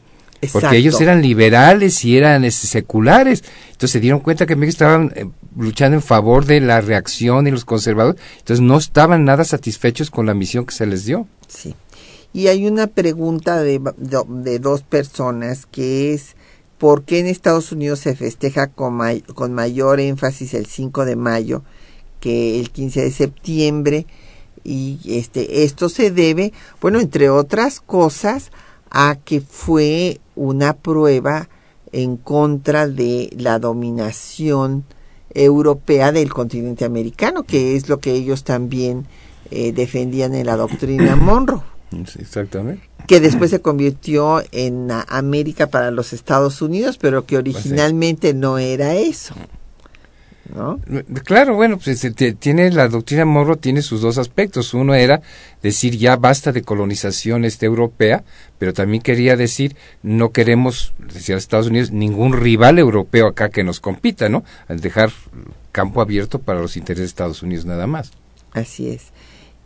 Porque 0.54 0.78
ellos 0.78 1.02
eran 1.02 1.24
liberales 1.24 2.06
y 2.06 2.16
eran 2.16 2.46
este, 2.46 2.68
seculares. 2.68 3.44
Entonces 3.72 3.92
se 3.92 4.00
dieron 4.00 4.20
cuenta 4.20 4.46
que 4.46 4.54
estaban 4.68 5.12
eh, 5.16 5.26
luchando 5.58 5.96
en 5.96 6.04
favor 6.04 6.46
de 6.46 6.62
la 6.62 6.82
reacción 6.82 7.48
y 7.48 7.52
los 7.52 7.66
conservadores. 7.66 8.22
Entonces 8.40 8.62
no 8.62 8.78
estaban 8.78 9.26
nada 9.26 9.44
satisfechos 9.44 10.12
con 10.12 10.26
la 10.26 10.34
misión 10.34 10.66
que 10.66 10.76
se 10.76 10.86
les 10.86 11.06
dio. 11.06 11.28
Sí. 11.48 11.76
Y 12.34 12.48
hay 12.48 12.68
una 12.68 12.88
pregunta 12.88 13.62
de, 13.62 13.82
de, 13.98 14.60
dos 14.60 14.84
personas 14.84 15.66
que 15.66 16.14
es 16.14 16.36
¿por 16.78 17.04
qué 17.04 17.20
en 17.20 17.28
Estados 17.28 17.72
Unidos 17.72 18.00
se 18.00 18.16
festeja 18.16 18.68
con, 18.68 19.00
con 19.34 19.54
mayor 19.54 20.00
énfasis 20.00 20.54
el 20.54 20.68
5 20.68 21.06
de 21.06 21.16
mayo 21.16 21.64
que 22.20 22.60
el 22.60 22.70
15 22.70 23.02
de 23.02 23.12
septiembre? 23.12 24.06
Y 24.64 25.00
este, 25.06 25.64
esto 25.64 25.88
se 25.88 26.12
debe, 26.12 26.52
bueno, 26.82 27.00
entre 27.00 27.30
otras 27.30 27.80
cosas, 27.80 28.52
a 28.92 29.18
que 29.24 29.42
fue 29.42 30.20
una 30.36 30.74
prueba 30.74 31.50
en 31.92 32.18
contra 32.18 32.88
de 32.88 33.30
la 33.38 33.60
dominación 33.60 34.84
europea 35.34 36.12
del 36.12 36.34
continente 36.34 36.86
americano, 36.86 37.44
que 37.44 37.76
es 37.76 37.90
lo 37.90 38.00
que 38.00 38.14
ellos 38.14 38.44
también 38.44 39.06
eh, 39.52 39.72
defendían 39.72 40.36
en 40.36 40.46
la 40.46 40.58
doctrina 40.58 41.16
Monroe. 41.18 41.62
Exactamente. 42.20 42.84
Que 43.08 43.22
después 43.22 43.50
se 43.50 43.62
convirtió 43.62 44.44
en 44.52 44.90
América 45.08 45.68
para 45.68 45.92
los 45.92 46.12
Estados 46.12 46.62
Unidos, 46.62 46.98
pero 46.98 47.26
que 47.26 47.40
pues 47.42 47.56
originalmente 47.56 48.34
no 48.34 48.58
era 48.58 48.96
eso. 48.96 49.34
¿No? 50.54 50.80
Claro, 51.24 51.56
bueno, 51.56 51.78
pues 51.78 52.04
este, 52.04 52.34
tiene 52.34 52.72
la 52.72 52.88
doctrina 52.88 53.26
Morro 53.26 53.58
tiene 53.58 53.82
sus 53.82 54.02
dos 54.02 54.18
aspectos. 54.18 54.74
Uno 54.74 54.94
era 54.96 55.22
decir 55.62 55.98
ya 55.98 56.16
basta 56.16 56.52
de 56.52 56.62
colonización 56.62 57.44
este 57.44 57.66
europea, 57.66 58.24
pero 58.58 58.74
también 58.74 59.02
quería 59.02 59.36
decir 59.36 59.76
no 60.04 60.32
queremos, 60.32 60.94
decía 61.00 61.36
Estados 61.36 61.68
Unidos, 61.68 61.92
ningún 61.92 62.34
rival 62.34 62.80
europeo 62.80 63.28
acá 63.28 63.50
que 63.50 63.64
nos 63.64 63.80
compita, 63.80 64.30
¿no? 64.30 64.44
Al 64.68 64.80
dejar 64.80 65.12
campo 65.72 66.02
abierto 66.02 66.40
para 66.40 66.62
los 66.62 66.78
intereses 66.78 67.04
de 67.04 67.08
Estados 67.08 67.44
Unidos 67.44 67.66
nada 67.66 67.88
más. 67.88 68.12
Así 68.54 68.90
es. 68.90 69.12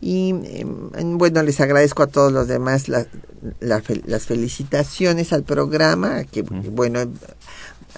Y 0.01 0.29
em, 0.31 1.17
bueno, 1.19 1.43
les 1.43 1.61
agradezco 1.61 2.01
a 2.01 2.07
todos 2.07 2.33
los 2.33 2.47
demás 2.47 2.87
las 2.89 4.25
felicitaciones 4.25 5.31
al 5.31 5.43
programa, 5.43 6.23
que 6.23 6.41
bueno, 6.41 7.01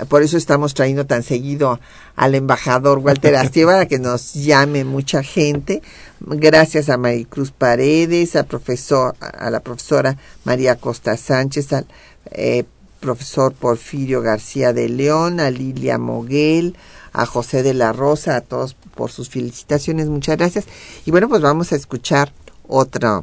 por 0.10 0.24
eso 0.24 0.38
estamos 0.38 0.74
trayendo 0.74 1.06
tan 1.06 1.24
seguido 1.24 1.80
al 2.16 2.36
embajador 2.36 3.00
Walter 3.00 3.36
Astieva 3.38 3.80
a 3.80 3.86
que 3.86 4.00
nos 4.00 4.34
llame 4.34 4.84
mucha 4.84 5.24
gente. 5.24 5.82
Gracias 6.20 6.90
a 6.90 6.98
Maricruz 6.98 7.52
Paredes, 7.52 8.36
a, 8.36 8.44
profesor, 8.44 9.16
a 9.20 9.50
la 9.50 9.60
profesora 9.60 10.18
María 10.46 10.78
Costa 10.78 11.18
Sánchez, 11.18 11.74
al 11.74 11.86
eh, 12.32 12.64
profesor 13.00 13.54
Porfirio 13.54 14.22
García 14.22 14.74
de 14.74 14.90
León, 14.90 15.40
a 15.40 15.52
Lilia 15.52 15.98
Moguel, 15.98 16.76
a 17.12 17.26
José 17.26 17.62
de 17.62 17.74
la 17.74 17.92
Rosa, 17.92 18.38
a 18.38 18.42
todos 18.42 18.76
por 18.96 19.12
sus 19.12 19.30
felicitaciones, 19.30 20.08
muchas 20.08 20.38
gracias. 20.38 20.66
Y 21.06 21.12
bueno, 21.12 21.28
pues 21.28 21.42
vamos 21.42 21.72
a 21.72 21.76
escuchar 21.76 22.32
otra, 22.68 23.22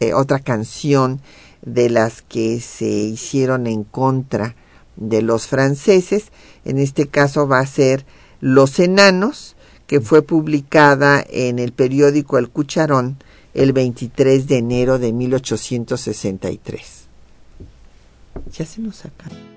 eh, 0.00 0.14
otra 0.14 0.38
canción 0.38 1.20
de 1.62 1.90
las 1.90 2.22
que 2.22 2.60
se 2.60 2.86
hicieron 2.86 3.66
en 3.66 3.84
contra 3.84 4.54
de 4.98 5.22
los 5.22 5.46
franceses. 5.46 6.26
En 6.64 6.78
este 6.78 7.06
caso 7.06 7.48
va 7.48 7.60
a 7.60 7.66
ser 7.66 8.04
Los 8.40 8.78
Enanos, 8.78 9.56
que 9.86 10.00
fue 10.00 10.22
publicada 10.22 11.24
en 11.28 11.58
el 11.58 11.72
periódico 11.72 12.36
El 12.38 12.50
Cucharón 12.50 13.16
el 13.54 13.72
23 13.72 14.46
de 14.46 14.58
enero 14.58 14.98
de 14.98 15.12
1863. 15.12 17.08
Ya 18.52 18.66
se 18.66 18.80
nos 18.80 19.04
acaba. 19.04 19.47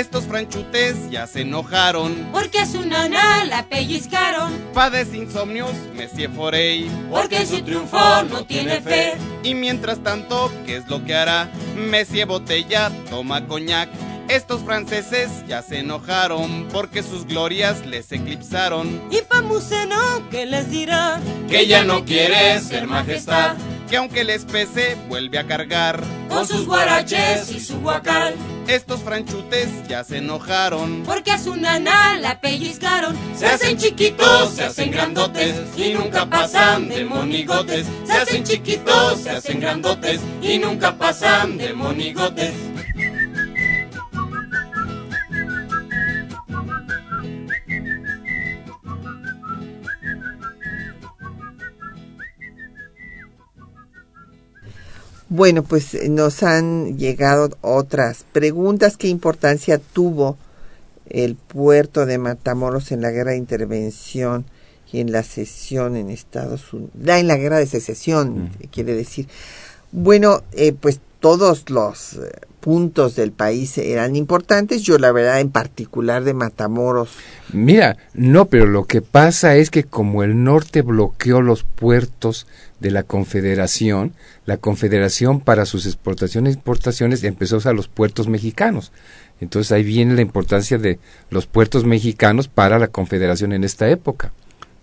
Estos 0.00 0.24
franchutes 0.24 1.10
ya 1.10 1.26
se 1.26 1.42
enojaron. 1.42 2.30
Porque 2.32 2.58
a 2.58 2.64
su 2.64 2.86
nana 2.86 3.44
la 3.44 3.66
pellizcaron. 3.66 4.50
Padece 4.72 5.18
insomnios, 5.18 5.72
Monsieur 5.94 6.30
Forey. 6.30 6.90
Porque 7.10 7.36
en 7.36 7.46
su 7.46 7.60
triunfo 7.60 7.98
no 8.30 8.46
tiene 8.46 8.80
fe. 8.80 9.18
Y 9.42 9.54
mientras 9.54 10.02
tanto, 10.02 10.50
¿qué 10.64 10.78
es 10.78 10.88
lo 10.88 11.04
que 11.04 11.14
hará? 11.14 11.50
Monsieur 11.76 12.26
Botella 12.26 12.90
toma 13.10 13.46
coñac. 13.46 13.90
Estos 14.28 14.62
franceses 14.62 15.28
ya 15.46 15.60
se 15.60 15.80
enojaron 15.80 16.68
porque 16.72 17.02
sus 17.02 17.26
glorias 17.26 17.84
les 17.84 18.10
eclipsaron. 18.10 19.02
Y 19.10 19.20
Pamuceno, 19.20 20.00
¿qué 20.30 20.46
les 20.46 20.70
dirá? 20.70 21.20
Que 21.46 21.66
ya 21.66 21.84
no 21.84 22.06
quiere 22.06 22.58
ser 22.60 22.86
majestad. 22.86 23.56
Que 23.90 23.98
aunque 23.98 24.24
les 24.24 24.46
pese, 24.46 24.96
vuelve 25.10 25.38
a 25.38 25.46
cargar. 25.46 26.00
Con 26.30 26.46
sus 26.46 26.64
guaraches 26.64 27.50
y 27.50 27.60
su 27.60 27.80
guacal. 27.80 28.34
Estos 28.70 29.00
franchutes 29.00 29.68
ya 29.88 30.04
se 30.04 30.18
enojaron. 30.18 31.02
Porque 31.04 31.32
a 31.32 31.38
su 31.38 31.56
nana 31.56 32.16
la 32.20 32.40
pellizcaron. 32.40 33.18
Se 33.36 33.44
hacen 33.46 33.76
chiquitos, 33.76 34.50
se 34.54 34.62
hacen 34.62 34.92
grandotes 34.92 35.56
y 35.76 35.92
nunca 35.92 36.24
pasan 36.26 36.88
de 36.88 37.04
monigotes. 37.04 37.88
Se 38.06 38.12
hacen 38.12 38.44
chiquitos, 38.44 39.22
se 39.22 39.30
hacen 39.30 39.58
grandotes 39.58 40.20
y 40.40 40.58
nunca 40.58 40.94
pasan 40.94 41.58
de 41.58 41.72
monigotes. 41.72 42.52
Bueno, 55.32 55.62
pues 55.62 55.94
eh, 55.94 56.08
nos 56.08 56.42
han 56.42 56.98
llegado 56.98 57.50
otras 57.60 58.24
preguntas. 58.32 58.96
¿Qué 58.96 59.06
importancia 59.06 59.78
tuvo 59.78 60.36
el 61.08 61.36
puerto 61.36 62.04
de 62.04 62.18
Matamoros 62.18 62.90
en 62.90 63.00
la 63.00 63.12
guerra 63.12 63.30
de 63.30 63.36
intervención 63.36 64.44
y 64.92 64.98
en 64.98 65.12
la 65.12 65.22
sesión 65.22 65.94
en 65.94 66.10
Estados 66.10 66.72
Unidos? 66.72 66.90
en 67.06 67.28
la 67.28 67.36
guerra 67.36 67.58
de 67.58 67.66
secesión, 67.66 68.50
quiere 68.72 68.96
decir. 68.96 69.28
Bueno, 69.92 70.42
eh, 70.50 70.72
pues 70.72 70.98
todos 71.20 71.70
los 71.70 72.14
eh, 72.14 72.32
puntos 72.60 73.16
del 73.16 73.32
país 73.32 73.76
eran 73.78 74.16
importantes. 74.16 74.82
Yo, 74.82 74.98
la 74.98 75.12
verdad, 75.12 75.40
en 75.40 75.50
particular 75.50 76.24
de 76.24 76.34
Matamoros. 76.34 77.10
Mira, 77.52 77.96
no, 78.14 78.46
pero 78.46 78.66
lo 78.66 78.84
que 78.84 79.02
pasa 79.02 79.56
es 79.56 79.70
que 79.70 79.84
como 79.84 80.22
el 80.22 80.44
norte 80.44 80.82
bloqueó 80.82 81.42
los 81.42 81.64
puertos 81.64 82.46
de 82.78 82.90
la 82.90 83.02
Confederación, 83.02 84.14
la 84.46 84.58
Confederación 84.58 85.40
para 85.40 85.66
sus 85.66 85.86
exportaciones 85.86 86.54
e 86.54 86.58
importaciones 86.58 87.24
empezó 87.24 87.56
a 87.56 87.58
usar 87.58 87.74
los 87.74 87.88
puertos 87.88 88.28
mexicanos. 88.28 88.92
Entonces 89.40 89.72
ahí 89.72 89.82
viene 89.82 90.14
la 90.14 90.22
importancia 90.22 90.78
de 90.78 90.98
los 91.30 91.46
puertos 91.46 91.84
mexicanos 91.84 92.48
para 92.48 92.78
la 92.78 92.88
Confederación 92.88 93.52
en 93.52 93.64
esta 93.64 93.88
época. 93.88 94.32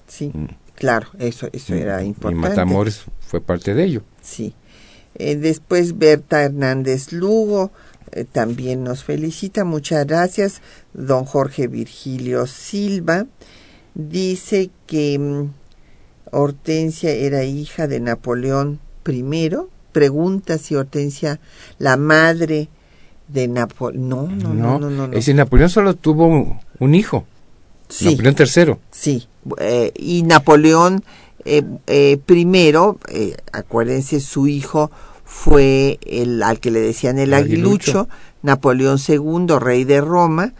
Sí, 0.07 0.31
mm. 0.33 0.47
claro, 0.75 1.07
eso, 1.19 1.47
eso 1.53 1.75
era 1.75 2.03
importante. 2.03 2.47
Y 2.47 2.49
Matamoros 2.49 3.05
fue 3.19 3.41
parte 3.41 3.73
de 3.73 3.83
ello. 3.83 4.03
Sí. 4.21 4.53
Eh, 5.19 5.35
después 5.35 5.97
Berta 5.97 6.43
Hernández 6.43 7.11
Lugo 7.11 7.71
eh, 8.11 8.23
también 8.23 8.83
nos 8.83 9.03
felicita. 9.03 9.65
Muchas 9.65 10.05
gracias. 10.05 10.61
Don 10.93 11.25
Jorge 11.25 11.67
Virgilio 11.67 12.45
Silva 12.45 13.25
dice 13.95 14.69
que 14.85 15.17
mm, 15.17 15.49
Hortensia 16.31 17.11
era 17.11 17.43
hija 17.43 17.87
de 17.87 17.99
Napoleón 17.99 18.79
I. 19.07 19.49
Pregunta 19.91 20.59
si 20.59 20.75
Hortensia, 20.75 21.39
la 21.79 21.97
madre 21.97 22.69
de 23.27 23.47
Napoleón. 23.47 24.37
No, 24.37 24.53
no, 24.53 24.53
no, 24.53 24.79
no, 24.79 24.89
no, 24.89 25.05
Es 25.05 25.11
decir, 25.11 25.35
Napoleón 25.35 25.69
solo 25.69 25.95
tuvo 25.95 26.59
un 26.79 26.95
hijo. 26.95 27.25
Sí, 27.89 28.11
Napoleón 28.11 28.35
III. 28.37 28.75
Sí, 28.91 29.27
eh, 29.59 29.91
y 29.95 30.23
Napoleón 30.23 31.03
eh, 31.45 31.63
eh, 31.87 32.19
primero, 32.25 32.99
acuérdense, 33.53 34.19
su 34.19 34.47
hijo 34.47 34.91
fue 35.37 35.99
el 36.07 36.41
al 36.41 36.59
que 36.59 36.71
le 36.71 36.79
decían 36.79 37.19
el, 37.19 37.31
aguilucho, 37.35 38.09
Napoleón 38.41 38.97
II, 39.07 39.59
rey 39.59 39.83
de 39.83 40.01
Roma, 40.01 40.53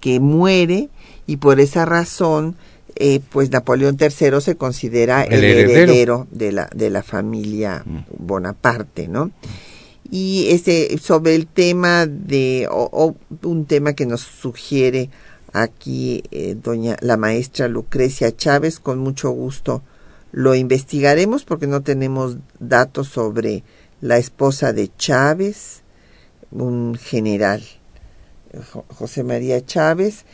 que 0.00 0.20
muere 0.20 0.88
y 1.26 1.36
por 1.36 1.60
esa 1.60 1.84
razón, 1.84 2.56
eh, 2.96 3.20
pues 3.30 3.50
Napoleón 3.50 3.98
III 4.00 4.40
se 4.40 4.56
considera 4.56 5.22
el, 5.22 5.44
heredero. 5.44 6.26
de 6.30 6.50
la 6.50 6.70
de 6.74 6.88
la 6.88 7.02
familia 7.02 7.82
mm. 7.84 7.98
Bonaparte, 8.26 9.06
¿no? 9.06 9.32
Y 10.10 10.46
este 10.48 10.96
sobre 10.98 11.34
el 11.34 11.46
tema 11.46 12.06
de 12.06 12.66
o, 12.70 13.14
un 13.42 13.66
tema 13.66 13.92
que 13.92 14.06
nos 14.06 14.22
sugiere 14.22 15.10
aquí 15.52 16.22
doña 16.62 16.96
la 17.00 17.18
maestra 17.18 17.68
Lucrecia 17.68 18.34
Chávez 18.34 18.80
con 18.80 18.98
mucho 18.98 19.30
gusto 19.30 19.82
lo 20.32 20.54
investigaremos 20.54 21.44
porque 21.44 21.66
no 21.66 21.82
tenemos 21.82 22.38
datos 22.58 23.08
sobre 23.08 23.62
la 24.02 24.18
esposa 24.18 24.74
de 24.74 24.90
Chávez, 24.98 25.80
un 26.50 26.96
general, 26.96 27.62
José 28.88 29.22
María 29.22 29.64
Chávez, 29.64 30.26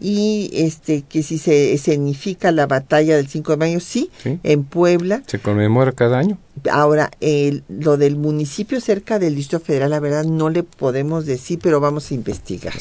y 0.00 0.50
este 0.52 1.02
que 1.02 1.22
si 1.22 1.38
se 1.38 1.72
escenifica 1.72 2.50
la 2.50 2.66
batalla 2.66 3.16
del 3.16 3.28
5 3.28 3.52
de 3.52 3.56
mayo, 3.56 3.80
sí, 3.80 4.10
en 4.24 4.64
Puebla. 4.64 5.22
Se 5.26 5.38
conmemora 5.38 5.92
cada 5.92 6.18
año. 6.18 6.38
Ahora, 6.70 7.12
el, 7.20 7.62
lo 7.68 7.96
del 7.96 8.16
municipio 8.16 8.80
cerca 8.80 9.20
del 9.20 9.36
Distrito 9.36 9.64
Federal, 9.64 9.90
la 9.90 10.00
verdad 10.00 10.24
no 10.24 10.50
le 10.50 10.64
podemos 10.64 11.24
decir, 11.24 11.60
pero 11.62 11.78
vamos 11.78 12.10
a 12.10 12.14
investigar. 12.14 12.74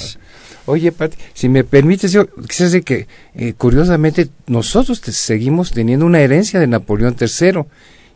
Oye, 0.65 0.91
Pati, 0.91 1.17
si 1.35 1.49
me 1.49 1.63
permites, 1.63 2.11
yo 2.11 2.27
quizás 2.47 2.71
de 2.71 2.81
que 2.81 3.07
eh, 3.35 3.53
curiosamente 3.53 4.29
nosotros 4.47 4.99
seguimos 4.99 5.71
teniendo 5.71 6.07
una 6.07 6.21
herencia 6.21 6.59
de 6.59 6.67
Napoleón 6.67 7.15
III 7.19 7.63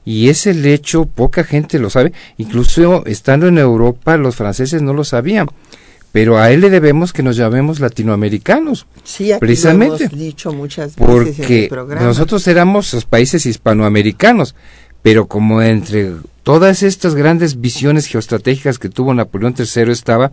y 0.06 0.30
ese 0.30 0.52
hecho 0.74 1.06
poca 1.06 1.44
gente 1.44 1.80
lo 1.80 1.90
sabe, 1.90 2.14
incluso 2.38 3.04
estando 3.06 3.48
en 3.48 3.58
Europa 3.58 4.16
los 4.18 4.36
franceses 4.36 4.82
no 4.82 4.94
lo 4.94 5.04
sabían. 5.04 5.48
Pero 6.12 6.38
a 6.38 6.50
él 6.50 6.62
le 6.62 6.70
debemos 6.70 7.12
que 7.12 7.24
nos 7.24 7.36
llamemos 7.36 7.82
latinoamericanos. 7.82 8.86
Sí, 9.04 9.34
aquí 9.34 9.42
precisamente. 9.42 10.06
Lo 10.06 10.10
hemos 10.12 10.20
dicho 10.20 10.54
muchas 10.54 10.96
veces 10.96 11.06
porque 11.06 11.58
en 11.58 11.64
el 11.64 11.70
programa. 11.70 12.06
nosotros 12.06 12.48
éramos 12.48 12.94
los 12.94 13.04
países 13.04 13.46
hispanoamericanos, 13.46 14.56
pero 15.02 15.28
como 15.28 15.62
entre 15.62 16.14
todas 16.44 16.84
estas 16.84 17.16
grandes 17.16 17.60
visiones 17.60 18.06
geoestratégicas 18.06 18.80
que 18.80 18.88
tuvo 18.88 19.14
Napoleón 19.14 19.56
III 19.58 19.92
estaba 19.92 20.32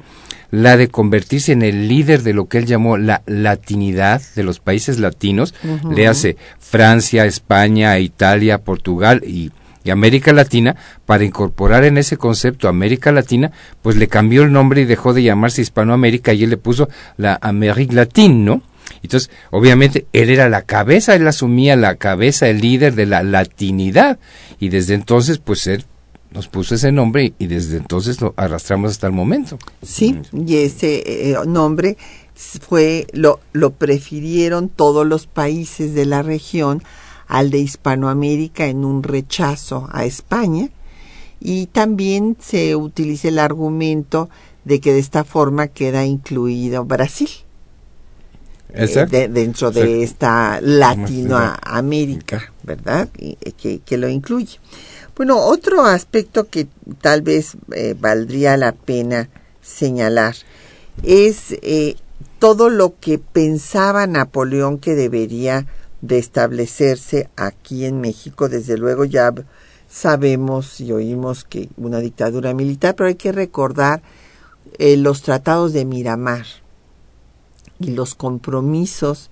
la 0.52 0.76
de 0.76 0.88
convertirse 0.88 1.50
en 1.50 1.62
el 1.62 1.88
líder 1.88 2.22
de 2.22 2.34
lo 2.34 2.46
que 2.46 2.58
él 2.58 2.66
llamó 2.66 2.96
la 2.96 3.22
latinidad 3.26 4.22
de 4.36 4.44
los 4.44 4.60
países 4.60 5.00
latinos, 5.00 5.54
le 5.90 6.06
hace 6.06 6.36
Francia, 6.60 7.24
España, 7.24 7.98
Italia, 7.98 8.58
Portugal 8.58 9.22
y, 9.26 9.50
América 9.90 10.32
Latina, 10.32 10.76
para 11.06 11.24
incorporar 11.24 11.84
en 11.84 11.98
ese 11.98 12.16
concepto 12.16 12.68
América 12.68 13.12
Latina, 13.12 13.52
pues 13.82 13.96
le 13.96 14.08
cambió 14.08 14.42
el 14.42 14.52
nombre 14.52 14.82
y 14.82 14.84
dejó 14.84 15.12
de 15.12 15.22
llamarse 15.22 15.62
Hispanoamérica 15.62 16.32
y 16.32 16.44
él 16.44 16.50
le 16.50 16.56
puso 16.56 16.88
la 17.16 17.38
América 17.42 17.94
Latina, 17.94 18.34
¿no? 18.34 18.62
Entonces, 19.02 19.30
obviamente, 19.50 20.06
él 20.12 20.30
era 20.30 20.48
la 20.48 20.62
cabeza, 20.62 21.14
él 21.14 21.26
asumía 21.26 21.76
la 21.76 21.96
cabeza, 21.96 22.48
el 22.48 22.60
líder 22.60 22.94
de 22.94 23.06
la 23.06 23.22
latinidad. 23.22 24.18
Y 24.60 24.68
desde 24.68 24.94
entonces, 24.94 25.38
pues 25.38 25.66
él 25.66 25.84
nos 26.32 26.48
puso 26.48 26.74
ese 26.74 26.92
nombre 26.92 27.34
y 27.38 27.46
desde 27.46 27.76
entonces 27.76 28.20
lo 28.20 28.32
arrastramos 28.36 28.92
hasta 28.92 29.06
el 29.06 29.12
momento. 29.12 29.58
Sí, 29.82 30.18
y 30.32 30.56
ese 30.56 31.02
eh, 31.06 31.36
nombre 31.46 31.96
fue 32.34 33.06
lo, 33.12 33.40
lo 33.52 33.72
prefirieron 33.72 34.68
todos 34.68 35.06
los 35.06 35.26
países 35.26 35.94
de 35.94 36.06
la 36.06 36.22
región 36.22 36.82
al 37.32 37.50
de 37.50 37.60
Hispanoamérica 37.60 38.66
en 38.66 38.84
un 38.84 39.02
rechazo 39.02 39.88
a 39.90 40.04
España 40.04 40.68
y 41.40 41.64
también 41.66 42.36
se 42.38 42.76
utiliza 42.76 43.28
el 43.28 43.38
argumento 43.38 44.28
de 44.64 44.80
que 44.80 44.92
de 44.92 44.98
esta 44.98 45.24
forma 45.24 45.68
queda 45.68 46.04
incluido 46.04 46.84
Brasil. 46.84 47.30
Eh, 48.74 49.28
dentro 49.30 49.70
de 49.70 50.02
esta 50.02 50.60
Latinoamérica, 50.60 52.52
¿verdad? 52.62 53.08
que, 53.56 53.78
que 53.78 53.96
lo 53.96 54.10
incluye. 54.10 54.58
Bueno, 55.16 55.38
otro 55.38 55.86
aspecto 55.86 56.50
que 56.50 56.66
tal 57.00 57.22
vez 57.22 57.56
eh, 57.74 57.94
valdría 57.98 58.58
la 58.58 58.72
pena 58.72 59.30
señalar 59.62 60.34
es 61.02 61.52
eh, 61.62 61.96
todo 62.38 62.68
lo 62.68 62.98
que 63.00 63.18
pensaba 63.18 64.06
Napoleón 64.06 64.78
que 64.78 64.94
debería 64.94 65.66
de 66.02 66.18
establecerse 66.18 67.30
aquí 67.36 67.86
en 67.86 68.00
México. 68.00 68.50
Desde 68.50 68.76
luego 68.76 69.06
ya 69.06 69.32
sabemos 69.88 70.80
y 70.80 70.92
oímos 70.92 71.44
que 71.44 71.70
una 71.76 72.00
dictadura 72.00 72.52
militar, 72.52 72.94
pero 72.94 73.08
hay 73.08 73.14
que 73.14 73.32
recordar 73.32 74.02
eh, 74.78 74.96
los 74.96 75.22
tratados 75.22 75.72
de 75.72 75.84
Miramar 75.84 76.44
y 77.78 77.92
los 77.92 78.14
compromisos 78.14 79.30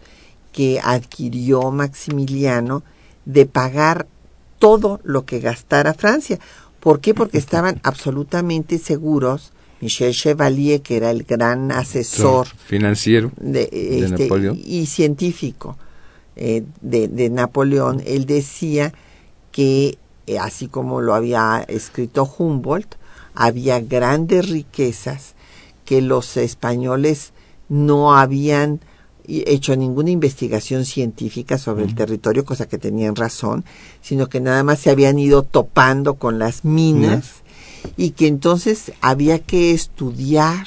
que 0.52 0.80
adquirió 0.82 1.70
Maximiliano 1.70 2.82
de 3.24 3.46
pagar 3.46 4.06
todo 4.58 5.00
lo 5.02 5.24
que 5.24 5.40
gastara 5.40 5.94
Francia. 5.94 6.38
¿Por 6.78 7.00
qué? 7.00 7.14
Porque 7.14 7.38
estaban 7.38 7.80
absolutamente 7.82 8.78
seguros 8.78 9.52
Michel 9.80 10.12
Chevalier, 10.12 10.82
que 10.82 10.98
era 10.98 11.10
el 11.10 11.24
gran 11.24 11.72
asesor 11.72 12.46
financiero 12.46 13.32
de, 13.38 13.62
este, 13.72 14.24
Napoleón. 14.24 14.60
y 14.62 14.84
científico 14.86 15.78
eh, 16.36 16.64
de, 16.80 17.08
de, 17.08 17.30
Napoleón, 17.30 18.02
él 18.06 18.26
decía 18.26 18.92
que, 19.52 19.98
eh, 20.26 20.38
así 20.38 20.68
como 20.68 21.00
lo 21.00 21.14
había 21.14 21.64
escrito 21.68 22.30
Humboldt, 22.38 22.94
había 23.34 23.80
grandes 23.80 24.48
riquezas 24.48 25.34
que 25.84 26.00
los 26.00 26.36
españoles 26.36 27.32
no 27.68 28.16
habían 28.16 28.80
hecho 29.26 29.76
ninguna 29.76 30.10
investigación 30.10 30.84
científica 30.84 31.58
sobre 31.58 31.84
el 31.84 31.94
territorio, 31.94 32.44
cosa 32.44 32.66
que 32.66 32.78
tenían 32.78 33.16
razón, 33.16 33.64
sino 34.00 34.28
que 34.28 34.40
nada 34.40 34.64
más 34.64 34.80
se 34.80 34.90
habían 34.90 35.18
ido 35.18 35.42
topando 35.42 36.14
con 36.14 36.38
las 36.38 36.64
minas. 36.64 37.42
y 37.96 38.10
que 38.10 38.26
entonces 38.26 38.92
había 39.00 39.38
que 39.38 39.72
estudiar 39.72 40.66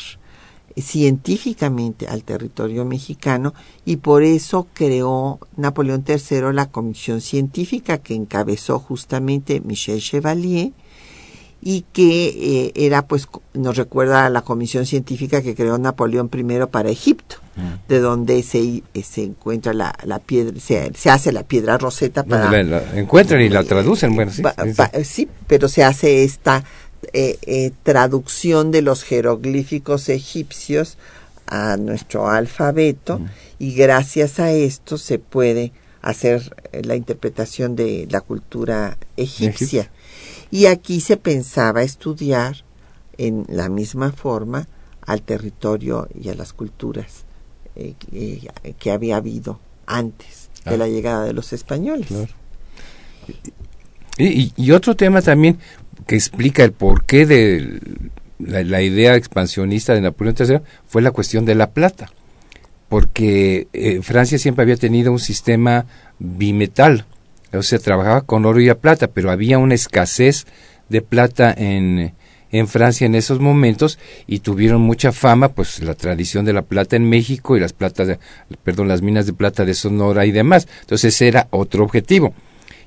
científicamente 0.78 2.08
al 2.08 2.24
territorio 2.24 2.86
mexicano 2.86 3.54
y 3.86 3.98
por 3.98 4.24
eso 4.24 4.68
creó 4.74 5.40
Napoleón 5.56 6.04
III 6.08 6.54
la 6.54 6.68
comisión 6.68 7.22
científica 7.22 8.00
que 8.00 8.16
encabezó 8.16 8.80
justamente 8.80 9.62
Michel 9.62 10.02
Chevalier 10.02 10.72
y 11.66 11.86
que 11.94 12.28
eh, 12.28 12.72
era 12.76 13.08
pues 13.08 13.28
nos 13.54 13.78
recuerda 13.78 14.26
a 14.26 14.30
la 14.30 14.42
comisión 14.42 14.86
científica 14.86 15.42
que 15.42 15.56
creó 15.56 15.78
Napoleón 15.78 16.30
I 16.34 16.66
para 16.70 16.90
Egipto 16.90 17.38
mm. 17.56 17.88
de 17.88 18.00
donde 18.00 18.44
se, 18.44 18.84
se 19.02 19.24
encuentra 19.24 19.74
la, 19.74 19.96
la 20.04 20.20
piedra 20.20 20.60
se, 20.60 20.92
se, 20.94 21.10
hace 21.10 21.32
la 21.32 21.44
piedra 21.44 21.78
roseta 21.78 22.24
para 22.24 22.52
la, 22.52 22.64
la 22.64 23.00
encuentran 23.00 23.42
y 23.42 23.48
la 23.48 23.64
traducen 23.64 24.14
bueno 24.14 24.32
sí, 24.32 24.42
pa, 24.42 24.56
pa, 24.76 24.92
sí 25.06 25.30
pero 25.48 25.70
se 25.70 25.86
hace 25.86 26.26
esta 26.26 26.66
eh, 27.14 27.38
eh, 27.44 27.72
traducción 27.84 28.72
de 28.72 28.82
los 28.82 29.04
jeroglíficos 29.04 30.10
egipcios 30.10 30.98
a 31.48 31.78
nuestro 31.78 32.30
alfabeto 32.30 33.20
mm. 33.20 33.26
y 33.60 33.76
gracias 33.76 34.40
a 34.40 34.52
esto 34.52 34.98
se 34.98 35.20
puede 35.20 35.72
hacer 36.02 36.56
la 36.84 36.96
interpretación 36.96 37.76
de 37.76 38.08
la 38.10 38.22
cultura 38.22 38.98
egipcia. 39.16 39.90
Y 40.52 40.68
aquí 40.68 41.02
se 41.02 41.18
pensaba 41.18 41.82
estudiar 41.82 42.64
en 43.18 43.46
la 43.48 43.70
misma 43.70 44.12
forma 44.12 44.68
al 45.02 45.22
territorio 45.22 46.08
y 46.20 46.30
a 46.30 46.36
las 46.36 46.54
culturas 46.54 47.26
eh, 47.76 47.96
eh, 48.12 48.74
que 48.78 48.92
había 48.92 49.18
habido 49.18 49.60
antes 49.86 50.50
de 50.66 50.76
ah. 50.76 50.78
la 50.78 50.88
llegada 50.88 51.26
de 51.26 51.34
los 51.34 51.54
españoles. 51.54 52.08
Claro. 52.08 52.32
Y, 54.18 54.54
y, 54.56 54.72
otro 54.72 54.96
tema 54.96 55.22
también 55.22 55.58
que 56.06 56.16
explica 56.16 56.64
el 56.64 56.72
porqué 56.72 57.26
de 57.26 57.80
la, 58.40 58.82
idea 58.82 59.16
expansionista 59.16 59.94
de 59.94 60.02
Napoleón 60.02 60.36
III 60.38 60.60
fue 60.88 61.02
la 61.02 61.12
cuestión 61.12 61.46
de 61.46 61.56
la 61.56 61.72
plata, 61.72 62.12
porque 62.90 63.68
eh, 63.74 64.02
Francia 64.02 64.38
siempre 64.38 64.64
había 64.64 64.76
tenido 64.76 65.12
un 65.12 65.20
sistema 65.20 65.86
bimetal, 66.20 67.06
o 67.54 67.62
sea, 67.62 67.80
trabajaba 67.80 68.22
con 68.22 68.46
oro 68.46 68.60
y 68.60 68.74
plata, 68.74 69.08
pero 69.08 69.32
había 69.32 69.60
una 69.60 69.76
escasez 69.76 70.46
de 70.90 71.02
plata 71.02 71.54
en, 71.56 72.14
Francia 72.68 73.06
en 73.06 73.16
esos 73.16 73.40
momentos 73.40 73.98
y 74.28 74.40
tuvieron 74.40 74.82
mucha 74.82 75.12
fama, 75.12 75.50
pues 75.50 75.82
la 75.82 75.96
tradición 75.96 76.46
de 76.46 76.54
la 76.54 76.62
plata 76.62 76.96
en 76.96 77.10
México 77.10 77.58
y 77.58 77.60
las 77.60 77.74
platas, 77.74 78.08
de, 78.08 78.20
perdón, 78.64 78.88
las 78.88 79.02
minas 79.02 79.26
de 79.26 79.34
plata 79.34 79.66
de 79.66 79.74
Sonora 79.74 80.28
y 80.28 80.32
demás. 80.32 80.68
Entonces 80.82 81.20
era 81.22 81.48
otro 81.50 81.84
objetivo. 81.84 82.34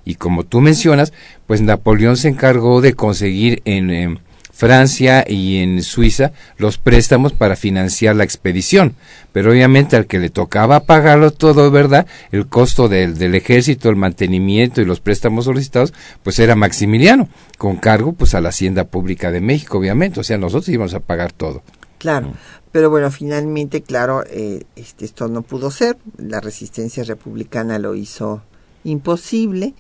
Y 0.07 0.15
como 0.15 0.45
tú 0.45 0.63
mencionas, 0.63 1.13
pues 1.47 1.61
Napoleón 1.61 2.17
se 2.17 2.29
encargó 2.29 2.81
de 2.81 2.95
conseguir 2.95 3.61
en, 3.67 3.91
en 3.91 4.21
Francia 4.57 5.23
y 5.29 5.59
en 5.59 5.83
Suiza 5.83 6.33
los 6.57 6.79
préstamos 6.79 7.35
para 7.35 7.57
financiar 7.57 8.17
la 8.17 8.25
expedición. 8.25 8.95
Pero 9.33 9.51
obviamente 9.51 9.97
al 9.97 10.07
que 10.07 10.19
le 10.19 10.31
tocaba 10.31 10.81
pagarlo 10.81 11.31
todo, 11.31 11.71
¿verdad? 11.71 12.07
El 12.33 12.47
costo 12.47 12.89
del, 12.89 13.19
del 13.19 13.35
ejército, 13.35 13.91
el 13.91 13.97
mantenimiento 13.97 14.81
y 14.81 14.87
los 14.87 15.01
préstamos 15.01 15.45
solicitados, 15.45 15.93
pues 16.23 16.39
era 16.39 16.55
Maximiliano, 16.55 17.29
con 17.59 17.77
cargo 17.77 18.15
pues 18.15 18.35
a 18.35 18.41
la 18.41 18.49
Hacienda 18.49 18.85
Pública 18.85 19.31
de 19.31 19.43
México, 19.43 19.77
obviamente. 19.77 20.21
O 20.21 20.25
sea, 20.25 20.39
nosotros 20.39 20.71
íbamos 20.71 20.95
a 20.95 21.01
pagar 21.01 21.33
todo. 21.33 21.63
Claro. 21.99 22.33
Pero 22.73 22.91
bueno, 22.91 23.11
finalmente, 23.11 23.83
claro, 23.83 24.25
eh, 24.31 24.65
este, 24.77 25.05
esto 25.05 25.29
no 25.29 25.43
pudo 25.43 25.71
ser. 25.71 25.99
La 26.17 26.41
resistencia 26.41 27.05
republicana 27.05 27.79
lo 27.79 27.95
hizo 27.95 28.43
imposible. 28.87 29.75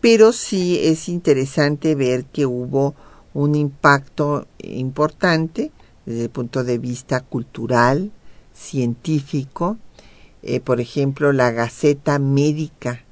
Pero 0.00 0.32
sí 0.32 0.78
es 0.82 1.08
interesante 1.08 1.94
ver 1.94 2.24
que 2.24 2.46
hubo 2.46 2.94
un 3.34 3.54
impacto 3.54 4.46
importante 4.58 5.70
desde 6.06 6.24
el 6.24 6.30
punto 6.30 6.64
de 6.64 6.78
vista 6.78 7.20
cultural, 7.20 8.10
científico. 8.54 9.76
Eh, 10.42 10.60
por 10.60 10.80
ejemplo, 10.80 11.32
la 11.32 11.50
Gaceta 11.50 12.18
Médica 12.18 13.04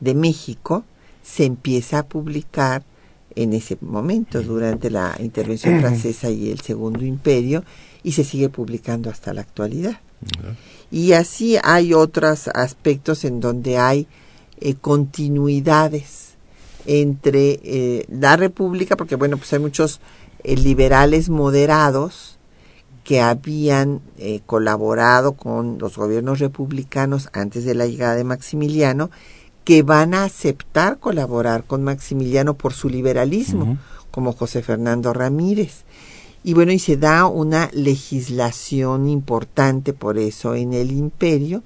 de 0.00 0.14
México 0.14 0.84
se 1.22 1.46
empieza 1.46 2.00
a 2.00 2.06
publicar 2.06 2.84
en 3.36 3.52
ese 3.52 3.76
momento, 3.80 4.42
durante 4.42 4.90
la 4.90 5.16
intervención 5.18 5.80
francesa 5.80 6.30
y 6.30 6.50
el 6.50 6.60
Segundo 6.60 7.04
Imperio, 7.04 7.64
y 8.04 8.12
se 8.12 8.22
sigue 8.22 8.48
publicando 8.48 9.10
hasta 9.10 9.34
la 9.34 9.40
actualidad. 9.40 9.98
Y 10.90 11.12
así 11.12 11.56
hay 11.64 11.94
otros 11.94 12.48
aspectos 12.48 13.24
en 13.24 13.40
donde 13.40 13.78
hay 13.78 14.06
eh, 14.60 14.74
continuidades 14.74 16.34
entre 16.86 17.60
eh, 17.62 18.06
la 18.08 18.36
República, 18.36 18.96
porque 18.96 19.16
bueno, 19.16 19.36
pues 19.36 19.52
hay 19.52 19.58
muchos 19.58 20.00
eh, 20.42 20.56
liberales 20.56 21.28
moderados 21.28 22.38
que 23.02 23.20
habían 23.20 24.00
eh, 24.18 24.40
colaborado 24.46 25.32
con 25.32 25.78
los 25.78 25.96
gobiernos 25.96 26.38
republicanos 26.38 27.28
antes 27.32 27.64
de 27.64 27.74
la 27.74 27.86
llegada 27.86 28.14
de 28.14 28.24
Maximiliano, 28.24 29.10
que 29.64 29.82
van 29.82 30.14
a 30.14 30.24
aceptar 30.24 30.98
colaborar 30.98 31.64
con 31.64 31.84
Maximiliano 31.84 32.54
por 32.54 32.72
su 32.72 32.88
liberalismo, 32.88 33.78
como 34.10 34.32
José 34.32 34.62
Fernando 34.62 35.12
Ramírez. 35.12 35.84
Y 36.42 36.52
bueno, 36.52 36.72
y 36.72 36.78
se 36.78 36.98
da 36.98 37.26
una 37.26 37.70
legislación 37.72 39.08
importante 39.08 39.94
por 39.94 40.18
eso 40.18 40.54
en 40.54 40.74
el 40.74 40.90
imperio 40.92 41.62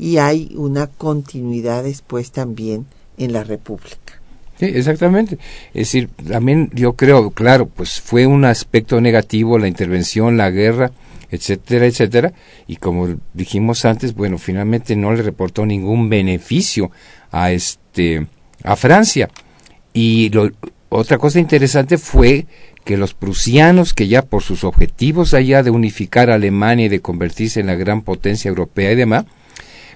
y 0.00 0.16
hay 0.16 0.50
una 0.56 0.86
continuidad 0.86 1.84
después 1.84 2.32
también 2.32 2.86
en 3.18 3.34
la 3.34 3.44
República. 3.44 4.18
Sí, 4.58 4.64
exactamente. 4.64 5.36
Es 5.74 5.88
decir, 5.88 6.08
también 6.26 6.70
yo 6.72 6.94
creo, 6.94 7.30
claro, 7.32 7.66
pues 7.66 8.00
fue 8.00 8.26
un 8.26 8.46
aspecto 8.46 8.98
negativo 9.02 9.58
la 9.58 9.68
intervención, 9.68 10.38
la 10.38 10.50
guerra, 10.50 10.90
etcétera, 11.30 11.84
etcétera, 11.84 12.32
y 12.66 12.76
como 12.76 13.08
dijimos 13.34 13.84
antes, 13.84 14.14
bueno, 14.14 14.38
finalmente 14.38 14.96
no 14.96 15.12
le 15.12 15.22
reportó 15.22 15.66
ningún 15.66 16.08
beneficio 16.08 16.90
a 17.30 17.52
este 17.52 18.26
a 18.64 18.76
Francia. 18.76 19.28
Y 19.92 20.30
lo, 20.30 20.50
otra 20.88 21.18
cosa 21.18 21.40
interesante 21.40 21.98
fue 21.98 22.46
que 22.86 22.96
los 22.96 23.12
prusianos, 23.12 23.92
que 23.92 24.08
ya 24.08 24.22
por 24.22 24.42
sus 24.42 24.64
objetivos 24.64 25.34
allá 25.34 25.62
de 25.62 25.70
unificar 25.70 26.30
a 26.30 26.36
Alemania 26.36 26.86
y 26.86 26.88
de 26.88 27.00
convertirse 27.00 27.60
en 27.60 27.66
la 27.66 27.74
gran 27.74 28.00
potencia 28.00 28.48
europea 28.48 28.92
y 28.92 28.96
demás, 28.96 29.26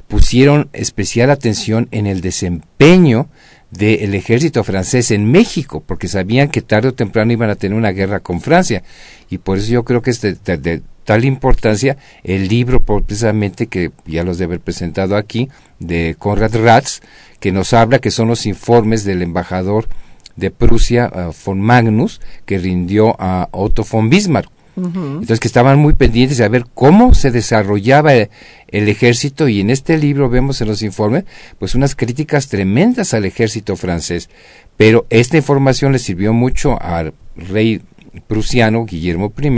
pusieron 0.08 0.68
especial 0.72 1.30
atención 1.30 1.88
en 1.90 2.06
el 2.06 2.20
desempeño 2.20 3.28
del 3.70 4.14
ejército 4.14 4.62
francés 4.62 5.10
en 5.10 5.30
México, 5.30 5.82
porque 5.84 6.06
sabían 6.06 6.48
que 6.48 6.62
tarde 6.62 6.88
o 6.88 6.94
temprano 6.94 7.32
iban 7.32 7.50
a 7.50 7.56
tener 7.56 7.76
una 7.76 7.90
guerra 7.90 8.20
con 8.20 8.40
Francia. 8.40 8.82
Y 9.30 9.38
por 9.38 9.58
eso 9.58 9.72
yo 9.72 9.84
creo 9.84 10.00
que 10.00 10.10
es 10.10 10.20
de, 10.20 10.82
tal 11.04 11.24
importancia 11.24 11.96
el 12.22 12.48
libro 12.48 12.80
precisamente 12.82 13.66
que 13.66 13.90
ya 14.06 14.24
los 14.24 14.38
de 14.38 14.44
haber 14.44 14.60
presentado 14.60 15.16
aquí, 15.16 15.48
de 15.80 16.14
Conrad 16.18 16.54
Ratz, 16.56 17.00
que 17.40 17.52
nos 17.52 17.72
habla 17.72 17.98
que 17.98 18.10
son 18.10 18.28
los 18.28 18.46
informes 18.46 19.04
del 19.04 19.22
embajador 19.22 19.88
de 20.36 20.50
Prusia, 20.50 21.10
uh, 21.12 21.32
von 21.44 21.60
Magnus, 21.60 22.20
que 22.44 22.58
rindió 22.58 23.16
a 23.18 23.48
Otto 23.52 23.84
von 23.84 24.08
Bismarck. 24.08 24.53
Entonces 24.76 25.38
que 25.38 25.46
estaban 25.48 25.78
muy 25.78 25.94
pendientes 25.94 26.38
de 26.38 26.48
ver 26.48 26.64
cómo 26.74 27.14
se 27.14 27.30
desarrollaba 27.30 28.14
el, 28.14 28.30
el, 28.68 28.88
ejército 28.88 29.46
y 29.48 29.60
en 29.60 29.70
este 29.70 29.98
libro 29.98 30.28
vemos 30.28 30.60
en 30.60 30.68
los 30.68 30.82
informes 30.82 31.24
pues 31.60 31.76
unas 31.76 31.94
críticas 31.94 32.48
tremendas 32.48 33.14
al 33.14 33.24
ejército 33.24 33.76
francés. 33.76 34.28
Pero 34.76 35.06
esta 35.10 35.36
información 35.36 35.92
le 35.92 36.00
sirvió 36.00 36.32
mucho 36.32 36.80
al 36.82 37.14
rey 37.36 37.82
prusiano 38.26 38.84
Guillermo 38.84 39.32
I 39.40 39.50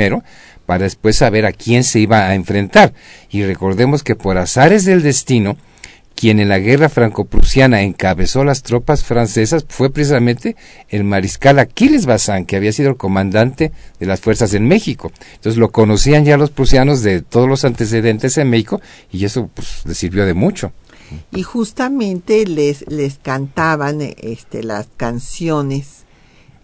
para 0.66 0.84
después 0.84 1.16
saber 1.16 1.46
a 1.46 1.52
quién 1.52 1.84
se 1.84 2.00
iba 2.00 2.26
a 2.26 2.34
enfrentar. 2.34 2.92
Y 3.30 3.44
recordemos 3.44 4.02
que 4.02 4.16
por 4.16 4.36
azares 4.36 4.84
del 4.84 5.02
destino, 5.02 5.56
quien 6.16 6.40
en 6.40 6.48
la 6.48 6.58
guerra 6.58 6.88
franco-prusiana 6.88 7.82
encabezó 7.82 8.42
las 8.42 8.62
tropas 8.62 9.04
francesas 9.04 9.64
fue 9.68 9.90
precisamente 9.90 10.56
el 10.88 11.04
mariscal 11.04 11.58
Aquiles 11.60 12.06
Bazán, 12.06 12.46
que 12.46 12.56
había 12.56 12.72
sido 12.72 12.88
el 12.90 12.96
comandante 12.96 13.70
de 14.00 14.06
las 14.06 14.20
fuerzas 14.20 14.54
en 14.54 14.66
México. 14.66 15.12
Entonces 15.34 15.58
lo 15.58 15.70
conocían 15.70 16.24
ya 16.24 16.36
los 16.38 16.50
prusianos 16.50 17.02
de 17.02 17.20
todos 17.20 17.48
los 17.48 17.64
antecedentes 17.64 18.38
en 18.38 18.50
México 18.50 18.80
y 19.12 19.24
eso 19.26 19.48
pues 19.54 19.82
les 19.84 19.98
sirvió 19.98 20.24
de 20.26 20.34
mucho. 20.34 20.72
Y 21.30 21.42
justamente 21.44 22.46
les 22.46 22.84
les 22.90 23.18
cantaban 23.22 24.00
este 24.00 24.64
las 24.64 24.88
canciones 24.96 26.04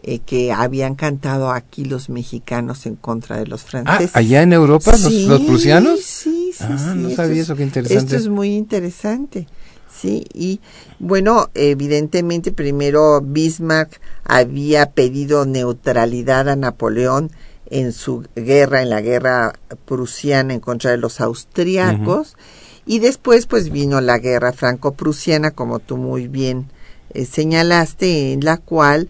eh, 0.02 0.18
que 0.18 0.50
habían 0.50 0.96
cantado 0.96 1.52
aquí 1.52 1.84
los 1.84 2.08
mexicanos 2.08 2.86
en 2.86 2.96
contra 2.96 3.36
de 3.38 3.46
los 3.46 3.62
Ah, 3.62 3.66
franceses. 3.68 4.16
allá 4.16 4.42
en 4.42 4.52
Europa, 4.52 4.90
los, 4.92 5.00
Sí, 5.02 5.26
los 5.26 5.42
prusianos. 5.42 6.00
Sí, 6.02 6.41
Ah, 6.70 6.92
sí, 6.94 6.98
no 6.98 7.08
esto 7.08 7.16
sabía 7.22 7.34
es- 7.40 7.46
eso, 7.46 7.56
qué 7.56 7.62
interesante. 7.64 7.98
Esto 8.04 8.16
es 8.16 8.28
muy 8.28 8.54
interesante, 8.54 9.46
sí. 9.92 10.24
Y 10.34 10.60
bueno, 10.98 11.48
evidentemente 11.54 12.52
primero 12.52 13.20
Bismarck 13.20 14.00
había 14.24 14.90
pedido 14.90 15.44
neutralidad 15.46 16.48
a 16.48 16.56
Napoleón 16.56 17.30
en 17.70 17.92
su 17.92 18.24
guerra, 18.36 18.82
en 18.82 18.90
la 18.90 19.00
guerra 19.00 19.54
prusiana 19.86 20.52
en 20.54 20.60
contra 20.60 20.90
de 20.90 20.98
los 20.98 21.20
austriacos. 21.20 22.36
Y 22.84 22.98
después 22.98 23.46
pues 23.46 23.70
vino 23.70 24.00
la 24.00 24.18
guerra 24.18 24.52
franco-prusiana, 24.52 25.52
como 25.52 25.78
tú 25.78 25.96
muy 25.96 26.26
bien 26.28 26.66
eh, 27.14 27.24
señalaste, 27.24 28.32
en 28.32 28.44
la 28.44 28.56
cual 28.58 29.08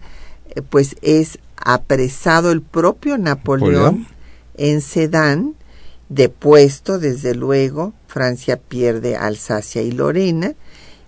eh, 0.55 0.61
pues 0.61 0.95
es 1.01 1.39
apresado 1.57 2.51
el 2.51 2.61
propio 2.61 3.17
Napoleón, 3.17 3.73
Napoleón. 3.73 4.07
en 4.57 4.81
Sedán, 4.81 5.55
depuesto 6.09 6.99
desde 6.99 7.35
luego, 7.35 7.93
Francia 8.07 8.57
pierde 8.57 9.15
Alsacia 9.15 9.81
y 9.81 9.91
Lorena 9.91 10.53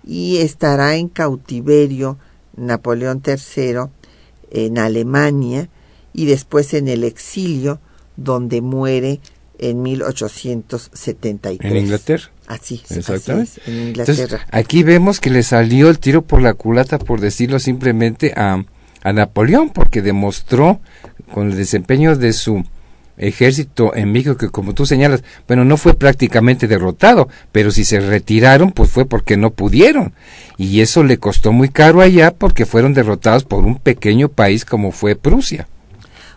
y 0.05 0.37
estará 0.37 0.95
en 0.95 1.09
cautiverio 1.09 2.17
Napoleón 2.55 3.21
III 3.25 3.89
en 4.51 4.77
Alemania 4.79 5.69
y 6.13 6.25
después 6.25 6.73
en 6.73 6.87
el 6.87 7.03
exilio 7.03 7.79
donde 8.15 8.61
muere 8.61 9.19
en 9.57 9.81
1873. 9.81 11.71
En 11.71 11.77
Inglaterra. 11.77 12.29
Así, 12.47 12.81
así 12.85 12.99
Exactamente. 12.99 13.51
es, 13.61 13.67
en 13.67 13.87
Entonces, 13.87 14.19
Inglaterra. 14.19 14.47
aquí 14.51 14.83
vemos 14.83 15.19
que 15.19 15.29
le 15.29 15.43
salió 15.43 15.89
el 15.89 15.99
tiro 15.99 16.21
por 16.21 16.41
la 16.41 16.53
culata, 16.53 16.99
por 16.99 17.19
decirlo 17.19 17.59
simplemente, 17.59 18.33
a, 18.35 18.63
a 19.03 19.13
Napoleón, 19.13 19.69
porque 19.71 20.01
demostró 20.01 20.79
con 21.33 21.51
el 21.51 21.57
desempeño 21.57 22.15
de 22.15 22.33
su 22.33 22.63
ejército 23.17 23.95
en 23.95 24.11
México, 24.11 24.37
que 24.37 24.49
como 24.49 24.73
tú 24.73 24.85
señalas, 24.85 25.23
bueno, 25.47 25.65
no 25.65 25.77
fue 25.77 25.93
prácticamente 25.93 26.67
derrotado, 26.67 27.29
pero 27.51 27.71
si 27.71 27.83
se 27.83 27.99
retiraron, 27.99 28.71
pues 28.71 28.89
fue 28.89 29.05
porque 29.05 29.37
no 29.37 29.51
pudieron. 29.51 30.13
Y 30.57 30.81
eso 30.81 31.03
le 31.03 31.17
costó 31.17 31.51
muy 31.51 31.69
caro 31.69 32.01
allá 32.01 32.31
porque 32.31 32.65
fueron 32.65 32.93
derrotados 32.93 33.43
por 33.43 33.65
un 33.65 33.77
pequeño 33.77 34.29
país 34.29 34.65
como 34.65 34.91
fue 34.91 35.15
Prusia. 35.15 35.67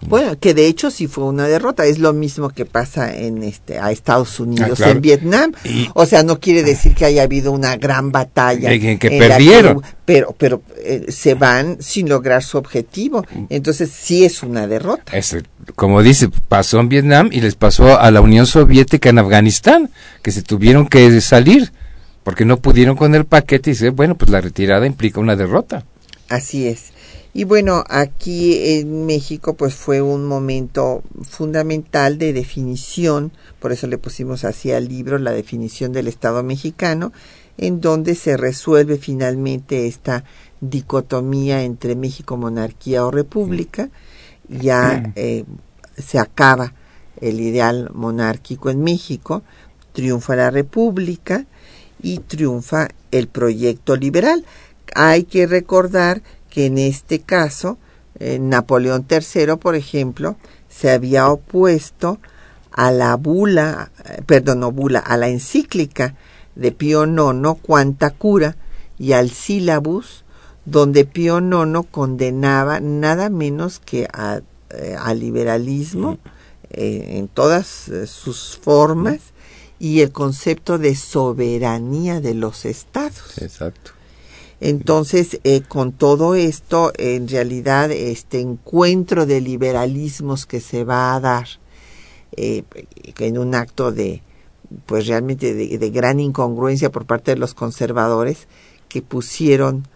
Bueno, 0.07 0.38
que 0.38 0.55
de 0.55 0.66
hecho 0.66 0.90
sí 0.90 1.07
fue 1.09 1.24
una 1.24 1.46
derrota, 1.49 1.84
es 1.84 1.99
lo 1.99 2.12
mismo 2.12 2.51
que 2.51 2.64
pasa 2.64 3.14
en 3.16 3.42
este 3.42 3.78
a 3.78 3.90
Estados 3.90 4.38
Unidos 4.40 4.70
Ah, 4.72 4.76
claro. 4.76 4.92
en 4.92 5.01
Vietnam. 5.01 5.53
Y- 5.64 5.88
o 5.94 6.07
sea, 6.07 6.22
no 6.22 6.38
quiere 6.40 6.62
decir 6.62 6.94
que 6.94 7.05
haya 7.05 7.22
habido 7.24 7.51
una 7.53 7.76
gran 7.76 8.12
batalla 8.12 8.72
En- 8.72 8.84
en 8.84 8.99
que 8.99 9.11
perdieron. 9.11 9.82
pero 10.05 10.34
pero 10.38 10.62
eh, 10.84 11.07
se 11.09 11.34
van 11.34 11.78
sin 11.80 12.09
lograr 12.09 12.42
su 12.44 12.59
objetivo. 12.59 13.24
Entonces 13.51 13.90
sí 13.90 14.24
es 14.24 14.42
una 14.42 14.66
derrota. 14.66 15.16
Es, 15.16 15.36
como 15.74 16.03
dice, 16.03 16.28
pasó 16.49 16.78
en 16.80 16.88
Vietnam 16.88 17.28
y 17.32 17.40
les 17.40 17.55
pasó 17.57 17.99
a 17.99 18.11
la 18.11 18.20
Unión 18.20 18.46
Soviética 18.46 19.11
en 19.11 19.18
Afganistán, 19.18 19.90
que 20.22 20.30
se 20.30 20.42
tuvieron 20.42 20.86
que 20.86 21.20
salir 21.20 21.72
porque 22.22 22.44
no 22.44 22.59
pudieron 22.59 22.94
con 22.96 23.14
el 23.14 23.24
paquete 23.24 23.70
y 23.70 23.72
dice, 23.72 23.90
bueno, 23.90 24.14
pues 24.16 24.30
la 24.30 24.40
retirada 24.40 24.86
implica 24.86 25.18
una 25.18 25.34
derrota. 25.34 25.84
Así 26.28 26.66
es. 26.68 26.92
Y 27.35 27.45
bueno, 27.45 27.85
aquí 27.89 28.79
en 28.79 29.07
México 29.07 29.55
pues 29.55 29.74
fue 29.74 30.01
un 30.01 30.26
momento 30.26 31.03
fundamental 31.22 32.18
de 32.18 32.33
definición, 32.33 33.33
por 33.61 33.70
eso 33.72 33.87
le 33.87 33.99
pusimos 33.99 34.45
así 34.45 34.72
al 34.72 34.89
libro 34.89 35.18
la 35.18 35.33
definición 35.33 35.93
del 35.93 36.09
Estado 36.09 36.43
mexicano, 36.43 37.12
en 37.59 37.81
donde 37.81 38.14
se 38.14 38.37
resuelve 38.37 38.99
finalmente 38.99 39.87
esta 39.87 40.24
dicotomía 40.61 41.62
entre 41.62 41.97
México 41.97 42.37
monarquía 42.37 43.05
o 43.05 43.11
república, 43.11 43.91
ya 44.49 45.12
eh, 45.16 45.45
se 45.97 46.18
acaba 46.18 46.72
el 47.20 47.41
ideal 47.41 47.91
monárquico 47.93 48.70
en 48.70 48.83
México, 48.83 49.43
triunfa 49.93 50.37
la 50.37 50.51
república 50.51 51.47
y 52.03 52.18
triunfa 52.18 52.89
el 53.11 53.29
proyecto 53.29 53.97
liberal. 53.97 54.45
Hay 54.95 55.24
que 55.24 55.47
recordar 55.47 56.22
en 56.67 56.79
este 56.79 57.21
caso 57.21 57.79
eh, 58.19 58.39
Napoleón 58.41 59.07
III, 59.09 59.57
por 59.61 59.77
ejemplo, 59.77 60.37
se 60.69 60.91
había 60.91 61.29
opuesto 61.29 62.19
a 62.73 62.91
la 62.91 63.15
bula, 63.17 63.91
eh, 64.05 64.23
perdón, 64.27 64.65
a 65.05 65.17
la 65.17 65.29
encíclica 65.29 66.15
de 66.55 66.73
Pío 66.73 67.05
IX, 67.05 67.61
Cuanta 67.63 68.11
Cura, 68.11 68.57
y 68.99 69.13
al 69.13 69.31
sílabus, 69.31 70.25
donde 70.65 71.05
Pío 71.05 71.39
IX 71.39 71.87
condenaba 71.91 72.81
nada 72.81 73.31
menos 73.31 73.79
que 73.79 74.09
eh, 74.71 74.97
al 74.99 75.21
liberalismo 75.21 76.19
en 76.71 77.29
todas 77.29 77.91
sus 78.05 78.59
formas 78.61 79.21
y 79.79 80.03
el 80.03 80.13
concepto 80.13 80.77
de 80.77 80.95
soberanía 80.97 82.21
de 82.21 82.35
los 82.35 82.67
estados. 82.67 83.39
Exacto. 83.41 83.93
Entonces, 84.61 85.39
eh, 85.45 85.61
con 85.61 85.93
todo 85.93 86.35
esto, 86.35 86.93
en 86.97 87.29
realidad, 87.29 87.93
este 87.93 88.41
encuentro 88.41 89.25
de 89.25 89.41
liberalismos 89.41 90.47
que 90.47 90.61
se 90.61 90.85
va 90.85 91.15
a 91.15 91.21
dar 91.21 91.47
eh, 92.37 92.65
en 93.19 93.39
un 93.39 93.55
acto 93.55 93.93
de, 93.93 94.23
pues 94.87 95.07
realmente 95.07 95.55
de, 95.55 95.79
de 95.79 95.91
gran 95.91 96.19
incongruencia 96.19 96.91
por 96.91 97.07
parte 97.07 97.33
de 97.33 97.39
los 97.39 97.55
conservadores 97.55 98.49
que 98.89 99.01
pusieron 99.01 99.87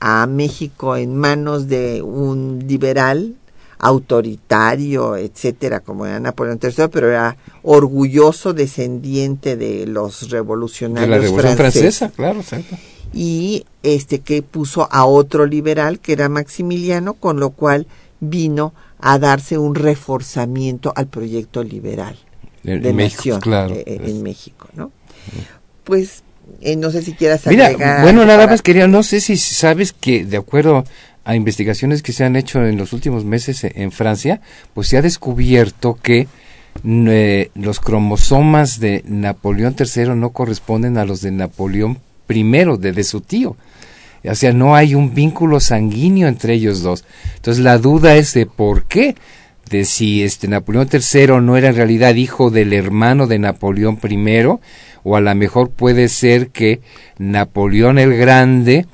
a 0.00 0.26
México 0.26 0.96
en 0.96 1.16
manos 1.16 1.68
de 1.68 2.02
un 2.02 2.64
liberal 2.66 3.36
autoritario, 3.78 5.16
etcétera, 5.16 5.80
como 5.80 6.06
era 6.06 6.18
Napoleón 6.18 6.58
III, 6.60 6.88
pero 6.90 7.08
era 7.08 7.36
orgulloso 7.62 8.52
descendiente 8.52 9.56
de 9.56 9.86
los 9.86 10.22
De 10.22 10.28
revolucionarios 10.28 11.10
la 11.10 11.18
Revolución 11.18 11.56
Francesa, 11.56 12.10
claro, 12.10 12.40
exacto. 12.40 12.76
y 13.12 13.64
este 13.82 14.20
que 14.20 14.42
puso 14.42 14.88
a 14.90 15.04
otro 15.04 15.46
liberal 15.46 15.98
que 16.00 16.12
era 16.12 16.28
Maximiliano, 16.28 17.14
con 17.14 17.38
lo 17.40 17.50
cual 17.50 17.86
vino 18.20 18.74
a 19.00 19.18
darse 19.18 19.58
un 19.58 19.74
reforzamiento 19.74 20.92
al 20.96 21.06
proyecto 21.06 21.62
liberal 21.62 22.16
En, 22.64 22.82
de 22.82 22.88
en 22.90 22.96
México, 22.96 23.20
nación 23.22 23.40
claro. 23.40 23.74
eh, 23.74 23.84
eh, 23.86 24.00
en 24.06 24.22
México, 24.22 24.68
¿no? 24.74 24.90
Pues 25.84 26.22
eh, 26.60 26.76
no 26.76 26.90
sé 26.90 27.02
si 27.02 27.12
quieras 27.12 27.46
Mira, 27.46 27.66
agregar 27.66 28.02
bueno, 28.02 28.20
algo 28.22 28.26
nada 28.32 28.40
para- 28.44 28.52
más 28.52 28.62
quería, 28.62 28.88
no 28.88 29.02
sé 29.02 29.20
si 29.20 29.36
sabes 29.36 29.92
que 29.92 30.24
de 30.24 30.36
acuerdo 30.36 30.84
a 31.24 31.36
investigaciones 31.36 32.02
que 32.02 32.12
se 32.12 32.24
han 32.24 32.36
hecho 32.36 32.64
en 32.64 32.76
los 32.78 32.92
últimos 32.92 33.24
meses 33.24 33.62
e- 33.64 33.72
en 33.76 33.92
Francia, 33.92 34.40
pues 34.74 34.88
se 34.88 34.96
ha 34.96 35.02
descubierto 35.02 35.98
que 36.02 36.26
eh, 36.84 37.50
los 37.54 37.80
cromosomas 37.80 38.80
de 38.80 39.02
Napoleón 39.06 39.76
III 39.78 40.14
no 40.14 40.30
corresponden 40.30 40.96
a 40.98 41.04
los 41.04 41.20
de 41.20 41.30
Napoleón 41.32 41.98
I, 42.28 42.42
de, 42.78 42.92
de 42.92 43.04
su 43.04 43.20
tío. 43.20 43.56
O 44.24 44.34
sea, 44.34 44.52
no 44.52 44.74
hay 44.74 44.94
un 44.94 45.14
vínculo 45.14 45.60
sanguíneo 45.60 46.28
entre 46.28 46.54
ellos 46.54 46.82
dos. 46.82 47.04
Entonces 47.36 47.62
la 47.62 47.78
duda 47.78 48.16
es 48.16 48.34
de 48.34 48.46
por 48.46 48.84
qué, 48.84 49.14
de 49.68 49.84
si 49.84 50.22
este 50.22 50.48
Napoleón 50.48 50.88
III 50.92 51.40
no 51.40 51.56
era 51.56 51.68
en 51.68 51.76
realidad 51.76 52.14
hijo 52.14 52.50
del 52.50 52.72
hermano 52.72 53.26
de 53.26 53.38
Napoleón 53.38 53.98
I, 54.02 54.44
o 55.04 55.16
a 55.16 55.20
lo 55.20 55.34
mejor 55.34 55.70
puede 55.70 56.08
ser 56.08 56.48
que 56.48 56.80
Napoleón 57.18 57.98
el 57.98 58.16
Grande 58.16 58.86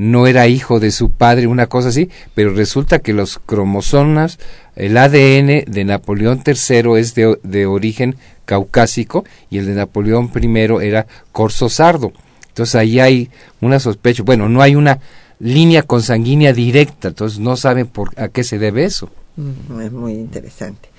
no 0.00 0.26
era 0.26 0.48
hijo 0.48 0.80
de 0.80 0.92
su 0.92 1.10
padre, 1.10 1.46
una 1.46 1.66
cosa 1.66 1.88
así, 1.88 2.08
pero 2.34 2.54
resulta 2.54 3.00
que 3.00 3.12
los 3.12 3.38
cromosomas, 3.38 4.38
el 4.74 4.96
ADN 4.96 5.64
de 5.66 5.84
Napoleón 5.84 6.42
III 6.46 6.98
es 6.98 7.14
de, 7.14 7.38
de 7.42 7.66
origen 7.66 8.16
caucásico 8.46 9.24
y 9.50 9.58
el 9.58 9.66
de 9.66 9.74
Napoleón 9.74 10.30
I 10.34 10.86
era 10.86 11.06
corso-sardo. 11.32 12.12
Entonces 12.50 12.74
ahí 12.74 13.00
hay 13.00 13.30
una 13.60 13.80
sospecha, 13.80 14.22
bueno, 14.22 14.48
no 14.48 14.62
hay 14.62 14.76
una 14.76 15.00
línea 15.38 15.82
consanguínea 15.82 16.52
directa, 16.52 17.08
entonces 17.08 17.38
no 17.38 17.56
saben 17.56 17.86
por 17.86 18.10
a 18.20 18.28
qué 18.28 18.44
se 18.44 18.58
debe 18.58 18.84
eso. 18.84 19.08
Mm, 19.36 19.80
Es 19.80 19.92
muy 19.92 20.12
interesante. 20.12 20.90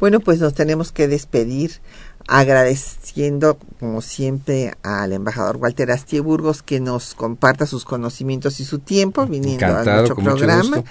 Bueno, 0.00 0.20
pues 0.20 0.40
nos 0.40 0.54
tenemos 0.54 0.90
que 0.90 1.06
despedir 1.06 1.80
agradeciendo, 2.26 3.58
como 3.78 4.00
siempre, 4.00 4.74
al 4.82 5.12
embajador 5.12 5.56
Walter 5.56 5.90
Astie 5.90 6.20
Burgos 6.20 6.62
que 6.62 6.80
nos 6.80 7.14
comparta 7.14 7.66
sus 7.66 7.84
conocimientos 7.84 8.60
y 8.60 8.64
su 8.64 8.78
tiempo 8.78 9.26
viniendo 9.26 9.66
Encantado, 9.66 9.90
a 9.90 9.96
nuestro 9.96 10.16
programa. 10.16 10.84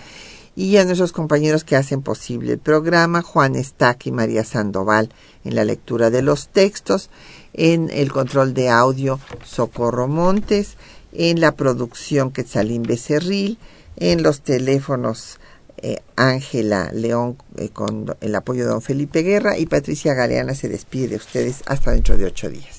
Y 0.55 0.75
a 0.75 0.83
nuestros 0.83 1.13
compañeros 1.13 1.63
que 1.63 1.77
hacen 1.77 2.01
posible 2.01 2.51
el 2.51 2.59
programa, 2.59 3.21
Juan 3.21 3.55
Estac 3.55 4.05
y 4.07 4.11
María 4.11 4.43
Sandoval 4.43 5.09
en 5.45 5.55
la 5.55 5.63
lectura 5.63 6.09
de 6.09 6.21
los 6.21 6.49
textos, 6.49 7.09
en 7.53 7.89
el 7.91 8.11
control 8.11 8.53
de 8.53 8.69
audio 8.69 9.19
Socorro 9.43 10.07
Montes, 10.07 10.77
en 11.11 11.41
la 11.41 11.53
producción 11.53 12.31
Quetzalín 12.31 12.83
Becerril, 12.83 13.57
en 13.97 14.23
los 14.23 14.41
teléfonos 14.41 15.39
eh, 15.81 15.97
Ángela 16.15 16.91
León 16.93 17.37
eh, 17.57 17.69
con 17.69 18.15
el 18.19 18.35
apoyo 18.35 18.63
de 18.63 18.71
don 18.71 18.81
Felipe 18.81 19.21
Guerra 19.21 19.57
y 19.57 19.65
Patricia 19.65 20.13
Galeana 20.13 20.53
se 20.53 20.67
despide 20.67 21.09
de 21.09 21.15
ustedes 21.15 21.63
hasta 21.67 21.91
dentro 21.91 22.17
de 22.17 22.25
ocho 22.25 22.49
días. 22.49 22.78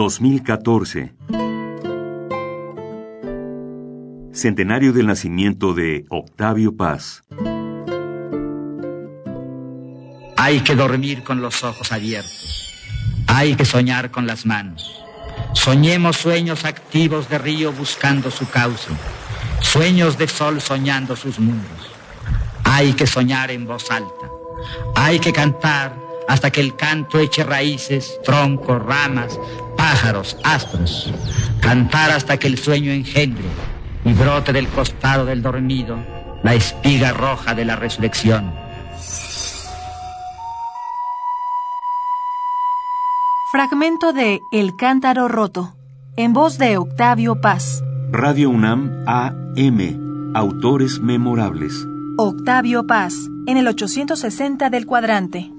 ...2014... 0.00 1.12
Centenario 4.32 4.94
del 4.94 5.06
nacimiento 5.06 5.74
de 5.74 6.06
Octavio 6.08 6.74
Paz. 6.74 7.22
Hay 10.38 10.60
que 10.60 10.74
dormir 10.74 11.22
con 11.22 11.42
los 11.42 11.62
ojos 11.64 11.92
abiertos. 11.92 12.80
Hay 13.26 13.56
que 13.56 13.66
soñar 13.66 14.10
con 14.10 14.26
las 14.26 14.46
manos. 14.46 15.04
Soñemos 15.52 16.16
sueños 16.16 16.64
activos 16.64 17.28
de 17.28 17.36
río 17.36 17.70
buscando 17.70 18.30
su 18.30 18.48
cauce. 18.48 18.88
Sueños 19.60 20.16
de 20.16 20.28
sol 20.28 20.62
soñando 20.62 21.14
sus 21.14 21.38
mundos. 21.38 21.90
Hay 22.64 22.94
que 22.94 23.06
soñar 23.06 23.50
en 23.50 23.66
voz 23.66 23.90
alta. 23.90 24.30
Hay 24.94 25.18
que 25.18 25.34
cantar 25.34 25.94
hasta 26.26 26.50
que 26.50 26.62
el 26.62 26.74
canto 26.74 27.18
eche 27.18 27.44
raíces, 27.44 28.18
troncos, 28.24 28.80
ramas, 28.80 29.38
pájaros, 29.80 30.36
astros. 30.44 31.10
Cantar 31.60 32.10
hasta 32.10 32.36
que 32.36 32.48
el 32.48 32.58
sueño 32.58 32.92
engendre 32.92 33.48
y 34.04 34.12
brote 34.12 34.52
del 34.52 34.68
costado 34.68 35.24
del 35.24 35.40
dormido 35.40 35.96
la 36.42 36.54
espiga 36.54 37.12
roja 37.12 37.54
de 37.54 37.64
la 37.64 37.76
resurrección. 37.76 38.52
Fragmento 43.50 44.12
de 44.12 44.42
El 44.52 44.76
cántaro 44.76 45.28
roto, 45.28 45.74
en 46.16 46.34
voz 46.34 46.58
de 46.58 46.76
Octavio 46.76 47.40
Paz. 47.40 47.82
Radio 48.12 48.50
UNAM 48.50 49.04
AM. 49.06 50.34
Autores 50.34 51.00
memorables. 51.00 51.72
Octavio 52.18 52.86
Paz, 52.86 53.14
en 53.46 53.56
el 53.56 53.66
860 53.66 54.70
del 54.70 54.86
cuadrante. 54.86 55.50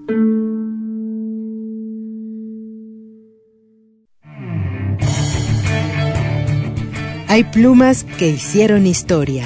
Hay 7.32 7.46
plumas 7.46 8.04
que 8.04 8.28
hicieron 8.28 8.86
historia. 8.86 9.46